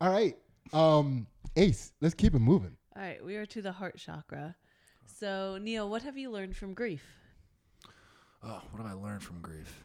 All 0.01 0.09
right. 0.09 0.37
Um, 0.73 1.27
Ace, 1.57 1.95
let's 2.01 2.14
keep 2.14 2.37
it 2.37 2.38
moving. 2.38 2.77
All 2.95 3.03
right, 3.03 3.25
we 3.25 3.35
are 3.35 3.47
to 3.47 3.61
the 3.61 3.73
heart 3.73 3.97
chakra. 3.97 4.55
So, 5.19 5.59
Neil, 5.61 5.90
what 5.90 6.03
have 6.05 6.16
you 6.16 6.31
learned 6.31 6.57
from 6.57 6.75
grief? 6.75 7.03
Oh, 8.42 8.62
what 8.70 8.83
have 8.83 8.87
I 8.90 8.94
learned 8.94 9.22
from 9.22 9.40
grief? 9.40 9.85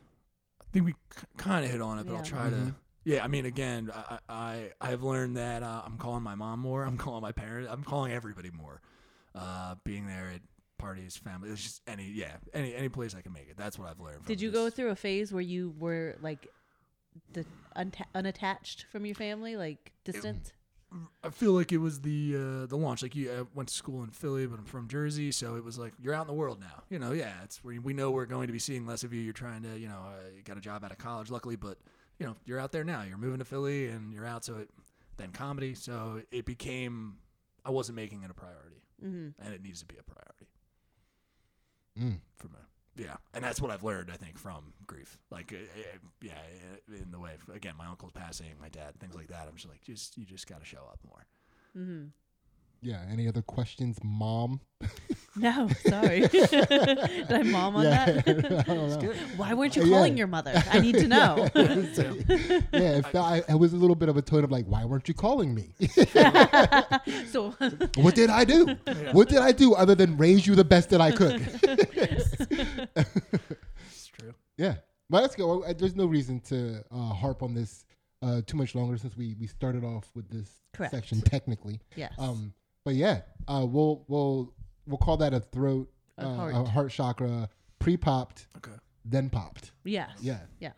I 0.61 0.65
think 0.71 0.85
we 0.85 0.95
kind 1.37 1.65
of 1.65 1.71
hit 1.71 1.81
on 1.81 1.99
it, 1.99 2.05
but 2.05 2.13
Yeah. 2.13 2.17
I'll 2.19 2.25
try 2.25 2.49
to. 2.49 2.75
Yeah, 3.03 3.23
I 3.23 3.27
mean, 3.27 3.45
again, 3.45 3.91
I 3.93 4.19
I 4.27 4.71
I 4.81 4.89
have 4.89 5.03
learned 5.03 5.37
that 5.37 5.61
uh, 5.61 5.83
I'm 5.85 5.97
calling 5.97 6.23
my 6.23 6.35
mom 6.35 6.59
more. 6.59 6.83
I'm 6.83 6.97
calling 6.97 7.21
my 7.21 7.31
parents. 7.31 7.69
I'm 7.71 7.83
calling 7.83 8.11
everybody 8.11 8.49
more. 8.49 8.81
Uh, 9.35 9.75
being 9.83 10.07
there 10.07 10.31
at 10.33 10.41
parties, 10.77 11.15
family, 11.15 11.49
it's 11.49 11.61
just 11.61 11.81
any 11.87 12.05
yeah 12.09 12.37
any 12.53 12.73
any 12.73 12.89
place 12.89 13.13
I 13.13 13.21
can 13.21 13.31
make 13.33 13.49
it. 13.49 13.57
That's 13.57 13.77
what 13.77 13.89
I've 13.89 13.99
learned. 13.99 14.17
From 14.17 14.25
Did 14.25 14.41
you 14.41 14.49
this. 14.49 14.59
go 14.59 14.69
through 14.69 14.89
a 14.89 14.95
phase 14.95 15.31
where 15.31 15.41
you 15.41 15.73
were 15.77 16.15
like 16.21 16.47
the 17.33 17.45
unta- 17.75 18.07
unattached 18.15 18.85
from 18.91 19.05
your 19.05 19.15
family, 19.15 19.55
like 19.55 19.91
distant? 20.03 20.53
I 21.23 21.29
feel 21.29 21.51
like 21.53 21.71
it 21.71 21.77
was 21.79 22.01
the 22.01 22.35
uh, 22.35 22.65
the 22.67 22.77
launch. 22.77 23.01
Like 23.03 23.15
you 23.15 23.31
I 23.31 23.43
went 23.53 23.69
to 23.69 23.75
school 23.75 24.03
in 24.03 24.09
Philly, 24.11 24.45
but 24.47 24.59
I'm 24.59 24.65
from 24.65 24.87
Jersey, 24.87 25.31
so 25.31 25.55
it 25.55 25.63
was 25.63 25.77
like 25.77 25.93
you're 26.01 26.13
out 26.13 26.21
in 26.21 26.27
the 26.27 26.33
world 26.33 26.59
now. 26.59 26.83
You 26.89 26.99
know, 26.99 27.11
yeah, 27.11 27.33
it's 27.43 27.63
where 27.63 27.79
we 27.81 27.93
know 27.93 28.11
we're 28.11 28.25
going 28.25 28.47
to 28.47 28.53
be 28.53 28.59
seeing 28.59 28.85
less 28.85 29.03
of 29.03 29.13
you. 29.13 29.21
You're 29.21 29.33
trying 29.33 29.63
to, 29.63 29.77
you 29.77 29.87
know, 29.87 29.99
uh, 30.07 30.29
you 30.35 30.41
got 30.43 30.57
a 30.57 30.61
job 30.61 30.83
out 30.83 30.91
of 30.91 30.97
college, 30.97 31.29
luckily, 31.29 31.55
but 31.55 31.77
you 32.19 32.25
know, 32.25 32.35
you're 32.45 32.59
out 32.59 32.71
there 32.71 32.83
now. 32.83 33.03
You're 33.03 33.17
moving 33.17 33.39
to 33.39 33.45
Philly, 33.45 33.87
and 33.89 34.13
you're 34.13 34.25
out. 34.25 34.45
So 34.45 34.55
it 34.57 34.69
then 35.17 35.31
comedy, 35.31 35.73
so 35.75 36.21
it 36.31 36.45
became 36.45 37.17
I 37.65 37.71
wasn't 37.71 37.95
making 37.95 38.23
it 38.23 38.29
a 38.31 38.33
priority, 38.33 38.81
Mm-hmm. 39.03 39.41
and 39.43 39.53
it 39.53 39.61
needs 39.61 39.79
to 39.81 39.85
be 39.85 39.95
a 39.99 40.03
priority 40.03 40.47
Mm. 41.99 42.19
for 42.37 42.47
me. 42.47 42.59
Yeah, 42.97 43.15
and 43.33 43.43
that's 43.43 43.61
what 43.61 43.71
I've 43.71 43.83
learned, 43.83 44.09
I 44.09 44.15
think, 44.15 44.37
from 44.37 44.73
grief. 44.87 45.17
Like, 45.29 45.53
uh, 45.53 45.57
yeah, 46.21 46.31
uh, 46.31 46.95
in 46.95 47.11
the 47.11 47.19
way, 47.19 47.31
again, 47.53 47.73
my 47.77 47.87
uncle's 47.87 48.13
passing, 48.13 48.47
my 48.61 48.69
dad, 48.69 48.97
things 48.99 49.15
like 49.15 49.27
that. 49.27 49.47
I'm 49.49 49.55
just 49.55 49.67
like, 49.67 49.81
just 49.81 50.17
you 50.17 50.25
just 50.25 50.47
got 50.47 50.61
to 50.61 50.65
show 50.65 50.87
up 50.89 50.99
more. 51.05 51.25
Mm-hmm. 51.77 52.05
Yeah. 52.85 53.01
Any 53.11 53.27
other 53.27 53.41
questions, 53.41 53.97
mom? 54.03 54.61
No, 55.37 55.67
sorry. 55.85 56.21
Did 56.29 57.29
I 57.29 57.43
mom 57.43 57.75
on 57.75 57.83
yeah. 57.83 58.05
that? 58.05 58.27
I 58.69 58.73
don't 58.73 59.03
know. 59.03 59.13
Why 59.35 59.53
weren't 59.53 59.75
you 59.75 59.83
Yeah. 59.83 59.89
calling 59.89 60.15
your 60.15 60.27
mother? 60.27 60.53
I 60.71 60.79
need 60.79 60.95
to 60.95 61.07
know. 61.09 61.49
yeah, 61.53 62.99
it, 62.99 63.05
felt, 63.07 63.27
I, 63.27 63.43
it 63.49 63.59
was 63.59 63.73
a 63.73 63.75
little 63.75 63.97
bit 63.97 64.07
of 64.07 64.15
a 64.15 64.21
tone 64.21 64.45
of 64.45 64.51
like, 64.51 64.65
why 64.65 64.85
weren't 64.85 65.09
you 65.09 65.13
calling 65.13 65.53
me? 65.53 65.73
so, 67.27 67.49
what 67.97 68.15
did 68.15 68.29
I 68.29 68.45
do? 68.45 68.77
What 69.11 69.27
did 69.27 69.39
I 69.39 69.51
do 69.51 69.73
other 69.73 69.93
than 69.93 70.15
raise 70.15 70.47
you 70.47 70.55
the 70.55 70.63
best 70.63 70.89
that 70.91 71.01
I 71.01 71.11
could? 71.11 71.41
It's 72.95 74.07
true. 74.07 74.33
yeah, 74.55 74.75
but 75.09 75.21
let's 75.21 75.35
go. 75.35 75.63
Uh, 75.63 75.73
There's 75.77 75.97
no 75.97 76.05
reason 76.05 76.39
to 76.47 76.81
uh, 76.91 77.13
harp 77.13 77.43
on 77.43 77.53
this 77.53 77.83
uh, 78.21 78.39
too 78.45 78.55
much 78.55 78.73
longer 78.73 78.97
since 78.97 79.17
we 79.17 79.35
we 79.37 79.47
started 79.47 79.83
off 79.83 80.09
with 80.15 80.29
this 80.29 80.49
Correct. 80.73 80.93
section 80.93 81.19
technically. 81.19 81.81
yes. 81.97 82.13
Um, 82.17 82.53
but 82.85 82.93
yeah, 82.95 83.21
uh, 83.47 83.65
we'll 83.67 84.05
we'll 84.07 84.53
we'll 84.87 84.97
call 84.97 85.17
that 85.17 85.33
a 85.33 85.39
throat, 85.41 85.89
A 86.17 86.25
uh, 86.25 86.35
heart. 86.35 86.55
a 86.55 86.63
heart 86.63 86.91
chakra, 86.91 87.49
pre-popped, 87.79 88.47
Okay. 88.57 88.71
then 89.03 89.29
popped. 89.29 89.71
yes. 89.83 90.11
Yeah, 90.21 90.39
Yeah. 90.59 90.71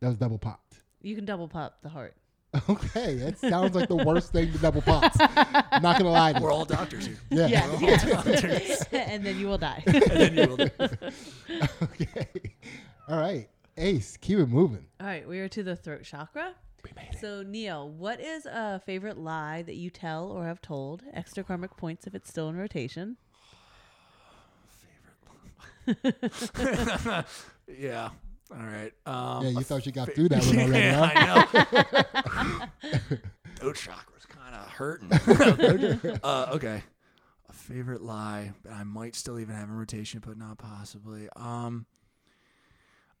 that 0.00 0.08
was 0.08 0.16
double 0.16 0.38
popped. 0.38 0.80
You 1.02 1.14
can 1.16 1.24
double 1.26 1.48
pop 1.48 1.82
the 1.82 1.88
heart. 1.90 2.14
Okay, 2.68 3.14
that 3.16 3.38
sounds 3.38 3.76
like 3.76 3.88
the 3.88 3.94
worst 3.96 4.32
thing 4.32 4.50
to 4.50 4.58
double 4.58 4.82
pop. 4.82 5.14
Not 5.80 5.98
gonna 5.98 6.10
lie. 6.10 6.32
To. 6.32 6.40
We're 6.40 6.50
all 6.52 6.64
doctors 6.64 7.06
here. 7.06 7.16
Yeah. 7.30 7.46
Yes, 7.46 8.04
yes. 8.04 8.84
and 8.92 9.24
then 9.24 9.38
you 9.38 9.46
will 9.46 9.58
die. 9.58 9.82
and 9.86 10.02
then 10.02 10.34
you 10.34 10.56
will. 10.56 10.88
okay. 11.82 12.26
All 13.08 13.18
right, 13.20 13.48
Ace, 13.76 14.16
keep 14.16 14.38
it 14.38 14.46
moving. 14.48 14.84
All 15.00 15.06
right, 15.06 15.26
we 15.28 15.38
are 15.38 15.48
to 15.48 15.62
the 15.62 15.76
throat 15.76 16.02
chakra. 16.02 16.54
We 16.96 17.02
made 17.02 17.14
it. 17.14 17.20
So, 17.20 17.42
Neil, 17.42 17.88
what 17.88 18.20
is 18.20 18.46
a 18.46 18.80
favorite 18.84 19.18
lie 19.18 19.62
that 19.62 19.74
you 19.76 19.90
tell 19.90 20.30
or 20.30 20.44
have 20.46 20.60
told? 20.60 21.02
Extra 21.12 21.44
karmic 21.44 21.76
points 21.76 22.06
if 22.06 22.14
it's 22.14 22.28
still 22.28 22.48
in 22.48 22.56
rotation. 22.56 23.16
Favorite. 25.86 26.06
yeah. 27.78 28.10
All 28.52 28.66
right. 28.66 28.92
Um, 29.06 29.44
Yeah, 29.44 29.50
you 29.50 29.62
thought 29.62 29.86
you 29.86 29.92
got 29.92 30.08
fa- 30.08 30.14
through 30.14 30.28
that 30.30 30.44
one 30.44 30.58
already, 30.58 30.72
yeah, 30.78 31.06
huh? 31.06 31.90
I 32.34 32.44
know. 32.44 33.16
Throat 33.56 33.76
chakra's 33.76 34.26
kind 34.26 34.54
of 34.54 34.66
hurting. 34.68 36.20
uh, 36.24 36.46
okay. 36.54 36.82
A 37.48 37.52
favorite 37.52 38.02
lie 38.02 38.52
that 38.64 38.72
I 38.72 38.84
might 38.84 39.14
still 39.14 39.38
even 39.38 39.54
have 39.54 39.68
in 39.68 39.74
rotation, 39.76 40.20
but 40.24 40.36
not 40.36 40.58
possibly. 40.58 41.28
Um, 41.36 41.86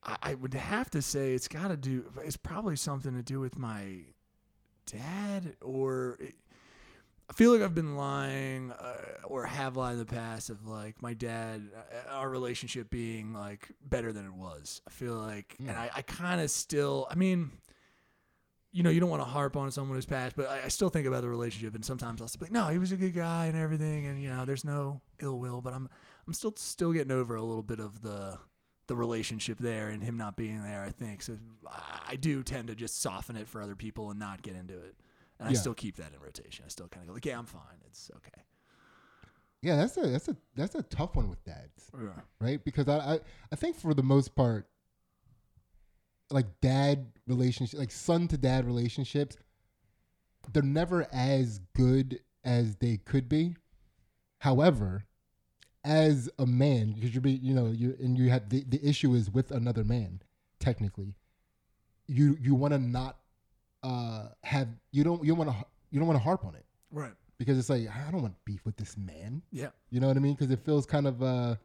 I, 0.02 0.16
I 0.22 0.34
would 0.34 0.54
have 0.54 0.90
to 0.90 1.02
say 1.02 1.34
it's 1.34 1.48
got 1.48 1.68
to 1.68 1.76
do. 1.76 2.04
It's 2.24 2.36
probably 2.36 2.76
something 2.76 3.14
to 3.14 3.22
do 3.22 3.40
with 3.40 3.58
my 3.58 4.00
dad, 4.86 5.56
or 5.60 6.18
I 7.28 7.32
feel 7.32 7.52
like 7.52 7.62
I've 7.62 7.74
been 7.74 7.96
lying 7.96 8.72
uh, 8.72 8.96
or 9.24 9.46
have 9.46 9.76
lied 9.76 9.92
in 9.92 9.98
the 9.98 10.04
past 10.04 10.50
of 10.50 10.66
like 10.66 11.00
my 11.00 11.14
dad, 11.14 11.62
uh, 11.76 12.12
our 12.12 12.28
relationship 12.28 12.90
being 12.90 13.32
like 13.32 13.68
better 13.88 14.12
than 14.12 14.26
it 14.26 14.34
was. 14.34 14.82
I 14.86 14.90
feel 14.90 15.14
like, 15.14 15.54
and 15.60 15.70
I, 15.70 15.90
I 15.94 16.02
kind 16.02 16.40
of 16.40 16.50
still, 16.50 17.06
I 17.08 17.14
mean, 17.14 17.52
you 18.72 18.82
know, 18.82 18.90
you 18.90 18.98
don't 19.00 19.10
want 19.10 19.22
to 19.22 19.28
harp 19.28 19.56
on 19.56 19.70
someone 19.70 19.96
who's 19.96 20.06
passed, 20.06 20.34
but 20.34 20.48
I, 20.48 20.62
I 20.64 20.68
still 20.68 20.88
think 20.88 21.06
about 21.06 21.22
the 21.22 21.28
relationship, 21.28 21.74
and 21.74 21.84
sometimes 21.84 22.20
I'll 22.20 22.28
be 22.38 22.46
like, 22.46 22.52
no, 22.52 22.66
he 22.66 22.78
was 22.78 22.92
a 22.92 22.96
good 22.96 23.14
guy 23.14 23.46
and 23.46 23.56
everything, 23.56 24.06
and 24.06 24.20
you 24.20 24.28
know, 24.28 24.44
there's 24.44 24.64
no 24.64 25.00
ill 25.20 25.38
will, 25.38 25.60
but 25.60 25.72
I'm, 25.72 25.88
I'm 26.26 26.32
still 26.32 26.54
still 26.56 26.92
getting 26.92 27.12
over 27.12 27.36
a 27.36 27.42
little 27.42 27.62
bit 27.62 27.78
of 27.78 28.02
the 28.02 28.38
the 28.90 28.96
relationship 28.96 29.56
there 29.58 29.88
and 29.88 30.02
him 30.02 30.16
not 30.16 30.36
being 30.36 30.62
there. 30.64 30.82
I 30.82 30.90
think 30.90 31.22
so. 31.22 31.38
I- 32.08 32.16
do 32.16 32.42
tend 32.42 32.66
to 32.66 32.74
just 32.74 33.00
soften 33.00 33.36
it 33.36 33.46
for 33.46 33.62
other 33.62 33.76
people 33.76 34.10
and 34.10 34.18
not 34.18 34.42
get 34.42 34.56
into 34.56 34.74
it, 34.74 34.96
and 35.38 35.48
I 35.48 35.52
Yeah. 35.52 35.58
still 35.60 35.74
keep 35.74 35.94
that 35.96 36.12
in 36.12 36.18
rotation. 36.20 36.64
I 36.64 36.68
still 36.68 36.88
kind 36.88 37.04
of 37.04 37.06
go 37.08 37.14
like, 37.14 37.24
yeah, 37.24 37.38
I'm 37.38 37.46
fine. 37.46 37.78
It's 37.86 38.10
okay. 38.16 38.42
Yeah, 39.62 39.76
that's 39.76 39.96
a 39.96 40.08
that's 40.08 40.26
a 40.28 40.36
that's 40.56 40.74
a 40.74 40.82
tough 40.82 41.14
one 41.14 41.28
with 41.30 41.44
dads, 41.44 41.88
Yeah. 41.94 42.20
right? 42.40 42.62
Because 42.64 42.88
I 42.88 42.98
I, 43.14 43.20
I 43.52 43.56
think 43.56 43.76
for 43.76 43.94
the 43.94 44.02
most 44.02 44.34
part, 44.34 44.68
like 46.30 46.60
dad 46.60 47.12
relationship, 47.28 47.78
like 47.78 47.92
son 47.92 48.26
to 48.28 48.36
dad 48.38 48.66
relationships, 48.66 49.36
they're 50.52 50.62
never 50.64 51.06
as 51.12 51.60
good 51.74 52.20
as 52.42 52.76
they 52.76 52.96
could 52.96 53.28
be. 53.28 53.54
However, 54.38 55.04
as 55.84 56.28
a 56.38 56.46
man, 56.46 56.92
because 56.92 57.12
you're 57.14 57.20
be 57.22 57.32
you 57.32 57.54
know 57.54 57.66
you 57.66 57.96
and 58.00 58.18
you 58.18 58.30
have 58.30 58.48
the, 58.50 58.64
the 58.68 58.80
issue 58.86 59.14
is 59.14 59.30
with 59.30 59.50
another 59.50 59.84
man, 59.84 60.20
technically, 60.58 61.14
you 62.06 62.36
you 62.40 62.54
want 62.54 62.72
to 62.74 62.78
not 62.78 63.16
uh 63.82 64.28
have 64.42 64.68
you 64.92 65.02
don't 65.04 65.24
you 65.24 65.34
want 65.34 65.48
to 65.50 65.56
you 65.90 65.98
don't 65.98 66.06
want 66.06 66.18
to 66.18 66.22
harp 66.22 66.44
on 66.44 66.54
it 66.54 66.64
Right. 66.92 67.12
because 67.38 67.58
it's 67.58 67.70
like 67.70 67.88
I 67.88 68.10
don't 68.10 68.20
want 68.22 68.34
beef 68.44 68.64
with 68.66 68.76
this 68.76 68.96
man. 68.96 69.42
Yeah. 69.50 69.68
You 69.90 70.00
know 70.00 70.08
what 70.08 70.16
I 70.16 70.20
mean? 70.20 70.34
Because 70.34 70.50
it 70.50 70.60
feels 70.64 70.84
kind 70.86 71.06
of 71.06 71.22
uh, 71.22 71.56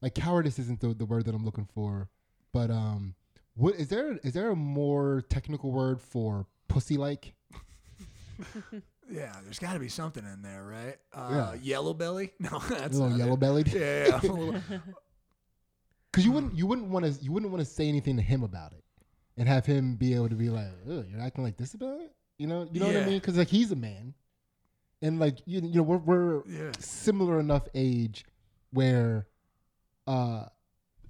like 0.00 0.14
cowardice 0.14 0.58
isn't 0.58 0.80
the, 0.80 0.94
the 0.94 1.04
word 1.04 1.24
that 1.26 1.34
I'm 1.34 1.44
looking 1.44 1.68
for, 1.74 2.08
but 2.52 2.70
um, 2.70 3.14
what 3.56 3.74
is 3.74 3.88
there? 3.88 4.18
Is 4.22 4.32
there 4.32 4.50
a 4.50 4.56
more 4.56 5.22
technical 5.28 5.70
word 5.70 6.00
for 6.00 6.46
pussy 6.68 6.96
like? 6.96 7.34
Yeah. 9.10 9.34
There's 9.44 9.58
got 9.58 9.74
to 9.74 9.78
be 9.78 9.88
something 9.88 10.24
in 10.24 10.42
there, 10.42 10.64
right? 10.64 10.96
Uh, 11.12 11.28
Yeah. 11.32 11.54
Yellow 11.62 11.94
belly? 11.94 12.32
No, 12.40 12.58
that's 12.58 12.96
A 12.98 13.02
little 13.02 13.18
yellow 13.18 13.36
bellied? 13.36 13.68
Yeah. 13.68 14.20
yeah. 14.22 14.78
Because 16.10 16.24
you 16.24 16.32
wouldn't 16.32 16.54
you 16.56 16.66
wouldn't 16.66 16.88
want 16.88 17.04
to 17.04 17.24
you 17.24 17.32
wouldn't 17.32 17.50
want 17.50 17.64
to 17.64 17.70
say 17.70 17.88
anything 17.88 18.16
to 18.16 18.22
him 18.22 18.44
about 18.44 18.72
it, 18.72 18.84
and 19.36 19.48
have 19.48 19.66
him 19.66 19.96
be 19.96 20.14
able 20.14 20.28
to 20.28 20.36
be 20.36 20.48
like, 20.48 20.68
you're 20.86 21.20
acting 21.20 21.42
like 21.42 21.56
this 21.56 21.74
about 21.74 22.00
it. 22.00 22.12
You 22.38 22.46
know, 22.46 22.68
you 22.72 22.78
know 22.80 22.86
what 22.86 22.96
I 22.96 23.04
mean? 23.04 23.18
Because 23.18 23.36
like 23.36 23.48
he's 23.48 23.72
a 23.72 23.76
man, 23.76 24.14
and 25.02 25.18
like 25.18 25.38
you, 25.44 25.60
you 25.60 25.76
know 25.76 25.82
we're 25.82 25.96
we're 25.98 26.42
yeah. 26.46 26.70
similar 26.78 27.40
enough 27.40 27.66
age 27.74 28.24
where 28.70 29.26
uh 30.06 30.44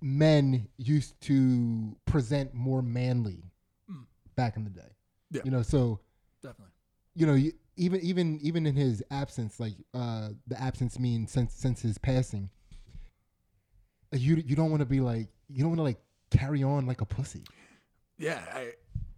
men 0.00 0.68
used 0.78 1.20
to 1.22 1.96
present 2.06 2.54
more 2.54 2.80
manly 2.82 3.42
Mm. 3.90 4.04
back 4.36 4.56
in 4.56 4.64
the 4.64 4.70
day. 4.70 4.96
Yeah. 5.30 5.42
You 5.44 5.50
know, 5.50 5.60
so 5.62 6.00
Definitely. 6.42 6.72
you 7.14 7.26
know, 7.26 7.34
you, 7.34 7.52
even 7.76 8.00
even 8.00 8.38
even 8.42 8.66
in 8.66 8.74
his 8.74 9.02
absence, 9.10 9.58
like 9.60 9.74
uh 9.92 10.30
the 10.46 10.60
absence 10.60 10.98
means 10.98 11.30
since 11.30 11.54
since 11.54 11.82
his 11.82 11.98
passing, 11.98 12.50
you 14.12 14.36
you 14.36 14.56
don't 14.56 14.70
want 14.70 14.80
to 14.80 14.86
be 14.86 15.00
like 15.00 15.28
you 15.48 15.60
don't 15.60 15.70
want 15.70 15.78
to 15.78 15.84
like 15.84 16.00
carry 16.30 16.62
on 16.62 16.86
like 16.86 17.00
a 17.00 17.06
pussy. 17.06 17.44
yeah, 18.18 18.40
I 18.52 18.72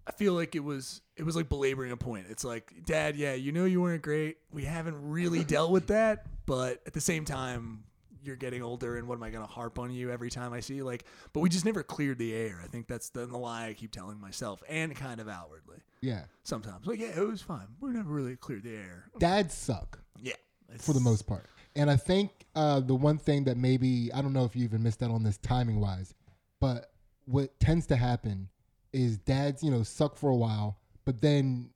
I 0.07 0.13
feel 0.13 0.35
like 0.35 0.55
it 0.55 0.65
was 0.65 1.01
it 1.17 1.25
was 1.25 1.35
like 1.35 1.49
belaboring 1.49 1.93
a 1.93 1.97
point. 1.97 2.27
It's 2.31 2.45
like, 2.45 2.73
Dad, 2.85 3.17
yeah, 3.17 3.35
you 3.35 3.53
know 3.53 3.65
you 3.65 3.81
weren't 3.81 4.03
great. 4.03 4.37
We 4.53 4.65
haven't 4.65 5.11
really 5.11 5.43
dealt 5.45 5.71
with 5.71 5.89
that, 5.89 6.27
but 6.47 6.81
at 6.87 6.93
the 6.93 7.01
same 7.01 7.25
time, 7.25 7.85
you're 8.27 8.37
getting 8.37 8.63
older, 8.63 8.97
and 8.97 9.07
what 9.09 9.15
am 9.17 9.23
I 9.23 9.31
gonna 9.31 9.47
harp 9.47 9.79
on 9.79 9.91
you 9.93 10.11
every 10.11 10.31
time 10.31 10.53
I 10.53 10.61
see 10.61 10.75
you? 10.75 10.85
Like, 10.85 11.05
but 11.33 11.41
we 11.41 11.49
just 11.49 11.65
never 11.65 11.83
cleared 11.83 12.19
the 12.19 12.35
air. 12.35 12.61
I 12.63 12.67
think 12.67 12.87
that's 12.89 13.11
the, 13.11 13.27
the 13.27 13.37
lie 13.39 13.69
I 13.69 13.75
keep 13.75 13.93
telling 13.93 14.21
myself, 14.21 14.63
and 14.69 14.95
kind 14.95 15.21
of 15.21 15.29
outwardly 15.29 15.79
Yeah, 16.01 16.25
sometimes. 16.43 16.87
Like, 16.87 16.99
yeah, 17.01 17.19
it 17.19 17.27
was 17.27 17.43
fine. 17.43 17.67
We 17.81 17.91
never 17.91 18.11
really 18.11 18.37
cleared 18.37 18.65
the 18.65 18.77
air. 18.77 19.11
dads 19.19 19.55
suck. 19.55 19.99
Yeah, 20.21 20.35
for 20.79 20.93
the 20.93 21.01
most 21.01 21.27
part. 21.27 21.47
And 21.77 21.91
I 21.91 21.97
think 21.97 22.31
uh, 22.55 22.81
the 22.81 22.95
one 22.95 23.19
thing 23.19 23.45
that 23.45 23.57
maybe 23.59 24.11
I 24.13 24.23
don't 24.23 24.33
know 24.33 24.45
if 24.45 24.57
you 24.57 24.65
even 24.65 24.83
missed 24.83 25.03
out 25.03 25.11
on 25.11 25.23
this 25.23 25.37
timing 25.39 25.79
wise, 25.81 26.15
but 26.61 26.91
what 27.27 27.59
tends 27.61 27.87
to 27.89 27.97
happen 27.97 28.49
is 28.93 29.19
dads, 29.19 29.63
you 29.63 29.71
know, 29.71 29.83
suck 29.83 30.17
for 30.17 30.31
a 30.31 30.37
while, 30.37 30.79
but 31.05 31.21
then 31.21 31.69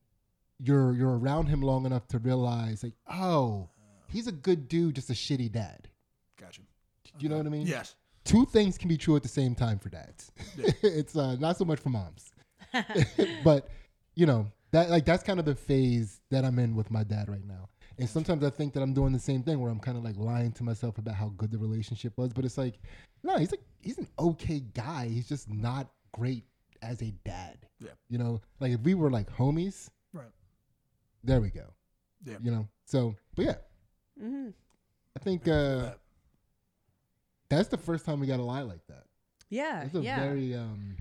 you're 0.62 0.94
you're 0.94 1.18
around 1.18 1.46
him 1.48 1.60
long 1.60 1.84
enough 1.84 2.06
to 2.08 2.18
realize 2.18 2.82
like, 2.82 2.94
oh, 3.12 3.68
he's 4.08 4.26
a 4.26 4.32
good 4.32 4.68
dude, 4.68 4.94
just 4.94 5.10
a 5.10 5.12
shitty 5.12 5.52
dad. 5.52 5.88
Gotcha. 6.40 6.62
You 7.18 7.28
know 7.28 7.36
what 7.36 7.46
I 7.46 7.50
mean? 7.50 7.66
Yes. 7.66 7.94
Two 8.24 8.44
things 8.46 8.78
can 8.78 8.88
be 8.88 8.96
true 8.96 9.16
at 9.16 9.22
the 9.22 9.28
same 9.28 9.54
time 9.54 9.78
for 9.78 9.88
dads. 9.88 10.30
it's 10.82 11.16
uh, 11.16 11.36
not 11.36 11.56
so 11.56 11.64
much 11.64 11.80
for 11.80 11.88
moms, 11.90 12.32
but 13.44 13.68
you 14.14 14.26
know 14.26 14.46
that 14.72 14.90
like 14.90 15.04
that's 15.04 15.22
kind 15.22 15.38
of 15.38 15.44
the 15.46 15.54
phase 15.54 16.20
that 16.30 16.44
I'm 16.44 16.58
in 16.58 16.74
with 16.76 16.90
my 16.90 17.02
dad 17.02 17.28
right 17.28 17.44
now. 17.46 17.68
And 17.98 18.08
sometimes 18.08 18.44
I 18.44 18.50
think 18.50 18.72
that 18.74 18.82
I'm 18.82 18.94
doing 18.94 19.12
the 19.12 19.18
same 19.18 19.42
thing 19.42 19.58
where 19.60 19.70
I'm 19.70 19.80
kind 19.80 19.98
of 19.98 20.04
like 20.04 20.16
lying 20.16 20.52
to 20.52 20.62
myself 20.64 20.96
about 20.98 21.14
how 21.14 21.28
good 21.36 21.50
the 21.50 21.58
relationship 21.58 22.16
was, 22.16 22.32
but 22.32 22.44
it's 22.44 22.56
like, 22.56 22.78
no, 23.22 23.36
he's 23.38 23.50
like 23.50 23.60
he's 23.82 23.98
an 23.98 24.08
okay 24.18 24.60
guy. 24.74 25.08
He's 25.08 25.28
just 25.28 25.48
not 25.50 25.90
great 26.12 26.44
as 26.82 27.02
a 27.02 27.10
dad. 27.24 27.58
Yeah. 27.80 27.90
You 28.08 28.18
know, 28.18 28.40
like 28.60 28.72
if 28.72 28.80
we 28.80 28.94
were 28.94 29.10
like 29.10 29.30
homies, 29.30 29.88
Right. 30.12 30.30
there 31.24 31.40
we 31.40 31.50
go. 31.50 31.66
Yeah. 32.24 32.36
You 32.42 32.50
know. 32.50 32.68
So, 32.84 33.16
but 33.34 33.44
yeah, 33.46 33.54
hmm 34.18 34.50
I 35.16 35.20
think 35.20 35.48
uh 35.48 35.94
that's 37.50 37.68
the 37.68 37.76
first 37.76 38.04
time 38.06 38.20
we 38.20 38.26
got 38.26 38.40
a 38.40 38.42
lie 38.42 38.62
like 38.62 38.86
that. 38.88 39.04
Yeah, 39.50 39.82
It's 39.84 39.94
a 39.94 40.00
yeah. 40.00 40.20
very 40.20 40.54
um 40.54 40.96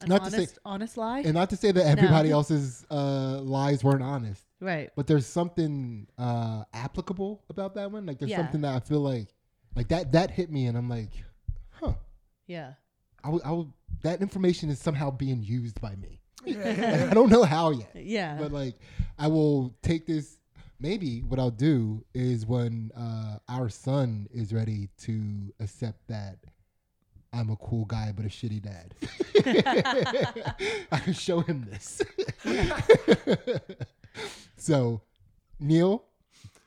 An 0.00 0.08
not 0.08 0.24
to 0.24 0.30
say- 0.30 0.36
honest, 0.38 0.58
honest 0.64 0.96
lie. 0.96 1.20
and 1.20 1.34
not 1.34 1.50
to 1.50 1.56
say 1.56 1.72
that 1.72 1.84
everybody 1.84 2.30
No. 2.30 2.36
else's 2.36 2.86
uh, 2.90 3.40
lies 3.42 3.82
weren't 3.84 4.02
honest, 4.02 4.42
right. 4.60 4.90
but 4.96 5.06
there's 5.06 5.26
something 5.26 6.06
uh, 6.16 6.64
applicable 6.72 7.42
about 7.50 7.74
that 7.74 7.90
one. 7.90 8.06
Like 8.06 8.18
there's 8.18 8.30
Yeah. 8.30 8.38
something 8.38 8.60
that 8.62 8.74
I 8.74 8.80
feel 8.80 9.00
like, 9.00 9.28
like 9.76 9.88
that 9.88 10.12
that 10.12 10.30
hit 10.30 10.50
me, 10.50 10.66
and 10.68 10.78
I'm 10.78 10.88
like, 10.88 11.10
huh. 11.70 11.94
Yeah. 12.46 12.74
I 13.22 13.28
will, 13.28 13.42
I 13.44 13.50
will, 13.50 13.74
that 14.02 14.22
information 14.22 14.70
is 14.70 14.78
somehow 14.80 15.10
being 15.10 15.42
used 15.42 15.80
by 15.80 15.94
me. 15.96 16.20
Yeah. 16.46 17.08
I 17.10 17.14
don't 17.14 17.28
know 17.28 17.42
how 17.44 17.70
yet, 17.70 17.90
Yeah. 17.94 18.38
but 18.38 18.52
like 18.52 18.76
I 19.18 19.26
will 19.26 19.74
take 19.82 20.06
this. 20.06 20.38
Maybe 20.80 21.20
what 21.20 21.38
I'll 21.38 21.50
do 21.50 22.02
is 22.14 22.46
when 22.46 22.90
uh, 22.96 23.36
our 23.50 23.68
son 23.68 24.26
is 24.32 24.54
ready 24.54 24.88
to 25.02 25.52
accept 25.60 26.08
that 26.08 26.38
I'm 27.34 27.50
a 27.50 27.56
cool 27.56 27.84
guy 27.84 28.12
but 28.16 28.24
a 28.24 28.28
shitty 28.28 28.62
dad, 28.62 28.94
I 30.90 30.98
can 30.98 31.12
show 31.12 31.40
him 31.40 31.68
this. 31.70 32.02
so, 34.56 35.02
Neil, 35.60 36.02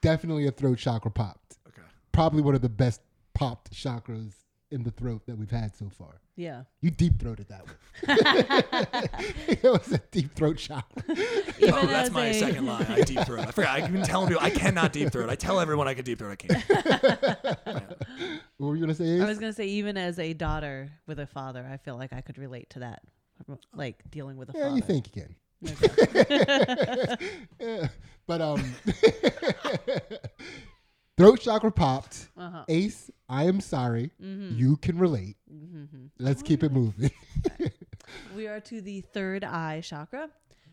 definitely 0.02 0.46
a 0.46 0.52
throat 0.52 0.78
chakra 0.78 1.12
popped. 1.12 1.58
okay. 1.68 1.82
Probably 2.12 2.44
one 2.44 2.54
of 2.54 2.62
the 2.62 2.70
best 2.70 3.02
popped 3.34 3.74
chakras 3.74 4.34
in 4.74 4.84
the 4.84 4.92
throat 4.92 5.22
that 5.28 5.38
we've 5.38 5.52
had 5.52 5.76
so 5.76 5.88
far. 5.90 6.20
yeah. 6.36 6.64
You 6.82 6.90
deep 6.92 7.20
throated 7.20 7.48
that 7.50 7.64
one. 7.66 7.76
it 9.48 9.64
was 9.64 9.92
a 9.94 10.00
deep 10.12 10.34
throat 10.36 10.60
shot. 10.60 10.86
Even 11.08 11.74
Oh, 11.76 11.86
that's 11.86 12.12
my 12.12 12.26
a- 12.26 12.34
second 12.34 12.66
line. 12.66 12.86
I 12.90 13.02
deep 13.02 13.20
throat. 13.22 13.48
I 13.48 13.52
forgot. 13.52 13.82
I've 13.82 13.92
been 13.94 14.04
telling 14.04 14.28
people 14.30 14.44
I 14.44 14.50
cannot 14.50 14.92
deep 14.92 15.12
throat. 15.12 15.30
I 15.30 15.36
tell 15.36 15.60
everyone 15.60 15.88
I 15.88 15.94
can 15.94 16.04
deep 16.04 16.20
throat. 16.20 16.32
I 16.32 16.36
can't. 16.36 17.98
What 18.58 18.68
were 18.68 18.76
you 18.76 18.82
gonna 18.82 18.94
say? 18.96 19.20
I 19.22 19.26
was 19.26 19.40
gonna 19.40 19.52
say, 19.54 19.66
even 19.66 19.98
as 19.98 20.20
a 20.20 20.34
daughter 20.34 20.92
with 21.08 21.20
a 21.20 21.26
father, 21.28 21.68
I 21.70 21.78
feel 21.78 21.98
like 21.98 22.14
I 22.14 22.22
could 22.22 22.38
relate 22.38 22.70
to 22.72 22.80
that, 22.80 23.02
like 23.74 24.02
dealing 24.10 24.38
with 24.38 24.50
a 24.50 24.58
yeah, 24.58 24.64
father. 24.66 24.76
you 24.76 24.82
think 24.82 25.08
you 25.16 25.22
can. 25.22 25.36
Okay. 25.72 27.18
yeah. 27.60 27.88
But 28.28 28.42
um, 28.42 28.64
throat 31.18 31.40
chakra 31.42 31.72
popped. 31.72 32.28
uh-huh. 32.38 32.66
Ace, 32.70 33.12
I 33.34 33.46
am 33.46 33.62
sorry. 33.62 34.12
Mm-hmm. 34.22 34.60
You 34.60 34.78
can 34.78 35.00
relate. 35.00 35.38
Mm-hmm. 35.52 36.06
Let's 36.20 36.44
keep 36.44 36.64
it 36.64 36.72
moving. 36.72 37.12
We 38.36 38.48
are 38.48 38.60
to 38.60 38.82
the 38.82 39.02
third 39.02 39.44
eye 39.44 39.82
chakra. 39.82 40.30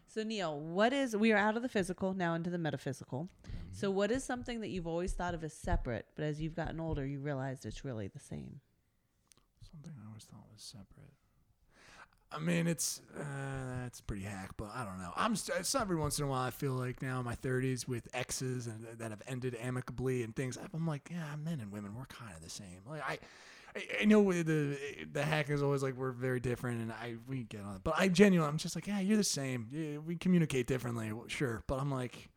So 0.08 0.22
Neil, 0.22 0.58
what 0.58 0.92
is 0.92 1.16
we 1.16 1.32
are 1.32 1.38
out 1.38 1.56
of 1.56 1.62
the 1.62 1.68
physical 1.68 2.12
now 2.12 2.34
into 2.34 2.50
the 2.50 2.58
metaphysical. 2.58 3.28
So 3.72 3.90
what 3.90 4.10
is 4.10 4.24
something 4.24 4.60
that 4.60 4.68
you've 4.68 4.88
always 4.88 5.12
thought 5.12 5.32
of 5.32 5.44
as 5.44 5.54
separate, 5.54 6.06
but 6.16 6.24
as 6.24 6.40
you've 6.40 6.56
gotten 6.56 6.80
older, 6.80 7.06
you 7.06 7.20
realized 7.20 7.64
it's 7.64 7.84
really 7.84 8.08
the 8.08 8.18
same? 8.18 8.60
Something 9.62 9.92
I 10.02 10.08
always 10.08 10.24
thought 10.24 10.44
was 10.52 10.62
separate. 10.62 11.14
I 12.32 12.38
mean, 12.38 12.66
it's 12.68 13.00
uh, 13.18 13.82
that's 13.82 14.00
pretty 14.00 14.22
hack, 14.22 14.50
but 14.56 14.70
I 14.74 14.84
don't 14.84 14.98
know. 14.98 15.12
I'm 15.16 15.34
st- 15.34 15.58
it's 15.58 15.74
every 15.74 15.96
once 15.96 16.18
in 16.18 16.24
a 16.24 16.28
while 16.28 16.46
I 16.46 16.50
feel 16.50 16.72
like 16.72 17.02
now 17.02 17.18
in 17.18 17.24
my 17.24 17.34
30s 17.34 17.88
with 17.88 18.08
exes 18.14 18.68
and 18.68 18.86
that 18.98 19.10
have 19.10 19.22
ended 19.26 19.56
amicably 19.60 20.22
and 20.22 20.34
things. 20.34 20.56
I'm 20.72 20.86
like, 20.86 21.08
yeah, 21.10 21.34
men 21.42 21.60
and 21.60 21.72
women 21.72 21.94
we're 21.96 22.06
kind 22.06 22.32
of 22.34 22.42
the 22.42 22.50
same. 22.50 22.80
Like 22.88 23.02
I. 23.08 23.18
I, 24.00 24.04
know 24.04 24.32
the 24.32 24.76
the 25.12 25.22
hack 25.22 25.48
is 25.48 25.62
always 25.62 25.80
like 25.80 25.94
we're 25.94 26.10
very 26.10 26.40
different, 26.40 26.80
and 26.80 26.90
I 26.90 27.14
we 27.28 27.44
get 27.44 27.60
on 27.60 27.76
it. 27.76 27.82
But 27.84 27.94
I 27.96 28.08
genuinely, 28.08 28.48
I'm 28.50 28.58
just 28.58 28.74
like, 28.74 28.88
yeah, 28.88 28.98
you're 28.98 29.16
the 29.16 29.22
same. 29.22 29.68
Yeah, 29.70 29.98
we 29.98 30.16
communicate 30.16 30.66
differently, 30.66 31.12
sure. 31.28 31.62
But 31.68 31.78
I'm 31.78 31.88
like, 31.88 32.30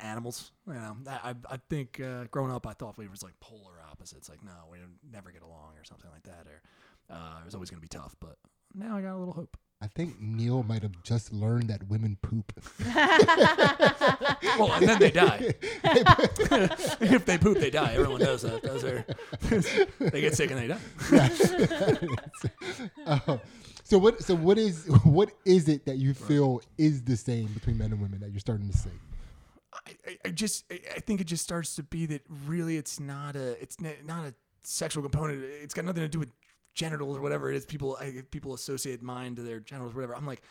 animals. 0.00 0.52
You 0.66 0.74
know, 0.74 0.96
I 1.08 1.34
I, 1.50 1.58
think 1.68 2.00
uh, 2.00 2.24
growing 2.30 2.52
up, 2.52 2.66
I 2.66 2.72
thought 2.72 2.96
we 2.96 3.08
was 3.08 3.22
like 3.22 3.38
polar 3.40 3.74
opposites. 3.90 4.28
Like, 4.28 4.42
no, 4.42 4.52
we 4.70 4.78
never 5.12 5.30
get 5.30 5.42
along 5.42 5.74
or 5.78 5.84
something 5.84 6.10
like 6.10 6.22
that, 6.24 6.46
or 6.46 7.14
uh, 7.14 7.40
it 7.42 7.44
was 7.44 7.54
always 7.54 7.70
gonna 7.70 7.80
be 7.80 7.88
tough. 7.88 8.16
But 8.20 8.36
now 8.74 8.96
I 8.96 9.02
got 9.02 9.14
a 9.14 9.18
little 9.18 9.34
hope. 9.34 9.56
I 9.82 9.88
think 9.88 10.18
Neil 10.18 10.62
might 10.62 10.82
have 10.82 11.02
just 11.02 11.32
learned 11.34 11.68
that 11.68 11.86
women 11.88 12.16
poop. 12.22 12.50
Well, 14.58 14.72
and 14.72 14.88
then 14.88 14.98
they 14.98 15.10
die. 15.10 15.54
if 15.84 17.26
they 17.26 17.36
poop, 17.36 17.58
they 17.58 17.68
die. 17.70 17.92
Everyone 17.92 18.20
knows 18.20 18.40
that. 18.42 18.62
Those 18.62 18.84
are 18.84 19.04
they 20.10 20.20
get 20.22 20.34
sick 20.34 20.50
and 20.50 20.60
they 20.60 20.68
die. 20.68 20.80
Uh, 23.06 23.38
so 23.84 23.98
what? 23.98 24.20
So 24.22 24.34
what 24.34 24.58
is 24.58 24.86
what 25.04 25.30
is 25.44 25.68
it 25.68 25.84
that 25.86 25.96
you 25.98 26.12
feel 26.14 26.60
is 26.78 27.02
the 27.04 27.16
same 27.16 27.46
between 27.52 27.78
men 27.78 27.92
and 27.92 28.00
women 28.00 28.18
that 28.20 28.30
you're 28.30 28.40
starting 28.40 28.68
to 28.68 28.76
see? 28.76 28.90
I, 29.72 29.90
I- 30.08 30.16
I 30.26 30.30
just 30.30 30.64
I 30.72 30.80
I 30.96 31.00
think 31.00 31.20
it 31.20 31.26
just 31.28 31.44
starts 31.44 31.76
to 31.76 31.82
be 31.84 32.06
that 32.06 32.22
really 32.46 32.76
it's 32.78 32.98
not 32.98 33.36
a 33.36 33.60
it's 33.62 33.76
not 33.80 34.26
a 34.26 34.34
sexual 34.64 35.02
component. 35.04 35.44
It's 35.44 35.74
got 35.74 35.84
nothing 35.84 36.02
to 36.02 36.08
do 36.08 36.18
with 36.18 36.30
genitals 36.76 37.16
or 37.16 37.20
whatever 37.20 37.50
it 37.50 37.56
is. 37.56 37.66
People 37.66 37.98
I, 38.00 38.22
people 38.30 38.54
associate 38.54 39.02
mind 39.02 39.36
to 39.36 39.42
their 39.42 39.58
genitals, 39.58 39.94
whatever. 39.94 40.14
I'm 40.14 40.26
like, 40.26 40.42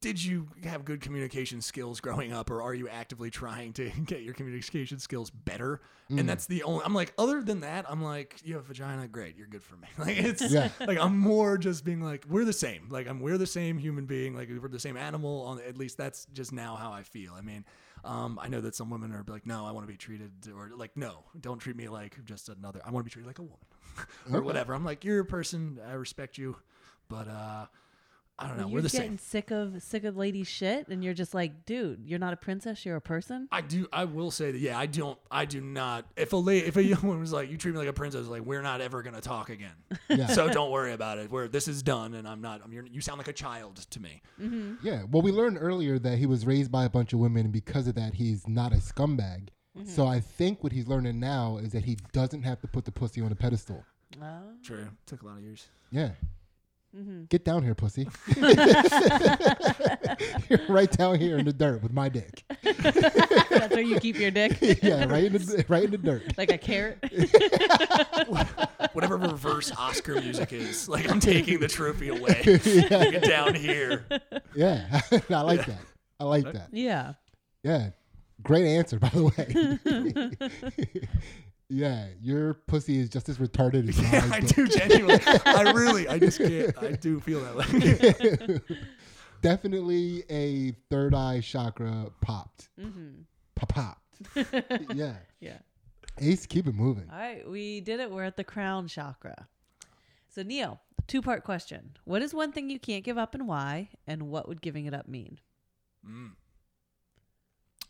did 0.00 0.22
you 0.22 0.48
have 0.64 0.84
good 0.84 1.00
communication 1.00 1.60
skills 1.60 2.00
growing 2.00 2.32
up, 2.32 2.50
or 2.50 2.60
are 2.62 2.74
you 2.74 2.88
actively 2.88 3.30
trying 3.30 3.72
to 3.74 3.88
get 4.04 4.22
your 4.22 4.34
communication 4.34 4.98
skills 4.98 5.30
better? 5.30 5.80
And 6.10 6.28
that's 6.28 6.44
the 6.44 6.62
only. 6.64 6.84
I'm 6.84 6.94
like, 6.94 7.14
other 7.16 7.42
than 7.42 7.60
that, 7.60 7.86
I'm 7.88 8.02
like, 8.02 8.38
you 8.44 8.54
have 8.54 8.64
a 8.64 8.66
vagina, 8.66 9.08
great, 9.08 9.38
you're 9.38 9.46
good 9.46 9.62
for 9.62 9.76
me. 9.76 9.88
Like 9.98 10.18
it's 10.18 10.42
Yeah. 10.52 10.68
like 10.80 10.98
I'm 10.98 11.18
more 11.18 11.56
just 11.56 11.82
being 11.84 12.02
like, 12.02 12.26
we're 12.28 12.44
the 12.44 12.52
same. 12.52 12.88
Like 12.90 13.08
I'm 13.08 13.20
we're 13.20 13.38
the 13.38 13.46
same 13.46 13.78
human 13.78 14.04
being. 14.04 14.34
Like 14.36 14.50
we're 14.50 14.68
the 14.68 14.78
same 14.78 14.98
animal. 14.98 15.42
On 15.42 15.60
at 15.60 15.78
least 15.78 15.96
that's 15.96 16.26
just 16.34 16.52
now 16.52 16.76
how 16.76 16.92
I 16.92 17.02
feel. 17.02 17.32
I 17.34 17.40
mean. 17.40 17.64
Um, 18.04 18.38
I 18.38 18.48
know 18.48 18.60
that 18.60 18.74
some 18.74 18.90
women 18.90 19.12
are 19.12 19.24
like, 19.26 19.46
no, 19.46 19.64
I 19.64 19.70
want 19.70 19.86
to 19.86 19.90
be 19.90 19.96
treated, 19.96 20.30
or 20.54 20.68
like, 20.76 20.94
no, 20.94 21.24
don't 21.40 21.56
treat 21.58 21.74
me 21.74 21.88
like 21.88 22.22
just 22.26 22.50
another. 22.50 22.82
I 22.84 22.90
want 22.90 23.02
to 23.02 23.08
be 23.08 23.10
treated 23.10 23.26
like 23.26 23.38
a 23.38 23.42
woman, 23.42 23.64
or 24.32 24.40
whatever. 24.42 24.74
I'm 24.74 24.84
like, 24.84 25.04
you're 25.04 25.20
a 25.20 25.24
person. 25.24 25.78
I 25.88 25.92
respect 25.94 26.38
you, 26.38 26.56
but 27.08 27.28
uh, 27.28 27.66
I 28.36 28.48
don't 28.48 28.56
know. 28.56 28.66
you're 28.66 28.74
We're 28.76 28.80
the 28.82 28.88
getting 28.88 29.10
same. 29.12 29.18
sick 29.18 29.50
of 29.52 29.80
sick 29.80 30.02
of 30.02 30.16
lady 30.16 30.42
shit, 30.42 30.88
and 30.88 31.04
you're 31.04 31.14
just 31.14 31.34
like, 31.34 31.66
dude, 31.66 32.02
you're 32.04 32.18
not 32.18 32.32
a 32.32 32.36
princess, 32.36 32.84
you're 32.84 32.96
a 32.96 33.00
person. 33.00 33.46
I 33.52 33.60
do. 33.60 33.86
I 33.92 34.06
will 34.06 34.32
say 34.32 34.50
that. 34.50 34.58
Yeah, 34.58 34.76
I 34.76 34.86
don't. 34.86 35.16
I 35.30 35.44
do 35.44 35.60
not. 35.60 36.06
If 36.16 36.32
a 36.32 36.36
lady, 36.36 36.66
if 36.66 36.76
a 36.76 36.82
young 36.82 37.02
woman 37.02 37.20
was 37.20 37.32
like, 37.32 37.48
"You 37.48 37.56
treat 37.56 37.72
me 37.72 37.78
like 37.78 37.86
a 37.88 37.92
princess," 37.92 38.26
like 38.26 38.42
we're 38.42 38.60
not 38.62 38.80
ever 38.80 39.02
gonna 39.04 39.20
talk 39.20 39.50
again. 39.50 39.74
Yeah. 40.08 40.26
So 40.26 40.48
don't 40.48 40.70
worry 40.70 40.92
about 40.92 41.18
it. 41.18 41.30
Where 41.30 41.48
this 41.48 41.66
is 41.68 41.82
done, 41.82 42.14
and 42.14 42.26
I'm 42.28 42.40
not. 42.40 42.60
I'm. 42.64 42.72
You're, 42.72 42.84
you 42.86 43.00
sound 43.00 43.18
like 43.18 43.28
a 43.28 43.32
child 43.32 43.76
to 43.90 44.00
me. 44.00 44.20
Yeah. 44.82 45.04
Well, 45.10 45.22
we 45.22 45.30
learned 45.32 45.58
earlier 45.60 45.98
that 46.00 46.18
he 46.18 46.26
was 46.26 46.44
raised 46.44 46.70
by 46.72 46.84
a 46.84 46.90
bunch 46.90 47.12
of 47.12 47.20
women, 47.20 47.44
and 47.44 47.52
because 47.52 47.86
of 47.88 47.94
that, 47.94 48.14
he's 48.14 48.46
not 48.48 48.72
a 48.72 48.76
scumbag. 48.76 49.48
So 49.86 50.06
I 50.06 50.20
think 50.20 50.62
what 50.62 50.72
he's 50.72 50.86
learning 50.86 51.18
now 51.18 51.56
is 51.58 51.72
that 51.72 51.84
he 51.84 51.96
doesn't 52.12 52.42
have 52.44 52.60
to 52.60 52.68
put 52.68 52.84
the 52.84 52.92
pussy 52.92 53.20
on 53.20 53.32
a 53.32 53.34
pedestal. 53.34 53.84
Oh. 54.22 54.52
True. 54.62 54.88
Took 55.06 55.22
a 55.22 55.26
lot 55.26 55.38
of 55.38 55.42
years. 55.42 55.66
Yeah. 55.90 56.10
Mm-hmm. 56.96 57.24
Get 57.24 57.44
down 57.44 57.64
here, 57.64 57.74
pussy. 57.74 58.06
You're 60.48 60.60
right 60.68 60.90
down 60.92 61.18
here 61.18 61.38
in 61.38 61.44
the 61.44 61.52
dirt 61.52 61.82
with 61.82 61.92
my 61.92 62.08
dick. 62.08 62.44
That's 62.62 63.74
where 63.74 63.80
you 63.80 63.98
keep 63.98 64.16
your 64.16 64.30
dick, 64.30 64.58
yeah, 64.82 65.04
right 65.06 65.24
in 65.24 65.32
the 65.32 65.64
right 65.68 65.82
in 65.84 65.90
the 65.90 65.98
dirt. 65.98 66.38
like 66.38 66.52
a 66.52 66.58
carrot. 66.58 66.98
Whatever 68.92 69.16
reverse 69.16 69.72
Oscar 69.76 70.20
music 70.20 70.52
is, 70.52 70.88
like 70.88 71.10
I'm 71.10 71.18
taking 71.18 71.58
the 71.58 71.66
trophy 71.66 72.08
away. 72.10 72.42
Take 72.44 72.64
it 72.66 73.24
down 73.24 73.56
here. 73.56 74.06
Yeah, 74.54 75.00
I 75.30 75.40
like 75.40 75.66
that. 75.66 75.80
I 76.20 76.24
like 76.24 76.44
that. 76.52 76.68
yeah. 76.70 77.14
Yeah, 77.64 77.90
great 78.44 78.66
answer, 78.66 78.98
by 78.98 79.08
the 79.08 79.24
way. 79.24 81.08
yeah, 81.68 82.06
your 82.20 82.54
pussy 82.54 82.98
is 82.98 83.08
just 83.08 83.28
as 83.28 83.38
retarded 83.38 83.88
as 83.88 83.98
Yeah, 84.12 84.26
my 84.26 84.36
I 84.36 84.40
do 84.40 84.68
genuinely. 84.68 85.20
I 85.46 85.72
really. 85.72 86.08
I 86.08 86.18
just 86.18 86.38
can't. 86.38 86.76
I 86.82 86.92
do 86.92 87.20
feel 87.20 87.40
that 87.40 87.56
way. 87.56 88.78
Definitely 89.42 90.24
a 90.30 90.72
third 90.90 91.14
eye 91.14 91.40
chakra 91.40 92.10
popped. 92.20 92.68
Mm-hmm. 92.80 93.22
Pop 93.54 93.68
popped. 93.68 94.94
yeah. 94.94 95.16
Yeah. 95.40 95.58
Ace, 96.18 96.46
keep 96.46 96.66
it 96.66 96.74
moving. 96.74 97.08
All 97.10 97.18
right, 97.18 97.48
we 97.48 97.80
did 97.80 98.00
it. 98.00 98.10
We're 98.10 98.24
at 98.24 98.36
the 98.36 98.44
crown 98.44 98.86
chakra. 98.86 99.48
So, 100.28 100.42
Neil, 100.42 100.80
two 101.06 101.22
part 101.22 101.44
question. 101.44 101.96
What 102.04 102.22
is 102.22 102.32
one 102.32 102.52
thing 102.52 102.70
you 102.70 102.78
can't 102.78 103.04
give 103.04 103.18
up 103.18 103.34
and 103.34 103.48
why? 103.48 103.90
And 104.06 104.28
what 104.28 104.48
would 104.48 104.62
giving 104.62 104.86
it 104.86 104.94
up 104.94 105.08
mean? 105.08 105.40
Mm. 106.08 106.32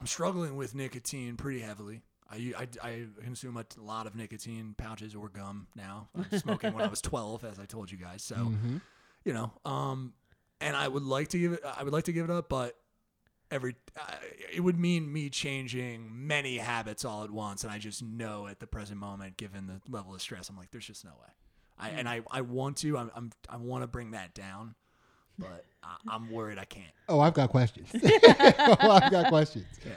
I'm 0.05 0.09
struggling 0.09 0.55
with 0.57 0.75
nicotine 0.75 1.37
pretty 1.39 1.61
heavily. 1.61 2.03
I, 2.31 2.53
I, 2.59 2.69
I 2.87 3.07
consume 3.23 3.57
a 3.57 3.65
lot 3.81 4.07
of 4.07 4.15
nicotine 4.15 4.75
pouches 4.77 5.15
or 5.15 5.31
gum 5.31 5.67
now. 5.75 6.09
I 6.15 6.27
was 6.31 6.43
smoking 6.43 6.75
when 6.75 6.85
I 6.85 6.89
was 6.89 7.01
12, 7.03 7.43
as 7.43 7.59
I 7.59 7.65
told 7.65 7.91
you 7.91 7.97
guys. 7.97 8.23
So, 8.23 8.35
Mm-hmm. 8.35 8.77
you 9.25 9.33
know, 9.33 9.51
um, 9.65 10.13
and 10.61 10.77
I 10.77 10.89
would 10.89 11.05
like 11.05 11.29
to 11.29 11.39
give 11.39 11.53
it. 11.55 11.61
I 11.65 11.83
would 11.85 11.95
like 11.95 12.05
to 12.05 12.13
give 12.13 12.25
it 12.27 12.31
up, 12.31 12.51
but 12.51 12.77
every 13.51 13.77
uh, 13.99 14.03
it 14.53 14.61
would 14.61 14.79
mean 14.79 15.11
me 15.11 15.31
changing 15.31 16.11
many 16.27 16.59
habits 16.59 17.03
all 17.07 17.25
at 17.25 17.31
once, 17.31 17.65
and 17.65 17.73
I 17.73 17.79
just 17.79 18.03
know 18.03 18.47
at 18.47 18.61
the 18.61 18.67
present 18.67 19.01
moment, 19.01 19.39
given 19.39 19.67
the 19.69 19.81
level 19.89 20.15
of 20.15 20.21
stress, 20.21 20.51
I'm 20.51 20.57
like, 20.59 20.71
there's 20.71 20.87
just 20.87 21.03
no 21.05 21.13
way. 21.13 21.33
I 21.79 21.89
and 21.91 22.07
I, 22.07 22.21
I 22.31 22.43
want 22.43 22.77
to. 22.79 22.99
I'm, 22.99 23.11
I'm 23.17 23.31
I 23.49 23.57
want 23.57 23.83
to 23.83 23.87
bring 23.87 24.11
that 24.11 24.35
down, 24.35 24.75
but 25.39 25.65
I, 25.85 26.15
I'm 26.15 26.31
worried 26.31 26.59
I 26.59 26.65
can't. 26.65 26.87
Oh, 27.09 27.21
I've 27.21 27.35
got 27.35 27.51
questions. 27.51 27.89
oh, 27.95 28.01
I've 28.91 29.11
got 29.11 29.29
questions. 29.29 29.67
Yeah. 29.85 29.93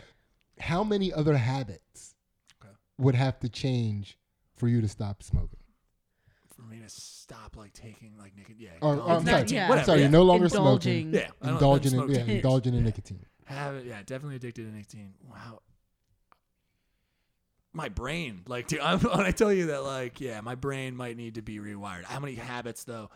How 0.59 0.83
many 0.83 1.13
other 1.13 1.37
habits 1.37 2.15
Okay. 2.61 2.73
would 2.97 3.15
have 3.15 3.39
to 3.39 3.49
change 3.49 4.17
for 4.55 4.67
you 4.67 4.81
to 4.81 4.87
stop 4.87 5.23
smoking? 5.23 5.59
For 6.55 6.63
me 6.63 6.79
to 6.79 6.89
stop 6.89 7.55
like 7.55 7.73
taking 7.73 8.13
like 8.17 8.35
nicotine, 8.35 8.57
yeah. 8.59 8.69
Or, 8.81 8.95
or 8.95 9.11
I'm 9.11 9.25
sorry, 9.25 9.45
yeah. 9.47 9.71
I'm 9.71 9.83
sorry, 9.85 9.99
yeah. 9.99 10.05
you're 10.05 10.11
no 10.11 10.23
longer 10.23 10.45
Indulging. 10.45 11.11
smoking. 11.11 11.13
Yeah, 11.13 11.49
indulging 11.51 11.93
in, 11.99 12.09
yeah, 12.09 12.35
indulging 12.35 12.73
in 12.73 12.83
nicotine. 12.83 13.25
Have 13.45 13.85
yeah, 13.85 13.99
definitely 14.05 14.37
addicted 14.37 14.63
to 14.65 14.75
nicotine. 14.75 15.13
Wow. 15.29 15.61
My 17.73 17.89
brain, 17.89 18.41
like, 18.47 18.67
dude, 18.67 18.79
I'm, 18.81 18.99
when 18.99 19.19
I 19.21 19.31
tell 19.31 19.53
you 19.53 19.67
that, 19.67 19.83
like, 19.83 20.19
yeah, 20.19 20.41
my 20.41 20.55
brain 20.55 20.95
might 20.95 21.15
need 21.15 21.35
to 21.35 21.43
be 21.43 21.59
rewired. 21.59 22.05
How 22.05 22.19
many 22.19 22.33
habits, 22.33 22.83
though? 22.83 23.11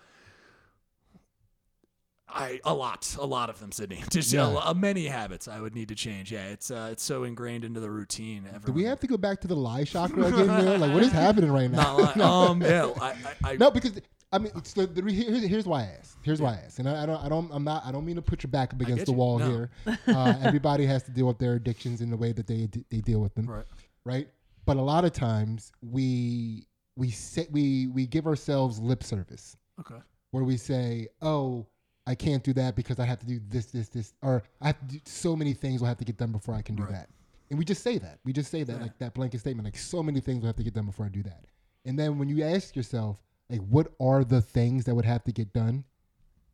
I 2.34 2.60
a 2.64 2.74
lot, 2.74 3.16
a 3.20 3.26
lot 3.26 3.50
of 3.50 3.60
them, 3.60 3.72
Sidney. 3.72 4.04
Just 4.10 4.32
Yeah. 4.34 4.48
a 4.48 4.50
lo- 4.50 4.74
many 4.74 5.06
habits 5.08 5.48
I 5.48 5.60
would 5.60 5.76
need 5.76 5.90
to 5.90 5.96
change. 5.96 6.32
Yeah, 6.32 6.46
it's 6.48 6.72
uh, 6.72 6.90
it's 6.92 7.04
so 7.04 7.24
ingrained 7.24 7.64
into 7.66 7.80
the 7.80 7.90
routine. 7.92 8.48
Do 8.66 8.72
we 8.72 8.84
have 8.86 9.00
to 9.02 9.08
go 9.08 9.18
back 9.18 9.42
to 9.42 9.48
the 9.48 9.56
lie 9.56 9.84
chakra 9.86 10.26
again? 10.26 10.80
Like, 10.80 10.94
what 10.94 11.04
is 11.04 11.12
happening 11.12 11.52
right 11.52 11.70
now? 11.70 11.98
Li- 11.98 12.22
um, 12.22 12.62
yeah, 12.62 12.92
I, 13.02 13.10
I, 13.10 13.52
I 13.52 13.56
No, 13.58 13.70
because 13.72 14.00
I 14.34 14.38
mean, 14.40 14.52
it's 14.56 14.72
the, 14.74 14.88
here's, 15.08 15.44
here's 15.44 15.66
why 15.66 15.82
I 15.82 15.96
asked. 16.00 16.18
Here's 16.24 16.42
why 16.42 16.52
I 16.54 16.60
asked, 16.66 16.80
and 16.80 16.88
I, 16.88 17.04
I 17.04 17.06
don't, 17.06 17.26
I 17.26 17.28
don't, 17.28 17.52
I'm 17.52 17.64
not, 17.66 17.86
I 17.86 17.92
don't 17.92 18.06
mean 18.06 18.16
to 18.16 18.22
put 18.22 18.44
your 18.44 18.50
back 18.52 18.74
up 18.74 18.80
against 18.80 19.06
the 19.08 19.12
wall 19.12 19.40
No. 19.40 19.50
here. 19.50 19.70
Uh, 20.08 20.36
everybody 20.42 20.86
has 20.86 21.04
to 21.04 21.12
deal 21.12 21.28
with 21.28 21.38
their 21.38 21.56
addictions 21.56 22.00
in 22.00 22.10
the 22.10 22.16
way 22.18 22.32
that 22.32 22.48
they 22.48 22.70
they 22.90 23.02
deal 23.02 23.20
with 23.20 23.34
them, 23.36 23.46
right. 23.48 23.66
right? 24.06 24.28
But 24.66 24.78
a 24.78 24.82
lot 24.82 25.04
of 25.04 25.12
times 25.12 25.72
we 25.82 26.68
we 26.96 27.10
say, 27.10 27.48
we 27.52 27.88
we 27.88 28.06
give 28.08 28.26
ourselves 28.26 28.80
lip 28.80 29.04
service 29.04 29.58
Okay. 29.82 30.00
where 30.30 30.44
we 30.46 30.56
say, 30.56 31.08
"Oh, 31.22 31.66
I 32.08 32.16
can't 32.16 32.44
do 32.44 32.54
that 32.54 32.76
because 32.76 33.00
I 33.00 33.06
have 33.06 33.20
to 33.20 33.26
do 33.26 33.40
this, 33.48 33.68
this, 33.68 33.90
this, 33.90 34.14
or 34.22 34.44
I 34.60 34.68
have 34.68 34.80
to 34.80 34.86
do 34.86 35.00
so 35.06 35.36
many 35.36 35.54
things 35.54 35.82
will 35.82 35.88
have 35.88 35.98
to 35.98 36.06
get 36.06 36.18
done 36.18 36.32
before 36.32 36.56
I 36.56 36.62
can 36.62 36.76
do 36.76 36.84
Right. 36.84 36.92
that." 36.94 37.10
And 37.50 37.60
we 37.60 37.66
just 37.66 37.84
say 37.84 37.98
that. 37.98 38.20
We 38.24 38.34
just 38.34 38.50
say 38.50 38.64
that 38.64 38.78
Yeah. 38.78 38.82
like 38.82 38.98
that 39.00 39.14
blanket 39.14 39.40
statement, 39.40 39.66
like 39.66 39.78
so 39.78 40.02
many 40.02 40.20
things 40.22 40.42
will 40.42 40.48
have 40.48 40.56
to 40.56 40.64
get 40.64 40.74
done 40.74 40.86
before 40.86 41.06
I 41.06 41.10
do 41.10 41.22
that. 41.24 41.46
And 41.86 41.98
then 42.00 42.18
when 42.18 42.30
you 42.30 42.44
ask 42.44 42.76
yourself, 42.76 43.22
like, 43.50 43.60
what 43.62 43.94
are 44.00 44.24
the 44.24 44.42
things 44.42 44.86
that 44.86 44.96
would 44.96 45.06
have 45.06 45.24
to 45.26 45.32
get 45.32 45.52
done? 45.54 45.84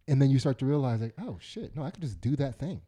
And 0.07 0.21
then 0.21 0.29
you 0.31 0.39
start 0.39 0.57
to 0.59 0.65
realize, 0.65 1.01
like, 1.01 1.13
oh 1.19 1.37
shit, 1.39 1.75
no, 1.75 1.83
I 1.83 1.91
could 1.91 2.01
just 2.01 2.19
do 2.21 2.35
that 2.37 2.55
thing. 2.57 2.81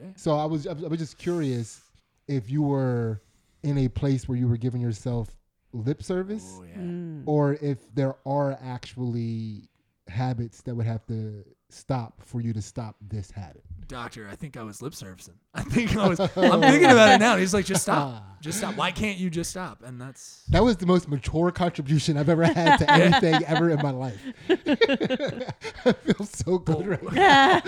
Yeah. 0.00 0.06
So 0.16 0.36
I 0.36 0.44
was, 0.46 0.66
I 0.66 0.72
was 0.72 0.98
just 0.98 1.18
curious 1.18 1.82
if 2.26 2.50
you 2.50 2.62
were 2.62 3.20
in 3.62 3.76
a 3.78 3.88
place 3.88 4.26
where 4.28 4.38
you 4.38 4.48
were 4.48 4.56
giving 4.56 4.80
yourself 4.80 5.36
lip 5.72 6.02
service 6.02 6.54
Oh 6.58 6.62
yeah. 6.64 6.76
Mm. 6.78 7.22
or 7.26 7.54
if 7.54 7.92
there 7.94 8.14
are 8.24 8.58
actually 8.62 9.68
habits 10.08 10.62
that 10.62 10.74
would 10.74 10.86
have 10.86 11.04
to 11.06 11.44
stop 11.74 12.22
for 12.24 12.40
you 12.40 12.52
to 12.52 12.62
stop 12.62 12.96
this 13.00 13.30
habit. 13.30 13.62
Doctor, 13.86 14.26
I 14.30 14.34
think 14.34 14.56
I 14.56 14.62
was 14.62 14.80
lip 14.80 14.94
servicing. 14.94 15.34
I 15.54 15.62
think 15.62 15.96
I 15.96 16.08
was. 16.08 16.18
I'm 16.18 16.28
thinking 16.36 16.90
about 16.90 17.10
it 17.10 17.18
now. 17.20 17.36
He's 17.36 17.52
like, 17.52 17.66
just 17.66 17.82
stop, 17.82 18.22
ah. 18.22 18.36
just 18.40 18.58
stop. 18.58 18.76
Why 18.76 18.90
can't 18.90 19.18
you 19.18 19.28
just 19.28 19.50
stop? 19.50 19.82
And 19.84 20.00
that's 20.00 20.44
That 20.48 20.64
was 20.64 20.76
the 20.78 20.86
most 20.86 21.08
mature 21.08 21.50
contribution 21.50 22.16
I've 22.16 22.28
ever 22.28 22.44
had 22.44 22.78
to 22.78 22.90
anything 22.90 23.44
ever 23.44 23.70
in 23.70 23.82
my 23.82 23.90
life. 23.90 24.20
I 24.48 25.92
feel 25.92 26.26
so 26.26 26.52
oh. 26.52 26.58
good 26.58 26.86
right 26.86 27.12
now. 27.12 27.60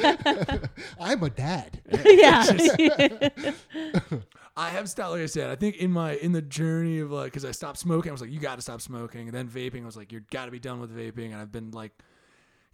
I'm 0.99 1.23
a 1.23 1.31
dad. 1.31 1.81
yeah. 2.05 2.45
I 4.57 4.71
have 4.71 4.89
stopped. 4.89 5.13
Like 5.13 5.21
I 5.21 5.27
said, 5.27 5.51
I 5.51 5.57
think 5.57 5.77
in 5.77 5.91
my 5.91 6.15
in 6.15 6.33
the 6.33 6.41
journey 6.43 7.01
of 7.01 7.11
like, 7.11 7.27
because 7.27 7.45
I 7.45 7.51
stopped 7.51 7.79
smoking, 7.79 8.11
I 8.11 8.13
was 8.13 8.23
like, 8.23 8.31
you 8.31 8.41
got 8.41 8.57
to 8.57 8.63
stop 8.63 8.81
smoking. 8.81 9.29
And 9.29 9.37
then 9.37 9.49
vaping, 9.49 9.83
I 9.83 9.87
was 9.87 9.97
like, 9.97 10.13
you 10.13 10.21
got 10.31 10.47
to 10.47 10.51
be 10.51 10.59
done 10.59 10.81
with 10.81 10.97
vaping. 10.97 11.33
And 11.33 11.37
I've 11.37 11.53
been 11.53 11.73
like 11.73 11.93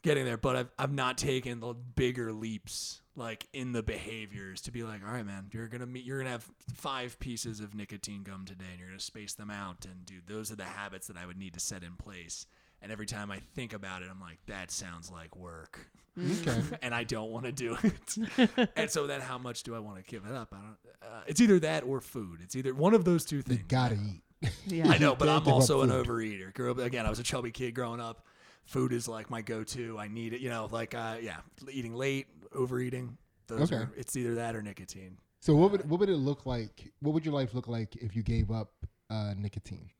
getting 0.02 0.24
there, 0.24 0.36
but 0.36 0.56
I've 0.56 0.70
I've 0.78 0.92
not 0.92 1.18
taken 1.18 1.60
the 1.60 1.74
bigger 1.74 2.32
leaps 2.32 3.00
like 3.14 3.46
in 3.52 3.72
the 3.72 3.82
behaviors 3.82 4.62
to 4.62 4.70
be 4.72 4.82
like, 4.82 5.00
all 5.06 5.12
right, 5.12 5.26
man, 5.26 5.48
you're 5.52 5.68
gonna 5.68 5.86
meet, 5.86 6.04
you're 6.04 6.18
gonna 6.18 6.30
have 6.30 6.46
five 6.74 7.18
pieces 7.18 7.60
of 7.60 7.74
nicotine 7.74 8.22
gum 8.22 8.44
today, 8.44 8.64
and 8.70 8.80
you're 8.80 8.88
gonna 8.88 9.00
space 9.00 9.34
them 9.34 9.50
out, 9.50 9.84
and 9.84 10.04
dude, 10.06 10.26
those 10.26 10.50
are 10.50 10.56
the 10.56 10.64
habits 10.64 11.06
that 11.08 11.16
I 11.16 11.26
would 11.26 11.38
need 11.38 11.54
to 11.54 11.60
set 11.60 11.82
in 11.82 11.96
place. 11.96 12.46
And 12.80 12.90
every 12.90 13.06
time 13.06 13.30
I 13.30 13.38
think 13.54 13.74
about 13.74 14.02
it, 14.02 14.08
I'm 14.10 14.20
like, 14.20 14.38
that 14.46 14.72
sounds 14.72 15.08
like 15.08 15.36
work, 15.36 15.86
Okay. 16.18 16.60
and 16.82 16.94
I 16.94 17.04
don't 17.04 17.30
want 17.30 17.46
to 17.46 17.52
do 17.52 17.76
it. 17.82 18.68
and 18.76 18.90
so 18.90 19.06
then, 19.06 19.20
how 19.20 19.38
much 19.38 19.62
do 19.62 19.74
I 19.74 19.78
want 19.78 19.98
to 19.98 20.02
give 20.02 20.26
it 20.26 20.32
up? 20.32 20.52
I 20.52 20.56
don't. 20.56 20.76
Uh, 21.02 21.20
it's 21.26 21.40
either 21.40 21.58
that 21.60 21.84
or 21.84 22.00
food. 22.00 22.40
It's 22.42 22.56
either 22.56 22.74
one 22.74 22.94
of 22.94 23.04
those 23.04 23.24
two 23.24 23.42
things. 23.42 23.60
You 23.60 23.66
gotta 23.68 23.94
eat. 23.94 24.22
Yeah. 24.66 24.88
I 24.88 24.98
know, 24.98 25.14
but 25.14 25.28
I'm 25.28 25.46
also 25.46 25.82
an 25.82 25.90
overeater. 25.90 26.52
Grew 26.52 26.70
up 26.72 26.78
again. 26.78 27.06
I 27.06 27.10
was 27.10 27.20
a 27.20 27.22
chubby 27.22 27.52
kid 27.52 27.74
growing 27.74 28.00
up. 28.00 28.26
Food 28.64 28.92
is 28.92 29.08
like 29.08 29.28
my 29.28 29.42
go-to. 29.42 29.98
I 29.98 30.08
need 30.08 30.32
it. 30.32 30.40
You 30.40 30.48
know, 30.50 30.68
like 30.70 30.94
uh, 30.94 31.16
yeah, 31.20 31.38
eating 31.70 31.94
late, 31.94 32.26
overeating. 32.54 33.16
Those 33.48 33.72
Okay. 33.72 33.82
are. 33.82 33.92
It's 33.96 34.16
either 34.16 34.36
that 34.36 34.54
or 34.56 34.62
nicotine. 34.62 35.18
So 35.40 35.54
what 35.56 35.72
would 35.72 35.88
what 35.90 36.00
would 36.00 36.08
it 36.08 36.16
look 36.16 36.46
like? 36.46 36.92
What 37.00 37.12
would 37.14 37.24
your 37.24 37.34
life 37.34 37.54
look 37.54 37.66
like 37.68 37.96
if 37.96 38.14
you 38.14 38.22
gave 38.22 38.50
up 38.50 38.70
uh, 39.10 39.34
nicotine? 39.36 39.90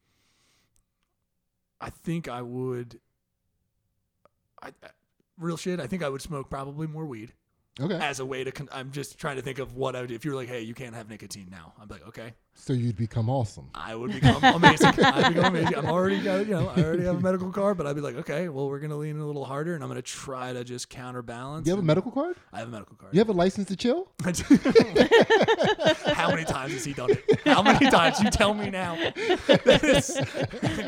I 1.80 1.90
think 1.90 2.28
I 2.28 2.42
would. 2.42 3.00
I, 4.62 4.68
I 4.68 4.88
real 5.36 5.56
shit. 5.56 5.80
I 5.80 5.86
think 5.88 6.02
I 6.04 6.08
would 6.08 6.22
smoke 6.22 6.48
probably 6.48 6.86
more 6.86 7.04
weed 7.04 7.32
Okay. 7.80 7.94
as 7.94 8.20
a 8.20 8.26
way 8.26 8.44
to. 8.44 8.52
Con- 8.52 8.68
I'm 8.70 8.90
just 8.92 9.18
trying 9.18 9.36
to 9.36 9.42
think 9.42 9.58
of 9.58 9.74
what 9.74 9.96
I 9.96 10.00
would. 10.02 10.08
do. 10.10 10.14
If 10.14 10.24
you're 10.26 10.34
like, 10.34 10.48
hey, 10.48 10.60
you 10.60 10.74
can't 10.74 10.94
have 10.94 11.08
nicotine 11.08 11.48
now, 11.50 11.72
I'm 11.80 11.88
like, 11.88 12.06
okay, 12.08 12.34
So 12.54 12.74
you'd 12.74 12.96
become 12.98 13.30
awesome. 13.30 13.70
I 13.74 13.94
would 13.94 14.12
become 14.12 14.44
amazing. 14.56 14.88
I'd 15.02 15.32
become 15.34 15.54
amazing. 15.56 15.76
I'm 15.76 15.86
already 15.86 16.20
got, 16.20 16.46
you 16.46 16.52
know, 16.52 16.68
I 16.76 16.82
already 16.82 17.04
have 17.04 17.16
a 17.16 17.20
medical 17.20 17.50
card, 17.50 17.78
but 17.78 17.86
I'd 17.86 17.94
be 17.96 18.02
like, 18.02 18.16
okay, 18.16 18.50
well, 18.50 18.68
we're 18.68 18.78
gonna 18.80 18.98
lean 18.98 19.18
a 19.18 19.26
little 19.26 19.46
harder, 19.46 19.74
and 19.74 19.82
I'm 19.82 19.88
gonna 19.88 20.02
try 20.02 20.52
to 20.52 20.64
just 20.64 20.90
counterbalance. 20.90 21.66
You 21.66 21.72
have 21.72 21.78
a 21.78 21.82
medical 21.82 22.10
card? 22.10 22.36
I 22.52 22.58
have 22.58 22.68
a 22.68 22.70
medical 22.70 22.96
card. 22.96 23.14
You 23.14 23.20
have 23.20 23.30
a 23.30 23.32
license 23.32 23.68
to 23.68 23.76
chill? 23.76 24.08
How 26.14 26.30
many 26.30 26.44
times 26.44 26.72
has 26.74 26.84
he 26.84 26.92
done 26.92 27.10
it? 27.10 27.40
How 27.46 27.62
many 27.62 27.90
times? 27.90 28.20
You 28.22 28.30
tell 28.30 28.52
me 28.54 28.68
now. 28.70 28.96
That 29.64 29.82
is, 29.82 30.20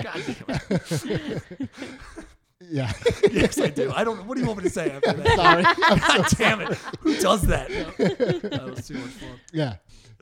God 0.03 0.23
damn 0.27 1.41
it. 1.71 2.29
Yeah. 2.71 2.93
Yes, 3.33 3.59
I 3.59 3.69
do. 3.69 3.93
I 3.93 4.05
don't. 4.05 4.27
What 4.27 4.37
do 4.37 4.43
you 4.43 4.47
want 4.47 4.59
me 4.59 4.65
to 4.65 4.71
say 4.71 4.91
after 4.91 5.13
that? 5.13 5.27
Sorry. 5.37 5.65
I'm 5.85 5.99
so 5.99 6.07
God 6.07 6.27
damn 6.39 6.61
it! 6.61 6.79
Who 7.01 7.17
does 7.17 7.43
that? 7.43 7.71
No. 7.71 7.91
That 8.49 8.65
was 8.71 8.87
too 8.87 8.95
much 8.95 9.11
fun. 9.11 9.41
Yeah. 9.53 9.77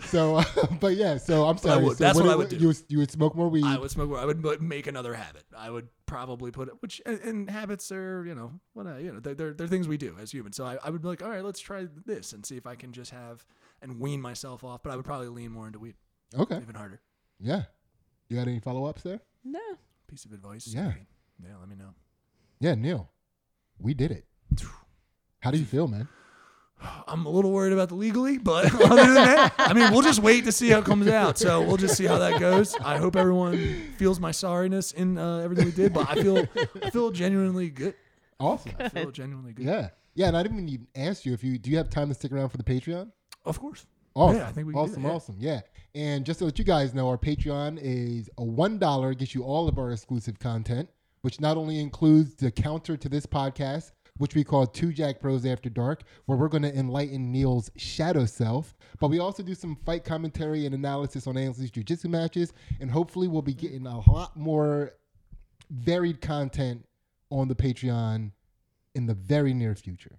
So, 0.07 0.36
uh, 0.36 0.45
but 0.80 0.97
yeah. 0.97 1.18
So 1.18 1.45
I'm 1.45 1.59
sorry. 1.59 1.84
would. 1.84 1.99
So 1.99 2.05
That's 2.05 2.18
what 2.18 2.30
I 2.30 2.36
would 2.36 2.49
do. 2.49 2.57
You 2.57 2.68
would, 2.68 2.78
you 2.88 2.99
would 2.99 3.11
smoke 3.11 3.34
more 3.34 3.49
weed. 3.49 3.64
I 3.64 3.76
would 3.76 3.90
smoke 3.90 4.09
more. 4.09 4.18
I 4.18 4.24
would 4.24 4.62
make 4.62 4.86
another 4.86 5.12
habit. 5.12 5.45
I 5.57 5.68
would 5.68 5.88
probably 6.07 6.51
put 6.51 6.68
it. 6.68 6.74
Which 6.80 7.03
and, 7.05 7.20
and 7.20 7.51
habits 7.51 7.93
are 7.93 8.24
you 8.24 8.34
know 8.34 8.53
what 8.72 8.86
I, 8.86 8.99
you 8.99 9.12
know 9.12 9.20
they're, 9.20 9.34
they're 9.34 9.53
they're 9.53 9.68
things 9.68 9.88
we 9.88 9.99
do 9.99 10.16
as 10.20 10.32
humans. 10.32 10.57
So 10.57 10.64
I, 10.64 10.78
I 10.82 10.90
would 10.90 11.03
be 11.03 11.09
like, 11.09 11.22
all 11.22 11.28
right, 11.28 11.45
let's 11.45 11.61
try 11.61 11.86
this 12.07 12.32
and 12.32 12.47
see 12.47 12.57
if 12.57 12.66
I 12.66 12.76
can 12.76 12.93
just 12.93 13.11
have 13.11 13.45
and 13.82 14.01
wean 14.01 14.22
myself 14.22 14.64
off. 14.64 14.82
But 14.82 14.93
I 14.93 14.97
would 14.97 15.05
probably 15.05 15.28
lean 15.28 15.53
more 15.53 15.66
into 15.66 15.80
weed, 15.80 15.97
okay. 16.34 16.59
even 16.62 16.74
harder. 16.74 17.01
Yeah. 17.38 17.64
You 18.28 18.38
got 18.38 18.49
any 18.49 18.61
follow 18.61 18.86
ups 18.86 19.03
there? 19.03 19.20
No. 19.45 19.61
Piece 20.07 20.24
of 20.24 20.32
advice. 20.32 20.66
Yeah. 20.66 20.93
Yeah. 21.43 21.57
Let 21.61 21.68
me 21.68 21.76
know. 21.76 21.95
Yeah, 22.62 22.76
Neil. 22.76 23.10
We 23.80 23.92
did 23.92 24.12
it. 24.12 24.24
How 25.40 25.50
do 25.50 25.58
you 25.58 25.64
feel, 25.64 25.88
man? 25.88 26.06
I'm 27.08 27.26
a 27.26 27.28
little 27.28 27.50
worried 27.50 27.72
about 27.72 27.88
the 27.88 27.96
legally, 27.96 28.38
but 28.38 28.72
other 28.84 29.02
than 29.02 29.14
that, 29.14 29.54
I 29.58 29.72
mean, 29.72 29.90
we'll 29.90 30.02
just 30.02 30.22
wait 30.22 30.44
to 30.44 30.52
see 30.52 30.70
how 30.70 30.78
it 30.78 30.84
comes 30.84 31.08
out. 31.08 31.38
So 31.38 31.60
we'll 31.60 31.76
just 31.76 31.96
see 31.96 32.04
how 32.04 32.18
that 32.18 32.38
goes. 32.38 32.76
I 32.76 32.98
hope 32.98 33.16
everyone 33.16 33.56
feels 33.96 34.20
my 34.20 34.30
sorriness 34.30 34.94
in 34.94 35.18
uh, 35.18 35.38
everything 35.38 35.64
we 35.64 35.72
did, 35.72 35.92
but 35.92 36.08
I 36.08 36.22
feel 36.22 36.46
I 36.80 36.90
feel 36.90 37.10
genuinely 37.10 37.68
good. 37.68 37.94
Awesome. 38.38 38.72
I 38.78 38.88
feel 38.88 39.10
genuinely 39.10 39.54
good. 39.54 39.66
Yeah. 39.66 39.88
Yeah, 40.14 40.28
and 40.28 40.36
I 40.36 40.44
didn't 40.44 40.68
even 40.68 40.86
ask 40.94 41.26
you 41.26 41.32
if 41.32 41.42
you 41.42 41.58
do 41.58 41.68
you 41.68 41.78
have 41.78 41.90
time 41.90 42.08
to 42.10 42.14
stick 42.14 42.30
around 42.30 42.50
for 42.50 42.58
the 42.58 42.64
Patreon? 42.64 43.10
Of 43.44 43.58
course. 43.58 43.86
Awesome. 44.14 44.36
Yeah, 44.36 44.46
I 44.46 44.52
think 44.52 44.68
we 44.68 44.72
can 44.72 44.84
do 44.84 44.90
awesome, 44.90 45.02
that, 45.02 45.08
yeah. 45.08 45.14
awesome. 45.14 45.36
Yeah. 45.40 45.60
And 45.96 46.24
just 46.24 46.38
to 46.38 46.44
let 46.44 46.60
you 46.60 46.64
guys 46.64 46.94
know, 46.94 47.08
our 47.08 47.18
Patreon 47.18 47.80
is 47.82 48.30
a 48.38 48.44
one 48.44 48.78
dollar 48.78 49.14
gets 49.14 49.34
you 49.34 49.42
all 49.42 49.66
of 49.68 49.78
our 49.78 49.90
exclusive 49.90 50.38
content, 50.38 50.88
which 51.22 51.40
not 51.40 51.56
only 51.56 51.80
includes 51.80 52.34
the 52.34 52.50
counter 52.50 52.96
to 52.96 53.08
this 53.08 53.26
podcast, 53.26 53.92
which 54.18 54.34
we 54.34 54.44
call 54.44 54.66
Two 54.66 54.92
Jacked 54.92 55.22
Bros 55.22 55.46
After 55.46 55.70
Dark, 55.70 56.02
where 56.26 56.36
we're 56.36 56.48
going 56.48 56.62
to 56.64 56.76
enlighten 56.76 57.32
Neil's 57.32 57.70
shadow 57.76 58.26
self, 58.26 58.74
but 59.00 59.08
we 59.08 59.18
also 59.18 59.42
do 59.42 59.54
some 59.54 59.76
fight 59.86 60.04
commentary 60.04 60.66
and 60.66 60.74
analysis 60.74 61.26
on 61.26 61.36
Ansley's 61.36 61.70
jiu-jitsu 61.70 62.08
matches, 62.08 62.52
and 62.80 62.90
hopefully 62.90 63.26
we'll 63.26 63.40
be 63.42 63.54
getting 63.54 63.86
a 63.86 64.00
lot 64.10 64.36
more 64.36 64.92
varied 65.70 66.20
content 66.20 66.84
on 67.30 67.48
the 67.48 67.54
Patreon 67.54 68.32
in 68.94 69.06
the 69.06 69.14
very 69.14 69.54
near 69.54 69.74
future. 69.74 70.18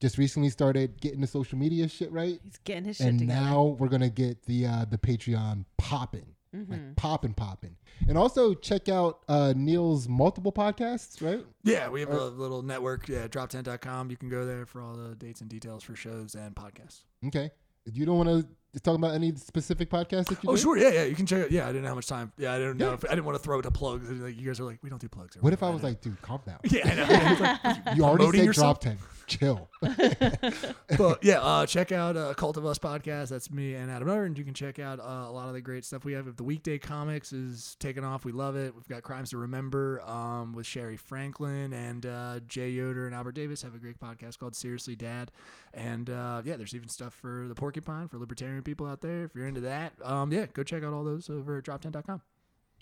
Just 0.00 0.16
recently 0.18 0.48
started 0.50 1.00
getting 1.00 1.20
the 1.20 1.26
social 1.26 1.58
media 1.58 1.88
shit 1.88 2.12
right 2.12 2.38
He's 2.44 2.58
getting 2.64 2.84
his 2.84 2.96
shit 2.98 3.06
and 3.06 3.18
together. 3.18 3.40
now 3.40 3.76
we're 3.78 3.88
gonna 3.88 4.10
get 4.10 4.44
the 4.44 4.66
uh, 4.66 4.84
the 4.84 4.98
Patreon 4.98 5.64
popping, 5.78 6.34
Mm-hmm. 6.54 6.72
like 6.72 6.96
popping, 6.96 7.34
popping, 7.34 7.76
and 8.08 8.16
also 8.16 8.54
check 8.54 8.88
out 8.88 9.20
uh, 9.28 9.52
Neil's 9.56 10.08
multiple 10.08 10.52
podcasts, 10.52 11.20
right? 11.20 11.44
Yeah, 11.64 11.88
we 11.88 12.00
have 12.00 12.08
a 12.10 12.24
little 12.26 12.62
network. 12.62 13.08
Yeah, 13.08 13.26
drop10.com. 13.28 14.10
You 14.10 14.16
can 14.16 14.28
go 14.28 14.46
there 14.46 14.64
for 14.64 14.80
all 14.80 14.94
the 14.94 15.14
dates 15.16 15.40
and 15.42 15.50
details 15.50 15.82
for 15.82 15.94
shows 15.96 16.34
and 16.34 16.54
podcasts. 16.54 17.00
Okay, 17.26 17.50
you 17.84 18.06
don't 18.06 18.16
want 18.16 18.28
to 18.74 18.80
talk 18.80 18.94
about 18.96 19.14
any 19.14 19.34
specific 19.34 19.90
podcast 19.90 20.26
that 20.26 20.42
you 20.44 20.50
Oh, 20.50 20.54
do? 20.56 20.60
sure. 20.62 20.76
Yeah, 20.78 20.90
yeah. 20.90 21.04
You 21.04 21.14
can 21.14 21.26
check 21.26 21.46
it. 21.46 21.50
Yeah, 21.50 21.64
I 21.64 21.72
didn't 21.72 21.84
have 21.86 21.94
much 21.96 22.06
time. 22.06 22.30
Yeah, 22.38 22.52
I 22.54 22.58
didn't 22.58 22.76
know. 22.78 22.88
Yeah. 22.88 22.94
If, 22.94 23.04
I 23.06 23.08
didn't 23.10 23.24
want 23.24 23.36
to 23.38 23.42
throw 23.42 23.58
it 23.58 23.62
to 23.62 23.70
plugs. 23.70 24.10
Like, 24.10 24.38
you 24.38 24.46
guys 24.46 24.60
are 24.60 24.64
like, 24.64 24.78
we 24.82 24.90
don't 24.90 25.00
do 25.00 25.08
plugs. 25.08 25.36
or 25.36 25.40
What 25.40 25.52
if 25.52 25.62
I 25.62 25.66
whatever. 25.70 25.74
was 25.76 25.82
like, 25.82 26.00
dude, 26.02 26.20
calm 26.22 26.40
down? 26.46 26.58
yeah, 26.70 26.88
I 26.88 26.94
know. 26.94 27.06
I 27.08 27.80
like, 27.86 27.96
You 27.96 28.04
already 28.04 28.16
promoting 28.18 28.40
said 28.40 28.46
yourself? 28.46 28.80
drop 28.80 28.96
ten. 28.96 28.98
Chill. 29.26 29.68
but 29.80 31.22
yeah, 31.22 31.40
uh, 31.40 31.66
check 31.66 31.90
out 31.92 32.16
uh, 32.16 32.32
Cult 32.34 32.56
of 32.56 32.64
Us 32.64 32.78
podcast. 32.78 33.28
That's 33.28 33.50
me 33.50 33.74
and 33.74 33.90
Adam 33.90 34.08
and 34.08 34.38
you 34.38 34.44
can 34.44 34.54
check 34.54 34.78
out 34.78 35.00
uh, 35.00 35.28
a 35.28 35.32
lot 35.32 35.48
of 35.48 35.54
the 35.54 35.60
great 35.60 35.84
stuff 35.84 36.04
we 36.04 36.12
have. 36.12 36.36
The 36.36 36.44
weekday 36.44 36.78
comics 36.78 37.32
is 37.32 37.76
taking 37.80 38.04
off. 38.04 38.24
We 38.24 38.32
love 38.32 38.56
it. 38.56 38.74
We've 38.74 38.88
got 38.88 39.02
Crimes 39.02 39.30
to 39.30 39.38
Remember 39.38 40.00
um, 40.02 40.52
with 40.52 40.66
Sherry 40.66 40.96
Franklin 40.96 41.72
and 41.72 42.06
uh, 42.06 42.40
Jay 42.46 42.70
Yoder 42.70 43.06
and 43.06 43.14
Albert 43.14 43.32
Davis 43.32 43.62
have 43.62 43.74
a 43.74 43.78
great 43.78 43.98
podcast 43.98 44.38
called 44.38 44.54
Seriously 44.54 44.94
Dad. 44.94 45.32
And 45.74 46.08
uh, 46.08 46.42
yeah, 46.44 46.56
there's 46.56 46.74
even 46.74 46.88
stuff 46.88 47.14
for 47.14 47.46
the 47.48 47.54
Porcupine 47.54 48.08
for 48.08 48.18
libertarian 48.18 48.62
people 48.62 48.86
out 48.86 49.00
there. 49.00 49.24
If 49.24 49.34
you're 49.34 49.46
into 49.46 49.62
that, 49.62 49.92
um, 50.04 50.32
yeah, 50.32 50.46
go 50.52 50.62
check 50.62 50.84
out 50.84 50.92
all 50.92 51.04
those 51.04 51.28
over 51.28 51.58
at 51.58 51.64
drop10.com. 51.64 52.22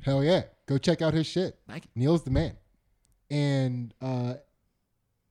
Hell 0.03 0.23
yeah, 0.23 0.43
go 0.67 0.77
check 0.77 1.01
out 1.01 1.15
his 1.15 1.27
shit. 1.27 1.59
Thank 1.67 1.85
you. 1.85 1.91
Neil's 1.95 2.23
the 2.25 2.31
man. 2.31 2.57
And 3.31 3.95
uh, 4.03 4.35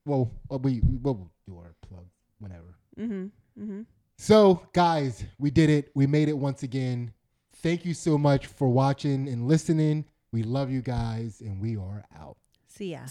well, 0.05 0.31
uh, 0.51 0.57
we 0.57 0.81
we'll 0.83 1.29
do 1.47 1.57
our 1.57 1.75
plug 1.87 2.05
whenever. 2.39 2.77
Mm-hmm. 2.99 3.63
Mm-hmm. 3.63 3.81
So, 4.17 4.61
guys, 4.73 5.23
we 5.39 5.51
did 5.51 5.69
it. 5.69 5.91
We 5.95 6.07
made 6.07 6.29
it 6.29 6.37
once 6.37 6.63
again. 6.63 7.13
Thank 7.57 7.85
you 7.85 7.93
so 7.93 8.17
much 8.17 8.47
for 8.47 8.69
watching 8.69 9.27
and 9.27 9.47
listening. 9.47 10.05
We 10.31 10.43
love 10.43 10.71
you 10.71 10.81
guys, 10.81 11.41
and 11.41 11.61
we 11.61 11.77
are 11.77 12.03
out. 12.17 12.37
See 12.67 12.91
ya. 12.91 13.05